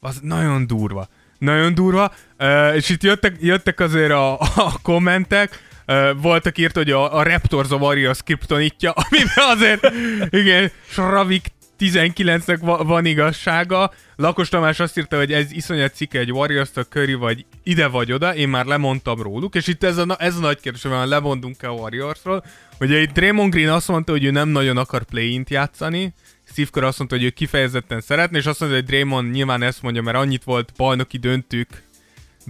[0.00, 1.08] az nagyon durva.
[1.38, 2.12] Nagyon durva.
[2.38, 7.22] Uh, és itt jöttek, jöttek azért a, a kommentek, Uh, voltak írt, hogy a, a
[7.22, 9.92] Raptors a Warriors kriptonitja, amiben azért,
[10.30, 11.46] igen, Sravik
[11.80, 13.92] 19-nek va- van igazsága.
[14.16, 18.34] Lakos Tamás azt írta, hogy ez iszonyat cikke egy warriors Curry vagy ide vagy oda,
[18.34, 21.72] én már lemondtam róluk, és itt ez a, ez a nagy kérdés, hogy lemondunk-e a
[21.72, 22.44] Warriorsról.
[22.80, 26.14] Ugye itt Draymond Green azt mondta, hogy ő nem nagyon akar play-int játszani,
[26.50, 29.82] Steve Kerr azt mondta, hogy ő kifejezetten szeretne, és azt mondta, hogy Draymond nyilván ezt
[29.82, 31.88] mondja, mert annyit volt bajnoki döntők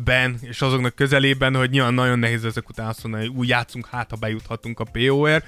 [0.04, 3.86] ben és azoknak közelében, hogy nyilván nagyon nehéz ezek után azt mondani, hogy úgy játszunk,
[3.86, 5.46] hát ha bejuthatunk a PO-ért.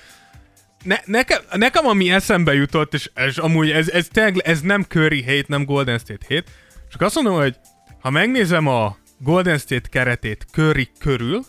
[0.82, 5.22] Ne, nekem, nekem ami eszembe jutott, és, és amúgy ez, ez tényleg, ez nem Curry
[5.22, 6.50] hate, nem Golden State hate,
[6.90, 7.56] csak azt mondom, hogy
[8.00, 11.44] ha megnézem a Golden State keretét Curry körül,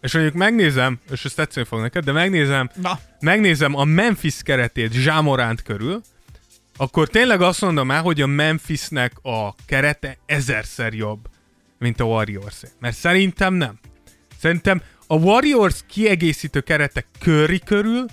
[0.00, 2.98] és mondjuk megnézem, és ezt tetszeni fog neked, de megnézem, Na.
[3.20, 6.00] megnézem a Memphis keretét Zsámoránt körül,
[6.76, 11.28] akkor tényleg azt mondom el, hogy a Memphisnek a kerete ezerszer jobb,
[11.78, 13.78] mint a warriors Mert szerintem nem.
[14.40, 18.06] Szerintem a Warriors kiegészítő kerete Curry körül,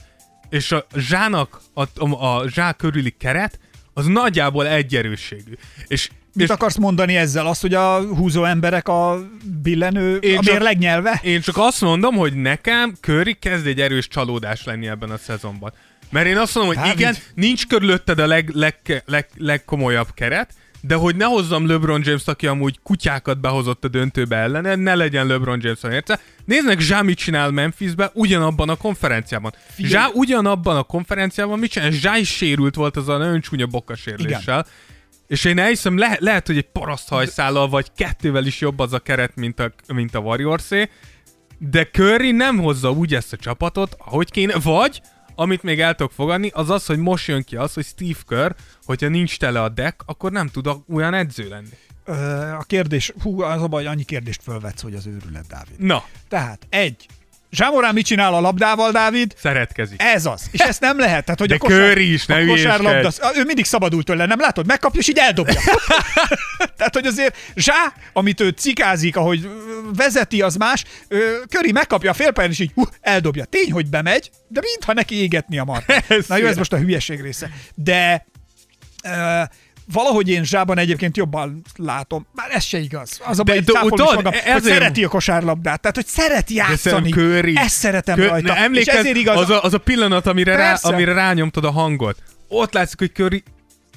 [0.50, 3.60] és a Zsának, a, a, a Zsá körüli keret,
[3.94, 5.54] az nagyjából egy erősségű.
[5.88, 7.48] És, Mit és akarsz mondani ezzel?
[7.48, 9.20] Azt, hogy a húzó emberek a
[9.62, 11.20] billenő, Én a mérleg nyelve?
[11.24, 15.74] Én csak azt mondom, hogy nekem Curry kezd egy erős csalódás lenni ebben a szezonban.
[16.10, 17.00] Mert én azt mondom, hogy Dávid.
[17.00, 22.26] igen, nincs körülötted a leg, leg, leg, legkomolyabb keret, de hogy ne hozzam LeBron James,
[22.26, 26.20] aki amúgy kutyákat behozott a döntőbe ellene, ne legyen LeBron James érte.
[26.46, 29.54] Nézd meg, Zsá mit csinál Memphisbe ugyanabban a konferenciában.
[29.78, 31.92] Zsá ugyanabban a konferenciában mit csinál?
[31.92, 34.66] Zsá is sérült volt az a nagyon csúnya bokkasérüléssel.
[35.28, 39.36] És én elhiszem, le- lehet, hogy egy paraszthajszállal vagy kettővel is jobb az a keret,
[39.36, 40.90] mint a, mint a Warriors-é,
[41.58, 45.02] de Curry nem hozza úgy ezt a csapatot, ahogy kéne, vagy
[45.40, 48.52] amit még el tudok fogadni, az az, hogy most jön ki az, hogy Steve Kerr,
[48.86, 51.78] hogyha nincs tele a deck, akkor nem tud olyan edző lenni.
[52.06, 52.14] Ö,
[52.52, 55.80] A kérdés, hú, az a baj, annyi kérdést fölvetsz, hogy az őrület, Dávid.
[55.80, 57.06] Na, Tehát, egy.
[57.52, 59.34] Zsámorán mit csinál a labdával, Dávid?
[59.38, 60.02] szeretkezik.
[60.02, 60.48] Ez az.
[60.52, 61.24] És ezt nem lehet.
[61.24, 64.40] Tehát, hogy De a kosár, Curry is, ne a kosárlabda, ő mindig szabadult tőle, nem
[64.40, 64.66] látod?
[64.66, 65.60] Megkapja, és így eldobja.
[66.78, 69.50] Tehát, hogy azért Zsá, amit ő cikázik, ahogy
[69.96, 70.84] vezeti, az más,
[71.48, 73.46] Curry megkapja a félpályán, és így uh, eldobja.
[73.46, 75.84] Tény, hogy bemegy, de mintha neki égetni a.
[76.08, 77.50] Ez Na jó, ez most a hülyeség része.
[77.76, 78.26] De
[79.04, 79.42] ö,
[79.92, 82.28] valahogy én Zsában egyébként jobban látom.
[82.36, 83.20] Már ez se igaz.
[83.26, 85.82] Az a De baj, is tudod, magam, hogy ezért- szereti a kosárlabdát.
[85.82, 87.10] Tehát, hogy szereti De játszani.
[87.10, 87.58] Curry.
[87.58, 88.54] Ezt szeretem Kö- rajta.
[88.54, 91.72] Ne, emlékezz, és ezért igaz, az, a, az a pillanat, amire, rá, amire rányomtad a
[91.72, 92.18] hangot.
[92.48, 93.44] Ott látszik, hogy Curry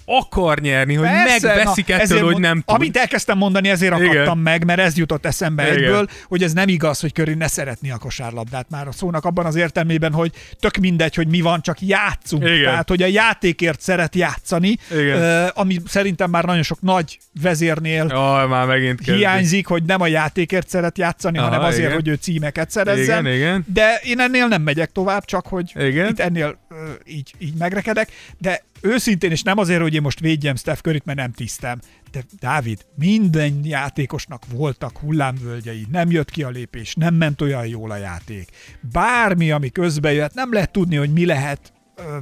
[0.04, 2.74] akar nyerni, hogy Persze, megveszik na, ettől, hogy nem tud.
[2.76, 4.08] Amit elkezdtem mondani, ezért Igen.
[4.10, 5.76] akadtam meg, mert ez jutott eszembe Igen.
[5.76, 9.46] egyből, hogy ez nem igaz, hogy Curry ne szeretni a kosárlabdát már a szónak abban
[9.46, 12.42] az értelmében, hogy tök mindegy, hogy mi van, csak játszunk.
[12.42, 12.62] Igen.
[12.62, 15.48] Tehát, hogy a játékért szeret játszani, Igen.
[15.54, 19.14] ami szerintem már nagyon sok nagy vezérnél Jaj, már megint kezdik.
[19.14, 21.94] hiányzik, hogy nem a játékért szeret játszani, Aha, hanem azért, igen.
[21.94, 23.26] hogy ő címeket szerezzen.
[23.26, 23.64] Igen, igen.
[23.72, 26.08] De én ennél nem megyek tovább, csak hogy Igen.
[26.08, 26.58] itt ennél
[27.06, 28.08] így, így megrekedek.
[28.38, 31.80] De őszintén, és nem azért, hogy én most védjem Steph Curryt, mert nem tisztem,
[32.10, 37.90] de Dávid, minden játékosnak voltak hullámvölgyei, nem jött ki a lépés, nem ment olyan jól
[37.90, 38.48] a játék.
[38.92, 41.72] Bármi, ami közbe jött, nem lehet tudni, hogy mi lehet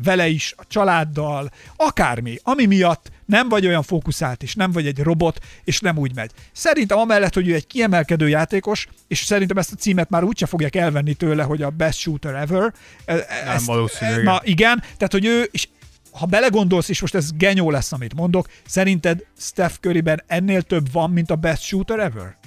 [0.03, 4.99] vele is, a családdal, akármi, ami miatt nem vagy olyan fókuszált, és nem vagy egy
[4.99, 6.31] robot, és nem úgy megy.
[6.53, 10.77] Szerintem amellett, hogy ő egy kiemelkedő játékos, és szerintem ezt a címet már úgyse fogják
[10.77, 12.73] elvenni tőle, hogy a best shooter ever.
[13.05, 14.25] E- e- Nem ezt- valószínű, igen.
[14.25, 15.69] Na igen, tehát hogy ő, és
[16.13, 21.11] ha belegondolsz, és most ez genyó lesz, amit mondok, szerinted Steph Curryben ennél több van,
[21.11, 22.39] mint a best shooter ever?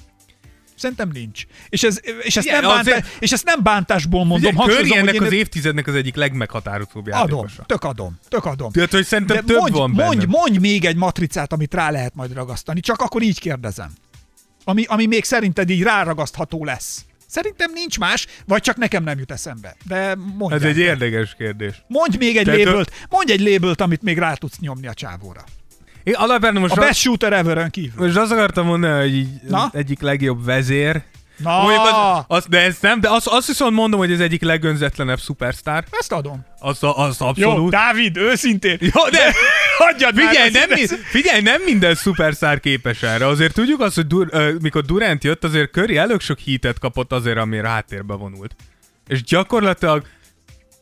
[0.76, 1.44] Szerintem nincs.
[1.70, 4.96] És, ez, és, ezt, Igen, nem bántás, azért- és ezt nem bántásból mondom, Ugye, Curry
[4.98, 7.64] ennek az évtizednek az egyik legmeghatározóbb adom, játékosa.
[7.66, 8.72] tök adom, tök adom.
[8.72, 10.06] Tehát, hogy szerintem De több mondj, van benne.
[10.06, 13.92] mondj, mondj még egy matricát, amit rá lehet majd ragasztani, csak akkor így kérdezem.
[14.64, 17.06] Ami, ami még szerinted így ráragasztható lesz.
[17.34, 19.76] Szerintem nincs más, vagy csak nekem nem jut eszembe.
[19.88, 20.56] De mondj.
[20.56, 21.84] Ez egy érdekes kérdés.
[21.88, 25.44] Mondj még egy Tehát, labelt, mondj egy labelt, amit még rá tudsz nyomni a csávóra.
[26.04, 28.06] Én alapvetően most, A best shooter ever kívül.
[28.06, 29.70] most azt akartam mondani, hogy így Na?
[29.74, 31.02] egyik legjobb vezér.
[31.38, 34.42] Na, Mondjuk az, az, de ez nem, de azt, azt viszont mondom, hogy az egyik
[34.42, 35.84] legönzetlenebb szupersztár.
[35.92, 36.46] ezt adom.
[36.60, 37.72] Az, az Jó, abszolút.
[37.72, 38.78] Dávid, őszintén.
[38.80, 39.34] Jó, de
[39.78, 43.28] Hagyjad már figyelj, ezt, nem, ez- mi- figyelj, nem minden szuperszár képes erre.
[43.28, 47.12] Azért tudjuk azt, hogy dur, uh, mikor Durant jött, azért Curry elég sok hítet kapott
[47.12, 48.56] azért, amire háttérbe vonult.
[49.08, 50.06] És gyakorlatilag,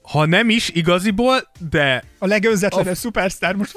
[0.01, 3.73] ha nem is igaziból, de A legönzetlenebb szupersztár most,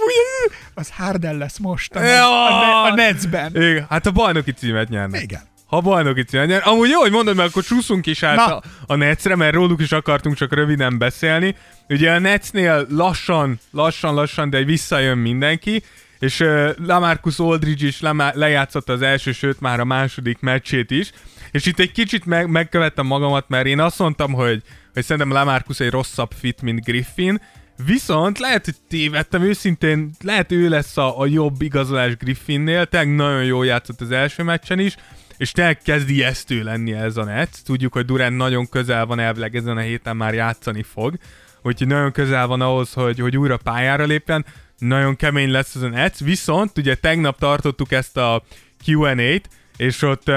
[0.74, 2.44] az Harden lesz most a, Ja.
[2.46, 3.56] a, ne- a Netsben.
[3.56, 5.22] igen, hát a bajnoki címet nyernek.
[5.22, 5.40] Igen.
[5.74, 6.62] Ha bajnoki címet nyer.
[6.64, 8.56] Amúgy jó, hogy mondod, mert akkor csúszunk is át Na.
[8.56, 11.56] a, a Netsre, mert róluk is akartunk csak röviden beszélni.
[11.88, 15.82] Ugye a Netsnél lassan, lassan, lassan, de visszajön mindenki,
[16.18, 21.10] és uh, Lamarcus Aldridge is lemá- lejátszotta az első, sőt már a második meccsét is,
[21.50, 25.80] és itt egy kicsit meg- megkövettem magamat, mert én azt mondtam, hogy, hogy szerintem Lamarcus
[25.80, 27.40] egy rosszabb fit, mint Griffin,
[27.86, 33.44] Viszont lehet, hogy tévedtem, őszintén lehet ő lesz a, a jobb igazolás Griffinnél, tényleg nagyon
[33.44, 34.96] jól játszott az első meccsen is,
[35.36, 37.58] és tényleg kezd ijesztő lenni ez a net.
[37.64, 41.16] Tudjuk, hogy Durant nagyon közel van elvileg ezen a héten már játszani fog,
[41.62, 44.44] úgyhogy nagyon közel van ahhoz, hogy, hogy újra pályára lépjen.
[44.78, 48.42] Nagyon kemény lesz ez a net, viszont ugye tegnap tartottuk ezt a
[48.86, 50.30] Q&A-t, és ott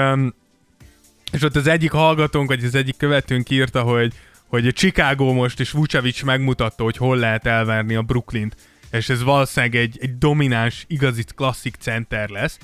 [1.32, 4.12] és ott az egyik hallgatónk, vagy az egyik követőnk írta, hogy,
[4.46, 8.56] hogy a Chicago most és Vucevic megmutatta, hogy hol lehet elverni a Brooklynt,
[8.90, 12.58] és ez valószínűleg egy, egy domináns, igazi klasszik center lesz.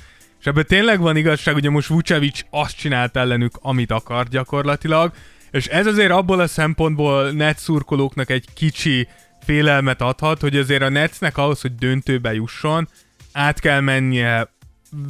[0.45, 5.13] És ebben tényleg van igazság, ugye most Vucevic azt csinált ellenük, amit akar gyakorlatilag.
[5.51, 9.09] És ez azért abból a szempontból net szurkolóknak egy kicsi
[9.45, 12.89] félelmet adhat, hogy azért a Netsnek ahhoz, hogy döntőbe jusson,
[13.33, 14.55] át kell mennie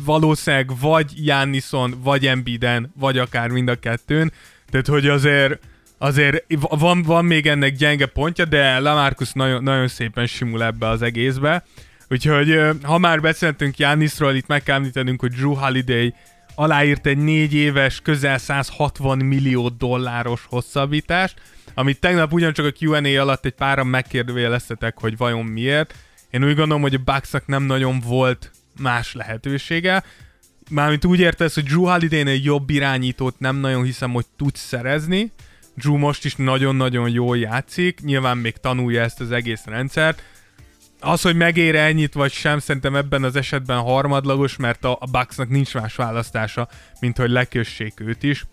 [0.04, 4.32] valószínűleg vagy Jannison, vagy Embiden, vagy akár mind a kettőn.
[4.70, 5.58] Tehát, hogy azért
[5.98, 11.02] azért van, van még ennek gyenge pontja, de Lamarcus nagyon, nagyon szépen simul ebbe az
[11.02, 11.64] egészbe.
[12.08, 16.14] Úgyhogy ha már beszéltünk Jániszról, itt meg kell említenünk, hogy Drew Holiday
[16.54, 21.40] aláírt egy négy éves, közel 160 millió dolláros hosszabbítást,
[21.74, 25.94] amit tegnap ugyancsak a Q&A alatt egy páran megkérdőjeleztetek, hogy vajon miért.
[26.30, 28.50] Én úgy gondolom, hogy a Bucksnak nem nagyon volt
[28.80, 30.04] más lehetősége.
[30.70, 35.32] Mármint úgy értesz, hogy Drew holiday jobb irányítót nem nagyon hiszem, hogy tudsz szerezni.
[35.74, 40.22] Drew most is nagyon-nagyon jól játszik, nyilván még tanulja ezt az egész rendszert.
[41.04, 45.48] Az, hogy megére ennyit vagy sem, szerintem ebben az esetben harmadlagos, mert a, a Bucksnak
[45.48, 46.68] nincs más választása,
[47.00, 48.44] mint hogy lekössék őt is.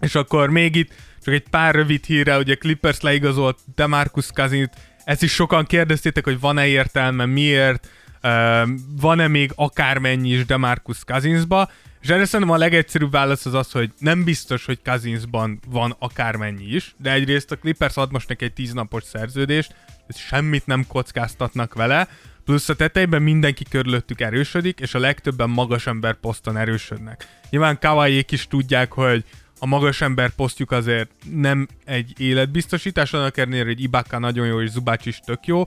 [0.00, 0.92] És akkor még itt
[1.24, 4.68] csak egy pár rövid hírre, ugye Clippers leigazolt Demarcus Cousins,
[5.04, 7.88] ezt is sokan kérdeztétek, hogy van-e értelme, miért,
[8.22, 8.68] uh,
[9.00, 11.70] van-e még akármennyi is Demarcus Cousinsba,
[12.00, 16.64] és erre szerintem a legegyszerűbb válasz az az, hogy nem biztos, hogy Cousinsban van akármennyi
[16.64, 21.74] is, de egyrészt a Clippers ad most neki egy tíznapos szerződést, és semmit nem kockáztatnak
[21.74, 22.08] vele,
[22.44, 27.26] plusz a tetejében mindenki körülöttük erősödik, és a legtöbben magas ember poszton erősödnek.
[27.50, 29.24] Nyilván kawai is tudják, hogy
[29.58, 34.70] a magas ember posztjuk azért nem egy életbiztosítás, annak ellenére, hogy Ibaka nagyon jó, és
[34.70, 35.64] Zubács is tök jó.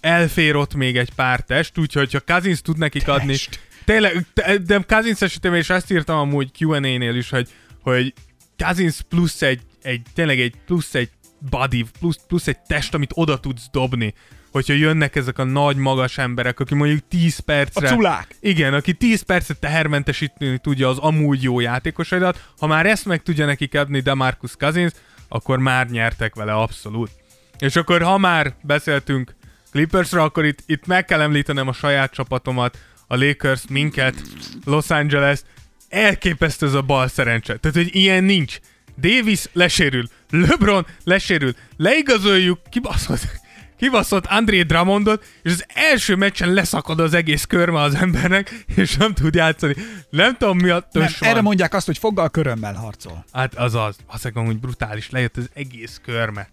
[0.00, 3.18] Elfér ott még egy pár test, úgyhogy ha Kazins tud nekik test.
[3.18, 3.36] adni...
[3.84, 4.26] Tényleg,
[4.64, 7.48] de Kazins esetében is azt írtam amúgy Q&A-nél is, hogy,
[7.82, 8.14] hogy
[8.56, 11.10] Kazins plusz egy, egy, tényleg egy plusz egy
[11.50, 14.14] body, plusz, plusz egy test, amit oda tudsz dobni
[14.50, 17.88] hogyha jönnek ezek a nagy, magas emberek, aki mondjuk 10 percre...
[17.88, 18.36] A culák.
[18.40, 23.46] Igen, aki 10 percet tehermentesíteni tudja az amúgy jó játékosaidat, ha már ezt meg tudja
[23.46, 24.92] nekik adni Demarcus Cousins,
[25.28, 27.10] akkor már nyertek vele abszolút.
[27.58, 29.34] És akkor ha már beszéltünk
[29.70, 34.14] Clippersra, akkor itt, itt meg kell említenem a saját csapatomat, a Lakers, minket,
[34.64, 35.40] Los Angeles,
[35.88, 37.56] elképesztő ez a bal szerencse.
[37.56, 38.58] Tehát, hogy ilyen nincs.
[39.00, 43.28] Davis lesérül, LeBron lesérül, leigazoljuk, kibaszott,
[43.76, 49.14] kibaszott André Drummondot, és az első meccsen leszakad az egész körme az embernek, és nem
[49.14, 49.74] tud játszani.
[50.10, 53.24] Nem tudom mi a tös nem, Erre mondják azt, hogy foggal körömmel harcol.
[53.32, 53.96] Hát az az.
[54.06, 56.48] Azt hogy brutális, lejött az egész körme.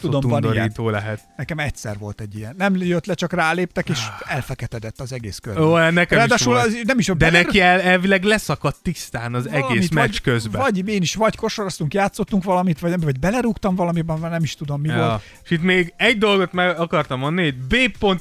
[0.00, 0.72] Tudom, van ilyen.
[0.76, 1.20] lehet.
[1.36, 2.54] Nekem egyszer volt egy ilyen.
[2.58, 5.58] Nem jött le, csak ráléptek, és elfeketedett az egész kör.
[5.58, 7.44] Ó, nekem Ráadásul is az, nem is a De beler...
[7.44, 10.60] neki el, elvileg leszakadt tisztán az valamit, egész meccs vagy, közben.
[10.60, 14.80] Vagy én is, vagy kosaraztunk, játszottunk valamit, vagy, vagy belerúgtam valamiben, vagy nem is tudom
[14.80, 14.96] mi ja.
[14.96, 15.22] volt.
[15.44, 17.74] És itt még egy dolgot meg akartam mondani, B.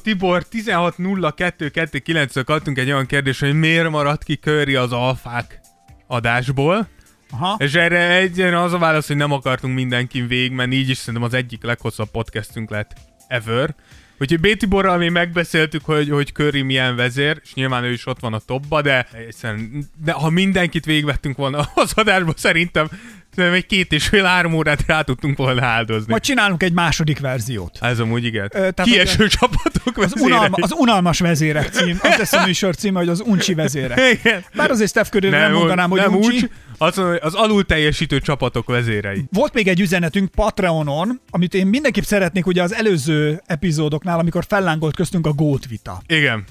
[0.03, 5.59] Tibor 16.02.29-től kaptunk egy olyan kérdés, hogy miért maradt ki Curry az alfák
[6.07, 6.87] adásból.
[7.31, 7.55] Aha.
[7.59, 11.33] És erre egyen az a válasz, hogy nem akartunk mindenkin végigmenni, így is szerintem az
[11.33, 12.93] egyik leghosszabb podcastünk lett
[13.27, 13.75] ever.
[14.19, 14.57] Úgyhogy B.
[14.57, 18.39] Tiborral mi megbeszéltük, hogy, hogy Curry milyen vezér, és nyilván ő is ott van a
[18.39, 19.07] topba, de,
[20.03, 22.89] de ha mindenkit végigvettünk volna az adásba, szerintem
[23.39, 26.05] Szerintem egy két és fél három órát rá tudtunk volna áldozni.
[26.09, 27.77] Majd csinálunk egy második verziót.
[27.81, 28.43] Ez amúgy igen.
[28.43, 31.99] Ö, tehát Kieső ugye, csapatok az, unalma, az unalmas vezérek cím.
[32.01, 33.99] Az lesz a műsor címe, hogy az uncsi vezérek.
[34.19, 34.43] Igen.
[34.55, 36.35] Bár azért Steph Curry nem, nem mondanám, hogy nem uncsi.
[36.35, 39.25] Úgy, az, az alul teljesítő csapatok vezérei.
[39.31, 44.95] Volt még egy üzenetünk Patreonon, amit én mindenképp szeretnék ugye az előző epizódoknál, amikor fellángolt
[44.95, 46.01] köztünk a Gót vita.
[46.07, 46.43] Igen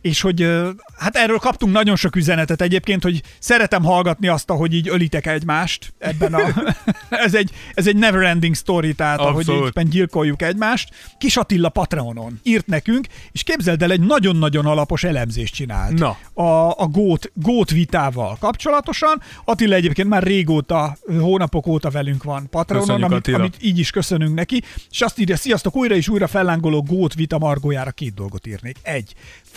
[0.00, 0.48] és hogy
[0.96, 5.94] hát erről kaptunk nagyon sok üzenetet egyébként, hogy szeretem hallgatni azt, hogy így ölitek egymást
[5.98, 6.40] ebben a...
[7.26, 9.48] ez, egy, ez egy never ending story, tehát Abszolút.
[9.48, 10.88] ahogy éppen gyilkoljuk egymást.
[11.18, 15.98] Kis Attila Patreonon írt nekünk, és képzeld el, egy nagyon-nagyon alapos elemzést csinált.
[15.98, 16.16] Na.
[16.42, 19.22] A, a gót, gót vitával kapcsolatosan.
[19.44, 24.62] Attila egyébként már régóta, hónapok óta velünk van Patreonon, amit, amit így is köszönünk neki,
[24.90, 28.76] és azt írja, sziasztok, újra és újra fellángoló gót vita margójára két dolgot írnék.
[28.82, 29.14] Egy.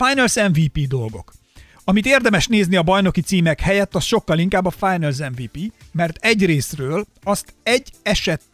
[0.08, 1.32] Finals MVP dolgok.
[1.84, 6.44] Amit érdemes nézni a bajnoki címek helyett, az sokkal inkább a Finals MVP, mert egy
[6.44, 7.90] részről azt egy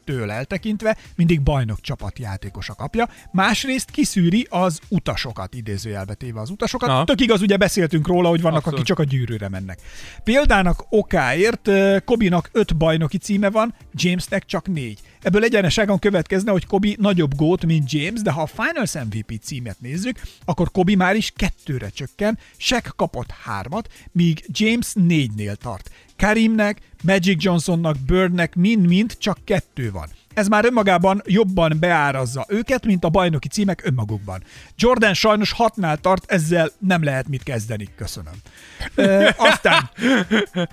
[0.08, 6.88] esettől eltekintve mindig bajnok csapat játékosa kapja, másrészt kiszűri az utasokat, idézőjelbe téve az utasokat.
[6.88, 7.04] Na.
[7.04, 8.78] Tök igaz, ugye beszéltünk róla, hogy vannak, Abszolút.
[8.78, 9.80] akik csak a gyűrűre mennek.
[10.24, 11.70] Példának okáért
[12.04, 15.00] Kobinak öt bajnoki címe van, Jamesnek csak négy.
[15.22, 19.80] Ebből egyeneságon következne, hogy Kobi nagyobb gót, mint James, de ha a Finals MVP címet
[19.80, 25.90] nézzük, akkor Kobi már is kettőre csökken, Shaq kapott hármat, míg James négynél tart.
[26.18, 30.17] Karimnek, Magic Johnsonnak, Birdnek mind-mind csak kettő van.
[30.38, 34.42] Ez már önmagában jobban beárazza őket, mint a bajnoki címek önmagukban.
[34.76, 37.88] Jordan sajnos hatnál tart, ezzel nem lehet mit kezdeni.
[37.96, 38.32] Köszönöm.
[38.94, 39.90] Ö, aztán,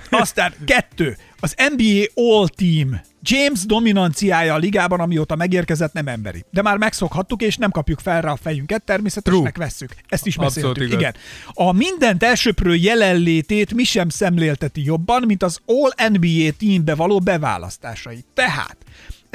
[0.10, 1.18] aztán kettő.
[1.40, 3.02] Az NBA All Team.
[3.22, 6.46] James dominanciája a ligában, amióta megérkezett, nem emberi.
[6.52, 9.96] De már megszokhattuk, és nem kapjuk fel rá a fejünket, természetesnek vesszük.
[10.08, 10.84] Ezt is beszéltük.
[10.84, 11.00] igaz.
[11.00, 11.16] Igen.
[11.54, 18.26] A mindent elsöprő jelenlétét mi sem szemlélteti jobban, mint az All NBA teambe való beválasztásai.
[18.34, 18.78] Tehát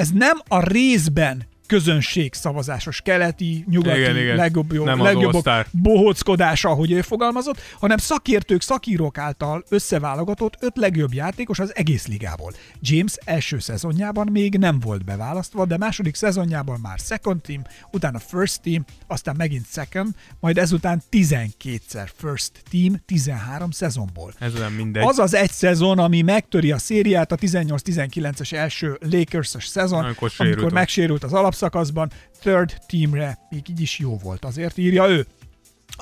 [0.01, 4.36] ez nem a részben közönség szavazásos keleti, nyugati, Igen, igen.
[4.36, 5.66] legjobb, jó, Nem All-Star.
[5.70, 12.52] bohóckodása, ahogy ő fogalmazott, hanem szakértők, szakírók által összeválogatott öt legjobb játékos az egész ligából.
[12.80, 18.60] James első szezonjában még nem volt beválasztva, de második szezonjában már second team, utána first
[18.62, 20.09] team, aztán megint second,
[20.40, 24.32] majd ezután 12-szer first team 13 szezonból.
[24.38, 25.02] Ez nem mindegy.
[25.06, 30.72] Az az egy szezon, ami megtöri a szériát, a 18-19-es első Lakers-es szezon, Amikor amikor
[30.72, 32.11] megsérült az alapszakaszban,
[32.41, 35.27] third teamre még így is jó volt, azért írja ő.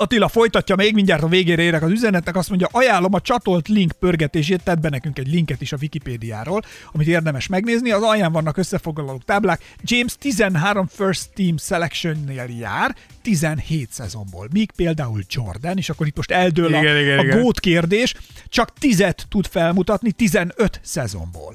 [0.00, 3.92] Attila folytatja, még mindjárt a végére érek az üzenetnek, azt mondja, ajánlom a csatolt link
[3.92, 6.62] pörgetését, tett be nekünk egy linket is a Wikipédiáról,
[6.92, 9.74] amit érdemes megnézni, az alján vannak összefoglalók táblák.
[9.82, 16.30] James 13 first team selectionnél jár, 17 szezonból, míg például Jordan, és akkor itt most
[16.30, 17.40] eldől Igen, a, igen, a igen.
[17.40, 18.14] gót kérdés,
[18.48, 21.54] csak 10 tud felmutatni 15 szezonból.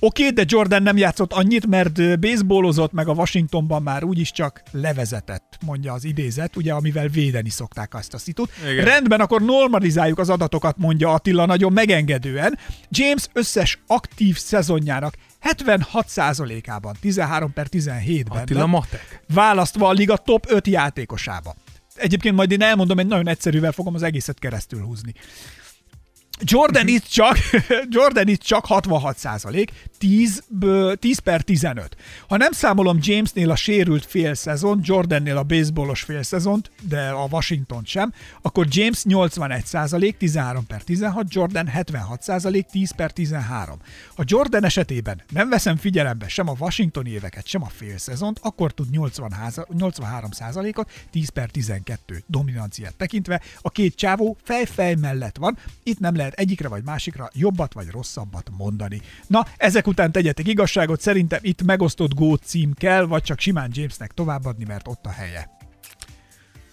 [0.00, 4.62] Oké, okay, de Jordan nem játszott annyit, mert baseballozott, meg a Washingtonban már úgyis csak
[4.72, 8.50] levezetett, mondja az idézet, ugye, amivel védeni szokták azt a szitut.
[8.70, 8.84] Igen.
[8.84, 12.58] Rendben, akkor normalizáljuk az adatokat, mondja Attila nagyon megengedően.
[12.88, 19.22] James összes aktív szezonjának 76%-ában, 13 per 17-ben Attila Matek.
[19.34, 21.54] választva a liga top 5 játékosába.
[21.94, 25.12] Egyébként majd én elmondom, egy nagyon egyszerűvel fogom az egészet keresztül húzni.
[26.40, 27.38] Jordan itt csak,
[27.96, 30.42] Jordan itt csak 66 százalék, 10,
[30.98, 31.96] 10 per 15.
[32.28, 37.26] Ha nem számolom Jamesnél a sérült fél szezon, Jordannél a baseballos fél szezont, de a
[37.30, 38.12] Washington sem,
[38.42, 43.78] akkor James 81 százalék, 13 per 16, Jordan 76 százalék, 10 per 13.
[44.16, 48.72] Ha Jordan esetében nem veszem figyelembe sem a Washingtoni éveket, sem a fél szezont, akkor
[48.72, 53.40] tud 80 háza, 83 százalékot, 10 per 12 dominanciát tekintve.
[53.60, 58.50] A két csávó fej-fej mellett van, itt nem lehet egyikre vagy másikra jobbat vagy rosszabbat
[58.56, 59.00] mondani.
[59.26, 64.12] Na, ezek után tegyetek igazságot, szerintem itt megosztott gót cím kell, vagy csak simán Jamesnek
[64.12, 65.56] továbbadni, mert ott a helye.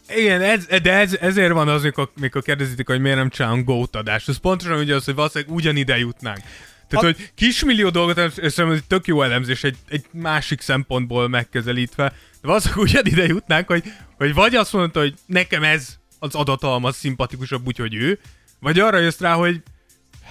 [0.07, 3.95] Igen, ez, de ez, ezért van az, mikor, mikor kérdezitek, hogy miért nem csinálunk GOAT
[3.95, 4.30] adást.
[4.30, 6.41] Ez pontosan ugye az, hogy valószínűleg ugyanide jutnánk.
[6.88, 11.27] Tehát, A- hogy kismillió dolgot, és szerintem egy tök jó elemzés, egy, egy másik szempontból
[11.27, 13.84] megközelítve, de valószínűleg ugyanide jutnánk, hogy,
[14.18, 18.19] hogy vagy azt mondta, hogy nekem ez az adatalmaz szimpatikusabb, úgyhogy ő,
[18.60, 19.61] vagy arra jössz rá, hogy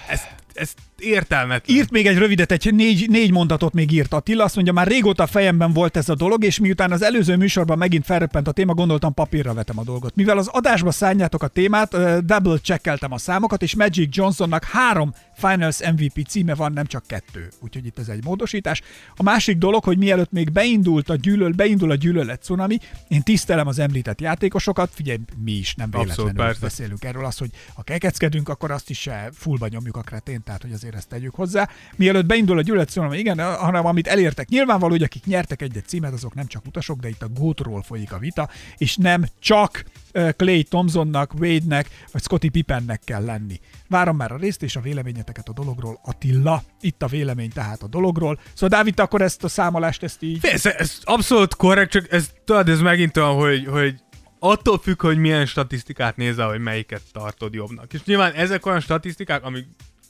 [0.07, 0.21] ez,
[0.53, 1.77] ez értelmetlen.
[1.77, 5.23] Írt még egy rövidet, egy négy, négy mondatot még írt Attila, azt mondja, már régóta
[5.23, 8.73] a fejemben volt ez a dolog, és miután az előző műsorban megint felröppent a téma,
[8.73, 10.15] gondoltam papírra vetem a dolgot.
[10.15, 11.89] Mivel az adásba szálljátok a témát,
[12.25, 17.49] double checkeltem a számokat, és Magic Johnsonnak három Finals MVP címe van, nem csak kettő.
[17.59, 18.81] Úgyhogy itt ez egy módosítás.
[19.15, 22.77] A másik dolog, hogy mielőtt még beindult a gyűlöl, beindul a gyűlölet cunami,
[23.07, 26.59] én tisztelem az említett játékosokat, figyelj, mi is nem Abszolút, véletlenül persze.
[26.61, 30.61] beszélünk erről, az, hogy ha kekeckedünk, akkor azt is se fullba nyomjuk a kretén, tehát
[30.61, 31.69] hogy azért ezt tegyük hozzá.
[31.95, 34.49] Mielőtt beindul a gyűlölet cunami, igen, hanem amit elértek.
[34.49, 38.13] Nyilvánvaló, hogy akik nyertek egy-egy címet, azok nem csak utasok, de itt a gótról folyik
[38.13, 43.59] a vita, és nem csak Clay Thompsonnak, Wade-nek, vagy Scotty Pippennek kell lenni.
[43.87, 45.99] Várom már a részt és a véleményeteket a dologról.
[46.03, 48.39] Attila, itt a vélemény tehát a dologról.
[48.53, 50.45] Szóval Dávid, akkor ezt a számolást, ezt így...
[50.45, 53.95] Ez, ez abszolút korrekt, csak ez, tudod, ez megint olyan, hogy, hogy
[54.39, 57.93] attól függ, hogy milyen statisztikát nézel, hogy melyiket tartod jobbnak.
[57.93, 59.67] És nyilván ezek olyan statisztikák, amik,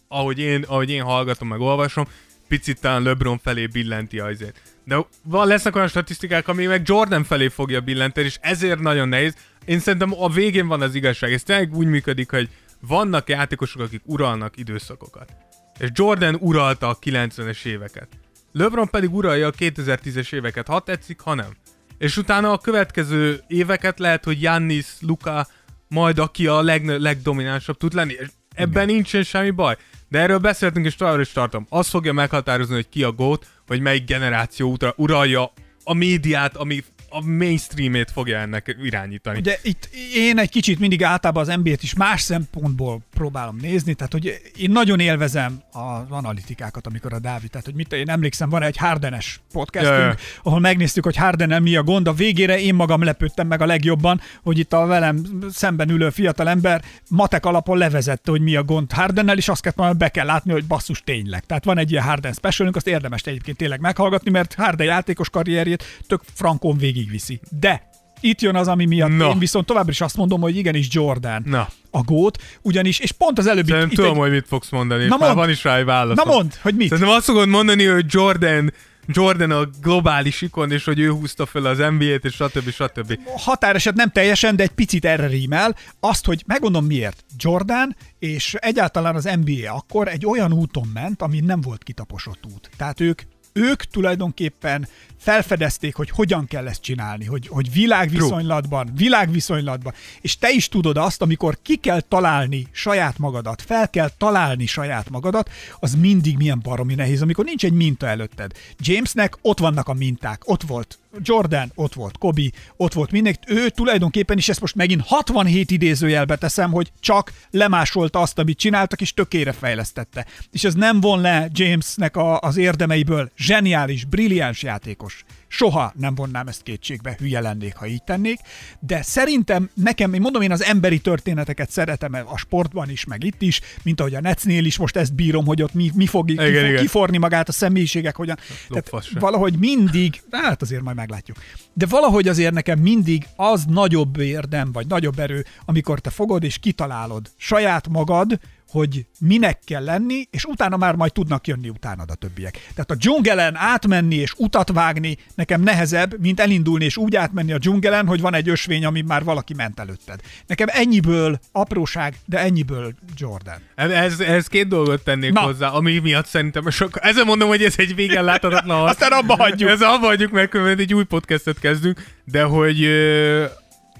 [0.08, 2.08] ahogy én, ahogy én hallgatom, meg olvasom,
[2.48, 4.62] picit talán LeBron felé billenti azért.
[4.84, 9.36] De van, lesznek olyan statisztikák, ami meg Jordan felé fogja billenteni, és ezért nagyon nehéz.
[9.66, 11.34] Én szerintem a végén van az igazság.
[11.34, 12.50] Ez tényleg úgy működik, hogy
[12.80, 15.32] vannak játékosok, akik uralnak időszakokat.
[15.80, 18.08] És Jordan uralta a 90-es éveket.
[18.52, 21.56] LeBron pedig uralja a 2010-es éveket, ha tetszik, ha nem.
[21.98, 25.48] És utána a következő éveket lehet, hogy Giannis, Luka,
[25.88, 28.16] majd aki a leg, legdominánsabb tud lenni.
[28.56, 29.78] Ebben nincsen semmi baj.
[30.16, 31.66] De erről beszéltünk, és továbbra is tartom.
[31.70, 35.52] Az fogja meghatározni, hogy ki a GOAT, vagy melyik generáció utra- uralja
[35.84, 36.84] a médiát, ami,
[37.16, 39.38] a mainstreamét fogja ennek irányítani.
[39.38, 44.12] Ugye itt én egy kicsit mindig általában az NBA-t is más szempontból próbálom nézni, tehát
[44.12, 48.64] hogy én nagyon élvezem az analitikákat, amikor a Dávid, tehát hogy mit, én emlékszem, van
[48.64, 50.16] egy Hardenes podcastünk, ja.
[50.44, 54.22] ahol megnéztük, hogy Hardennel mi a gond, a végére én magam lepődtem meg a legjobban,
[54.44, 58.92] hogy itt a velem szemben ülő fiatal ember matek alapon levezette, hogy mi a gond
[58.92, 61.46] Hardennel, és azt kellett be kell látni, hogy basszus tényleg.
[61.46, 65.84] Tehát van egy ilyen Harden specialünk, azt érdemes egyébként tényleg meghallgatni, mert Harden játékos karrierjét
[66.08, 67.40] tök frankon végigviszi.
[67.60, 69.30] De itt jön az, ami miatt Na.
[69.30, 71.68] én viszont továbbra is azt mondom, hogy igenis Jordan Na.
[71.92, 73.68] a gót, ugyanis, és pont az előbbi...
[73.72, 75.36] Szerintem itt tudom, egy- hogy mit fogsz mondani, Na már mondd.
[75.36, 76.18] van is rá egy válasz.
[76.18, 76.90] Na mondd, hogy mit?
[76.90, 78.74] Szerintem azt fogod mondani, hogy Jordan
[79.08, 82.70] Jordan a globális ikon, és hogy ő húzta fel az NBA-t, és stb.
[82.70, 83.20] stb.
[83.38, 85.76] határeset nem teljesen, de egy picit erre rímel.
[86.00, 87.26] Azt, hogy megmondom miért.
[87.38, 92.70] Jordan és egyáltalán az NBA akkor egy olyan úton ment, ami nem volt kitaposott út.
[92.78, 93.22] Tehát ők
[93.58, 94.88] ők tulajdonképpen
[95.18, 101.22] felfedezték, hogy hogyan kell ezt csinálni, hogy, hogy világviszonylatban, világviszonylatban, és te is tudod azt,
[101.22, 105.50] amikor ki kell találni saját magadat, fel kell találni saját magadat,
[105.80, 108.52] az mindig milyen baromi nehéz, amikor nincs egy minta előtted.
[108.80, 113.40] Jamesnek ott vannak a minták, ott volt Jordan, ott volt Kobe, ott volt mindenki.
[113.48, 119.02] Ő tulajdonképpen is ezt most megint 67 idézőjelbe teszem, hogy csak lemásolta azt, amit csináltak,
[119.02, 120.26] és tökére fejlesztette.
[120.52, 123.32] És ez nem von le Jamesnek a, az érdemeiből.
[123.38, 125.24] Zseniális, brilliáns játékos.
[125.48, 128.40] Soha nem vonnám ezt kétségbe, hülye lennék, ha így tennék,
[128.80, 133.42] de szerintem nekem, én mondom, én az emberi történeteket szeretem a sportban is, meg itt
[133.42, 136.46] is, mint ahogy a Netsznél is most ezt bírom, hogy ott mi, mi fog, Igen,
[136.46, 136.82] fog igen.
[136.82, 138.36] kiforni magát a személyiségek, hogyan.
[138.36, 139.20] Tehát Lopfasz se.
[139.20, 141.38] valahogy mindig, hát azért majd meglátjuk,
[141.74, 146.58] de valahogy azért nekem mindig az nagyobb érdem, vagy nagyobb erő, amikor te fogod és
[146.58, 148.40] kitalálod saját magad,
[148.70, 152.54] hogy minek kell lenni, és utána már majd tudnak jönni utánad a többiek.
[152.54, 157.58] Tehát a dzsungelen átmenni és utat vágni nekem nehezebb, mint elindulni és úgy átmenni a
[157.58, 160.20] dzsungelen, hogy van egy ösvény, ami már valaki ment előtted.
[160.48, 163.58] Nekem ennyiből apróság, de ennyiből Jordan.
[163.76, 165.42] Ez, ez két dolgot tennék Na.
[165.42, 166.98] Hozzá, ami miatt szerintem sok...
[167.02, 168.88] Ezzel mondom, hogy ez egy végen láthatatlan.
[168.88, 169.70] Aztán abba hagyjuk.
[169.70, 172.88] Ez abba hagyjuk, mert egy új podcastet kezdünk, de hogy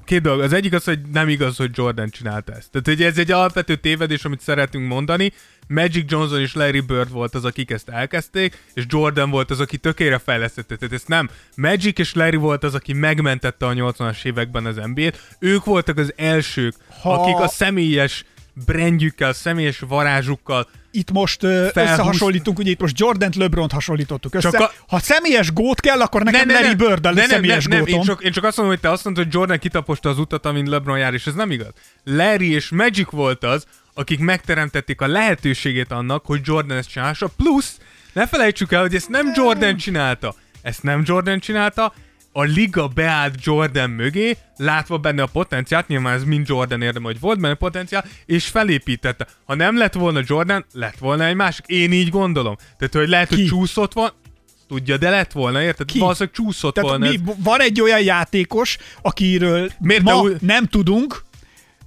[0.06, 0.40] két dolog.
[0.40, 2.72] Az egyik az, hogy nem igaz, hogy Jordan csinálta ezt.
[2.72, 5.32] Tehát hogy ez egy alapvető tévedés, amit szeretünk mondani.
[5.68, 9.78] Magic Johnson és Larry Bird volt az, akik ezt elkezdték, és Jordan volt az, aki
[9.78, 10.76] tökére fejlesztette.
[10.76, 11.30] Tehát ezt nem.
[11.56, 15.36] Magic és Larry volt az, aki megmentette a 80-as években az NBA-t.
[15.40, 18.26] Ők voltak az elsők, Ha- akik a személyes
[18.66, 24.50] brandjükkel, személyes varázsukkal itt most ö, összehasonlítunk, ugye itt most Jordan-t, LeBron-t hasonlítottuk össze.
[24.50, 27.80] Csak a- Ha személyes gót kell, akkor nekem Larry Bird a ne, személyes nem, nem,
[27.86, 28.00] gótom.
[28.00, 30.46] én, csak, én csak azt mondom, hogy te azt mondod, hogy Jordan kitaposta az utat,
[30.46, 31.72] amin LeBron jár, és ez nem igaz.
[32.04, 37.78] Larry és Magic volt az, akik megteremtették a lehetőségét annak, hogy Jordan ezt csinálsa, plusz
[38.14, 40.36] ne felejtsük el, hogy ezt nem Jordan csinálta.
[40.62, 41.94] Ezt nem Jordan csinálta,
[42.38, 47.20] a liga beállt Jordan mögé, látva benne a potenciált, nyilván ez mind Jordan érdeme, hogy
[47.20, 49.28] volt benne potenciál, és felépítette.
[49.46, 51.66] Ha nem lett volna Jordan, lett volna egy másik.
[51.68, 52.56] Én így gondolom.
[52.78, 53.36] Tehát, hogy lehet, Ki?
[53.36, 54.12] hogy csúszott van,
[54.68, 55.86] tudja, de lett volna, érted?
[55.88, 56.00] Ki?
[56.00, 57.10] Valószínűleg csúszott Tehát volna.
[57.10, 61.24] mi, van egy olyan játékos, akiről Miért ma úgy- nem tudunk,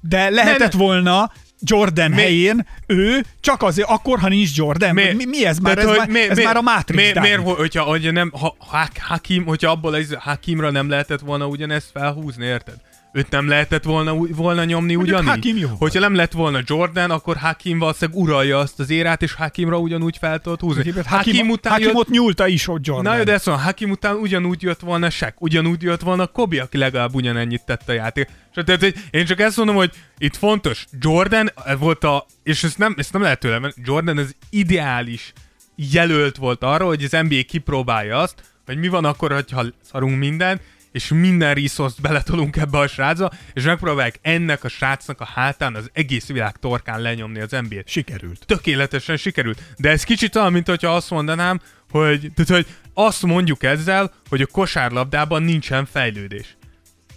[0.01, 0.79] de lehetett ne.
[0.79, 4.94] volna Jordan Mi- helyén ő, csak azért akkor, ha nincs Jordan.
[4.94, 5.74] Mi, mi, mi ez már?
[5.74, 7.12] Tehát, ez hogy már, ez már a Matrix.
[7.12, 7.30] Dávid.
[7.30, 11.90] miért, hogyha, hogyha nem, ha, ha, Hakim, hogyha abból az Hakimra nem lehetett volna ugyanezt
[11.93, 12.74] felhúzni, érted?
[13.12, 15.35] Őt nem lehetett volna, volna nyomni Mondjuk ugyanígy.
[15.35, 15.78] Hakim jó volt.
[15.78, 20.16] Hogyha nem lett volna Jordan, akkor Hakim valószínűleg uralja azt az érát, és Hakimra ugyanúgy
[20.18, 20.82] fel tudott húzni.
[20.90, 23.12] Hakim, Hakim, Hakim ott nyúlta is, hogy Jordan.
[23.12, 26.62] Na jó, de ezt mondom, Hakim után ugyanúgy jött volna Shaq, ugyanúgy jött volna Kobe,
[26.62, 28.28] aki legalább ugyanennyit tett a játék.
[28.55, 32.78] És tehát, hogy én csak ezt mondom, hogy itt fontos, Jordan volt a, és ezt
[32.78, 35.32] nem, ezt nem lehet tőlem, venni, Jordan az ideális
[35.76, 38.35] jelölt volt arra, hogy az NBA kipróbálja azt,
[38.66, 40.60] hogy mi van akkor, hogyha szarunk mindent,
[40.93, 45.90] és minden resource beletolunk ebbe a srácba, és megpróbálják ennek a srácnak a hátán az
[45.93, 48.47] egész világ torkán lenyomni az NBA-t Sikerült.
[48.47, 49.62] tökéletesen sikerült.
[49.77, 51.60] De ez kicsit olyan, mint hogyha azt mondanám,
[51.90, 56.56] hogy, tehát, hogy azt mondjuk ezzel, hogy a kosárlabdában nincsen fejlődés.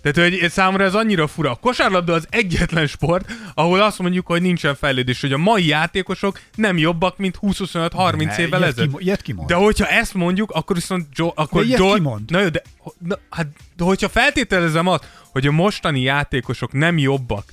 [0.01, 1.51] Tehát, hogy számomra ez annyira fura.
[1.51, 6.39] A kosárlabda az egyetlen sport, ahol azt mondjuk, hogy nincsen fejlődés, hogy a mai játékosok
[6.55, 8.99] nem jobbak, mint 20-25-30 Ne, évvel ezelőtt.
[9.01, 9.47] ilyet kimond.
[9.47, 12.29] De hogyha ezt mondjuk, akkor viszont jo- akkor De ilyet Joel- kimond.
[12.31, 12.61] Na jó, de,
[12.99, 13.47] na, hát,
[13.77, 17.43] de hogyha feltételezem azt, hogy a mostani játékosok nem jobbak,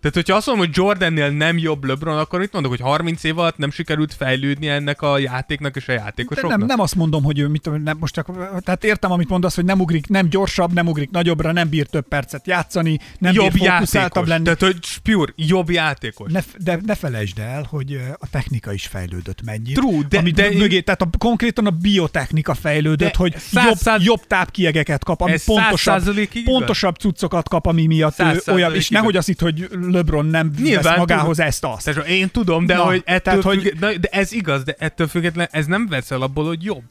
[0.00, 3.38] Tehát, hogyha azt mondom, hogy Jordannél nem jobb LeBron, akkor mit mondok, hogy 30 év
[3.38, 6.58] alatt nem sikerült fejlődni ennek a játéknak és a De játékosoknak?
[6.58, 8.26] nem, nem azt mondom, hogy ő mit tudom, nem, most csak,
[8.64, 12.08] tehát értem, amit mondasz, hogy nem ugrik, nem gyorsabb, nem ugrik nagyobbra, nem bír több
[12.08, 14.28] percet játszani, nem jobb bír játékos.
[14.28, 14.42] lenni.
[14.44, 16.32] Tehát, hogy pure, jobb játékos.
[16.32, 19.74] Ne, de ne felejtsd el, hogy a technika is fejlődött mennyit.
[19.74, 23.34] True, de- amit de de én- mögé, tehát a, konkrétan a biotechnika fejlődött, De hogy
[23.38, 26.02] száz- jobb, száz- jobb tápkiegeket kap, ami pontosabb,
[26.44, 30.82] pontosabb cuccokat kap, ami miatt ő olyan, és nehogy azt itt, hogy LeBron nem Nyilván
[30.82, 31.46] vesz magához tudom.
[31.46, 31.84] ezt-azt.
[31.84, 35.06] Tehát én tudom, de Na, hogy ettől tehát, hogy- na, de ez igaz, de ettől
[35.08, 36.84] független ez nem vesz el abból, hogy jobb.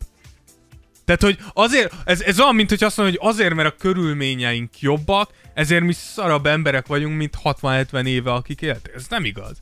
[1.06, 4.80] Tehát, hogy azért, ez, ez olyan, mint hogy azt mondod, hogy azért, mert a körülményeink
[4.82, 8.94] jobbak, ezért mi szarabb emberek vagyunk, mint 60-70 éve, akik éltek.
[8.96, 9.58] Ez nem igaz.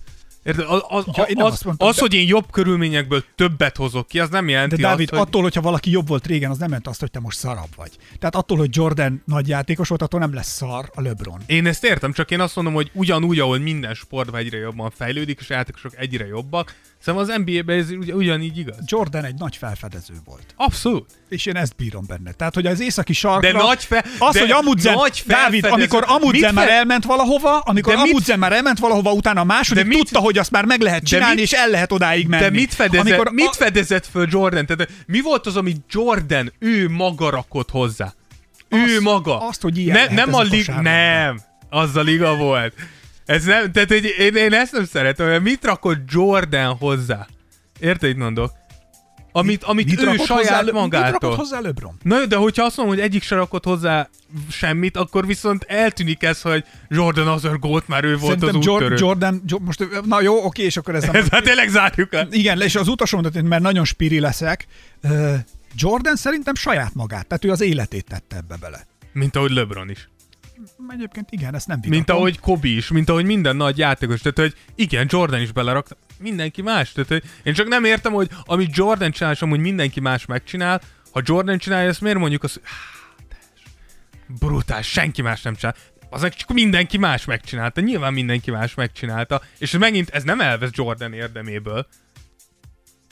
[0.47, 0.65] Érted?
[0.67, 4.19] Az, az, Ja, én az, mondtam, az de- hogy én jobb körülményekből többet hozok ki,
[4.19, 5.27] az nem jelenti De Dávid, azt, hogy...
[5.27, 7.91] attól, hogyha valaki jobb volt régen, az nem jelent azt, hogy te most szarabb vagy.
[8.19, 11.41] Tehát attól, hogy Jordan nagy játékos volt, attól nem lesz szar a LeBron.
[11.45, 15.39] Én ezt értem, csak én azt mondom, hogy ugyanúgy, ahol minden sportban egyre jobban fejlődik,
[15.39, 16.75] és a játékosok egyre jobbak,
[17.07, 18.75] szerintem az NBA-ben ez ugy- ugyanígy igaz.
[18.85, 20.43] Jordan egy nagy felfedező volt.
[20.55, 21.05] Abszolút.
[21.29, 22.31] És én ezt bírom benne.
[22.31, 23.51] Tehát, hogy az északi sarkra...
[23.51, 24.93] De nagy fe- Az, de hogy Amundsen...
[24.93, 29.11] nagy Dávid, amikor Amundsen Mit már elment valahova, amikor De mit- Amundsen már elment valahova,
[29.13, 31.69] utána a második De mit- tudta, hogy azt már meg lehet csinálni, mit- és el
[31.69, 32.43] lehet odáig menni.
[32.43, 34.65] De mit fedezett, Amikor mit fedezett föl Jordan?
[34.65, 38.13] Tehát mi volt az, amit Jordan, ő maga rakott hozzá?
[38.69, 39.47] Ő Azt- maga.
[39.47, 40.67] azt, hogy ilyen ne, Nem a a lig...
[40.81, 41.39] Nem.
[41.69, 42.73] Az a liga volt.
[43.27, 47.27] Ez nem, tehát hogy én, én ezt nem szeretem, hogy mit rakott Jordan hozzá?
[47.79, 48.51] Érted, mit mondok?
[49.31, 51.11] Amit, amit mit ő saját hozzá, Mit magától.
[51.11, 51.97] rakott hozzá LeBron?
[52.03, 54.09] Na jó, de hogyha azt mondom, hogy egyik se rakott hozzá
[54.51, 58.95] semmit, akkor viszont eltűnik ez, hogy Jordan azért gólt, már ő volt Szerintem az úttörő.
[58.99, 61.15] Jordan, Jo- most, na jó, oké, és akkor ez nem...
[61.15, 62.27] Ez hát tényleg zárjuk le.
[62.31, 64.65] Igen, és az utolsó mondat, mert nagyon spiri leszek,
[65.75, 68.85] Jordan szerintem saját magát, tehát ő az életét tette ebbe bele.
[69.13, 70.09] Mint ahogy LeBron is.
[70.89, 71.97] Egyébként igen, ezt nem vitatom.
[71.97, 74.21] Mint ahogy Kobe is, mint ahogy minden nagy játékos.
[74.21, 76.91] Tehát, hogy igen, Jordan is belerakta, mindenki más.
[76.91, 80.81] Tehát, hogy én csak nem értem, hogy amit Jordan csinál, és amúgy mindenki más megcsinál,
[81.11, 83.35] ha Jordan csinálja, ezt miért mondjuk azt, hogy "Há, de
[84.39, 85.75] brutális, senki más nem csinál.
[86.09, 87.81] Azok csak mindenki más megcsinálta.
[87.81, 89.41] Nyilván mindenki más megcsinálta.
[89.57, 91.87] És ez megint ez nem elvesz Jordan érdeméből.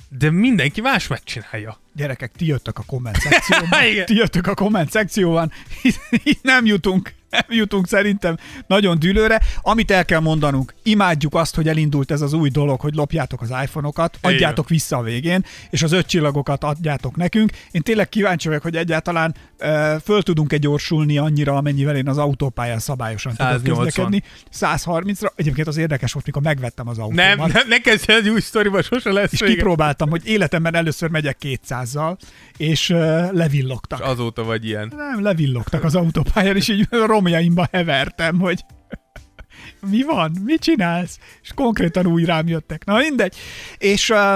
[0.09, 1.79] De mindenki más megcsinálja.
[1.93, 3.69] Gyerekek, ti jöttök a komment szekcióban.
[4.05, 5.51] Ti jöttök a komment szekcióban.
[6.23, 8.37] Itt nem jutunk, nem jutunk szerintem
[8.67, 9.41] nagyon dűlőre.
[9.61, 13.49] Amit el kell mondanunk, imádjuk azt, hogy elindult ez az új dolog, hogy lopjátok az
[13.63, 17.51] iPhone-okat, adjátok vissza a végén, és az öt csillagokat adjátok nekünk.
[17.71, 19.35] Én tényleg kíváncsi vagyok, hogy egyáltalán
[20.03, 23.85] föl tudunk-e gyorsulni annyira, amennyivel én az autópályán szabályosan tudok 180.
[23.85, 24.23] közlekedni.
[24.53, 25.31] 130-ra.
[25.35, 27.37] Egyébként az érdekes volt, mikor megvettem az autómat.
[27.37, 29.53] Nem, nem, ne kezdj egy új sztoriba, sose lesz És vége.
[29.53, 32.17] kipróbáltam, hogy életemben először megyek 200-zal,
[32.57, 33.99] és uh, levillogtak.
[33.99, 34.93] És azóta vagy ilyen.
[34.95, 38.65] Nem, levillogtak az autópályán, és így romjaimba hevertem, hogy
[39.91, 41.19] mi van, mit csinálsz?
[41.41, 42.85] És konkrétan úgy rám jöttek.
[42.85, 43.35] Na mindegy.
[43.77, 44.35] És uh,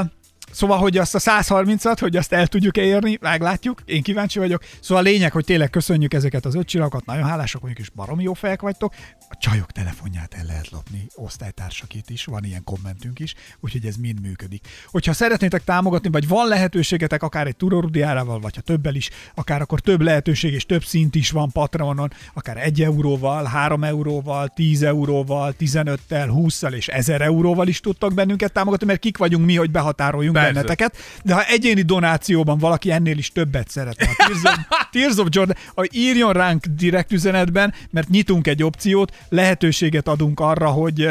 [0.52, 4.64] Szóval, hogy azt a 130-at, hogy azt el tudjuk érni, meglátjuk, én kíváncsi vagyok.
[4.82, 8.24] Szóval a lényeg, hogy tényleg köszönjük ezeket az öt csillagokat, nagyon hálásak vagyunk, és baromi
[8.24, 8.94] jó fejek vagytok.
[9.30, 14.22] A csajok telefonját el lehet lopni, osztálytársakét is, van ilyen kommentünk is, úgyhogy ez mind
[14.22, 14.68] működik.
[14.86, 19.80] Hogyha szeretnétek támogatni, vagy van lehetőségetek, akár egy turorudiárával, vagy ha többel is, akár akkor
[19.80, 25.54] több lehetőség és több szint is van Patreonon, akár egy euróval, három euróval, 10 euróval,
[25.60, 30.39] 15-tel, 20-szal és 1000 euróval is tudtak bennünket támogatni, mert kik vagyunk mi, hogy behatároljunk
[30.40, 30.54] Persze.
[30.54, 30.98] benneteket.
[31.24, 34.58] De ha egyéni donációban valaki ennél is többet szeretne, a Tears of,
[34.92, 40.68] Tears of Jordan, ha írjon ránk direkt üzenetben, mert nyitunk egy opciót, lehetőséget adunk arra,
[40.68, 41.10] hogy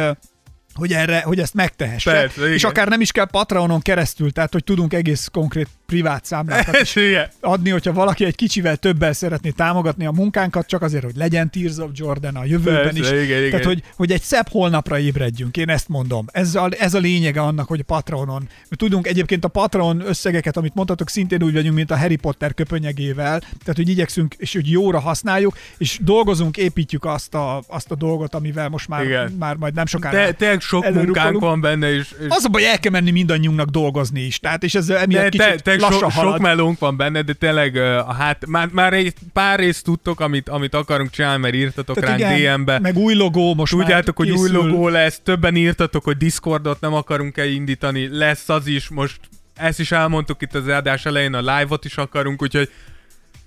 [0.78, 2.12] hogy, erre, hogy ezt megtehesse.
[2.12, 6.74] Persze, és akár nem is kell Patreonon keresztül, tehát hogy tudunk egész konkrét privát számlákat
[6.74, 6.92] Ez
[7.40, 11.76] adni, hogyha valaki egy kicsivel többel szeretné támogatni a munkánkat, csak azért, hogy legyen Tears
[11.76, 13.24] of Jordan a jövőben Persze, is.
[13.24, 13.50] igen, igen.
[13.50, 16.26] Tehát, hogy, hogy egy szebb holnapra ébredjünk, én ezt mondom.
[16.32, 18.48] Ez a, ez a lényege annak, hogy a Patronon.
[18.68, 22.54] Mi tudunk egyébként a Patron összegeket, amit mondhatok, szintén úgy vagyunk, mint a Harry Potter
[22.54, 27.94] köpönyegével, tehát hogy igyekszünk, és hogy jóra használjuk, és dolgozunk, építjük azt a, azt a
[27.94, 29.32] dolgot, amivel most már, Igen.
[29.38, 31.40] már majd nem sokára Te, tényleg sok munkánk előrukkolunk.
[31.40, 34.38] van benne, és, és Az a baj, el kell menni mindannyiunknak dolgozni is.
[34.38, 36.32] Tehát, és ez emiatt de, kicsit te, te lassan sok, halad.
[36.32, 40.20] sok melónk van benne, de tényleg uh, a hát, már, már egy pár részt tudtok,
[40.20, 42.78] amit, amit akarunk csinálni, mert írtatok Tehát ránk igen, DM-be.
[42.78, 47.36] meg új logó most Tudjátok, hogy új logó lesz, többen írtatok, hogy Discordot nem akarunk
[47.36, 49.20] elindítani, lesz az is, most
[49.54, 52.70] ezt is elmondtuk itt az adás elején, a live-ot is akarunk, úgyhogy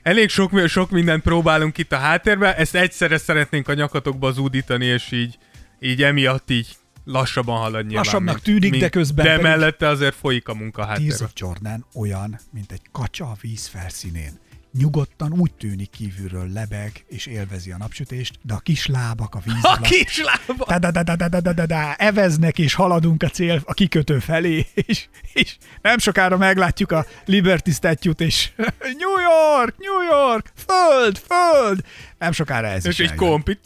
[0.04, 5.12] elég sok, sok mindent próbálunk itt a háttérben, ezt egyszerre szeretnénk a nyakatokba zúdítani, és
[5.12, 5.38] így,
[5.80, 6.68] így emiatt így
[7.04, 8.04] lassabban halad nyilván.
[8.04, 11.26] Lassabbnak mint- tűnik, mint- de közben De mellette azért folyik a munka Tears háttérben.
[11.26, 14.40] of Jordan olyan, mint egy kacsa a víz felszínén
[14.78, 19.64] nyugodtan úgy tűnik kívülről lebeg és élvezi a napsütést, de a kis lábak a víz
[19.64, 19.78] alatt...
[19.78, 20.68] A kis lábak!
[20.68, 24.20] Da, da, da, da, da, da, da, da, eveznek és haladunk a cél a kikötő
[24.20, 28.50] felé, és, és nem sokára meglátjuk a Liberty statue és
[29.02, 31.84] New York, New York, föld, föld!
[32.18, 33.58] Nem sokára ez és is egy komp, és,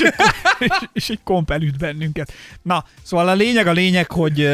[0.58, 2.32] és, és egy komp elüt bennünket.
[2.62, 4.48] Na, szóval a lényeg a lényeg, hogy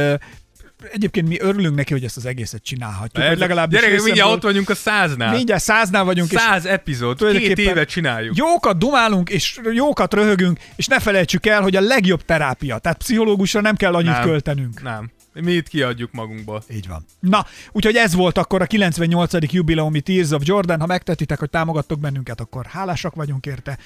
[0.93, 3.27] egyébként mi örülünk neki, hogy ezt az egészet csinálhatjuk.
[3.27, 5.35] Hogy legalábbis Gyerekek, mindjárt ott vagyunk a száznál.
[5.35, 8.37] mindjárt száznál vagyunk, és Száz epizód, két éve csináljuk.
[8.37, 12.79] Jókat dumálunk, és jókat röhögünk, és ne felejtsük el, hogy a legjobb terápia.
[12.79, 14.23] Tehát pszichológusra nem kell annyit Nem.
[14.23, 14.83] költenünk.
[14.83, 15.11] Nem.
[15.41, 16.63] Mi itt kiadjuk magunkból.
[16.71, 17.07] Így van.
[17.21, 19.53] Na, úgyhogy ez volt akkor a 98.
[19.53, 20.81] jubileumi Tears of Jordan.
[20.81, 23.79] Ha megtetitek, hogy támogattok bennünket, akkor hálásak vagyunk érte.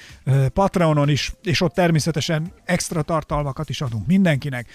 [0.53, 4.67] Patreonon is, és ott természetesen extra tartalmakat is adunk mindenkinek.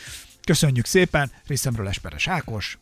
[0.49, 2.79] Köszönjük szépen, részemről Esperes Ákos.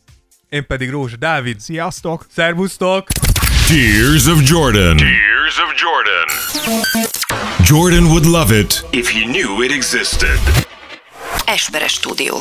[0.49, 1.61] Én pedig Rózsa Dávid.
[1.61, 2.27] Sziasztok!
[2.35, 3.09] Szervusztok!
[3.69, 4.97] Tears of Jordan.
[4.97, 6.29] Tears of Jordan.
[7.65, 10.39] Jordan would love it if he knew it existed.
[11.47, 12.37] Esperes stúdió.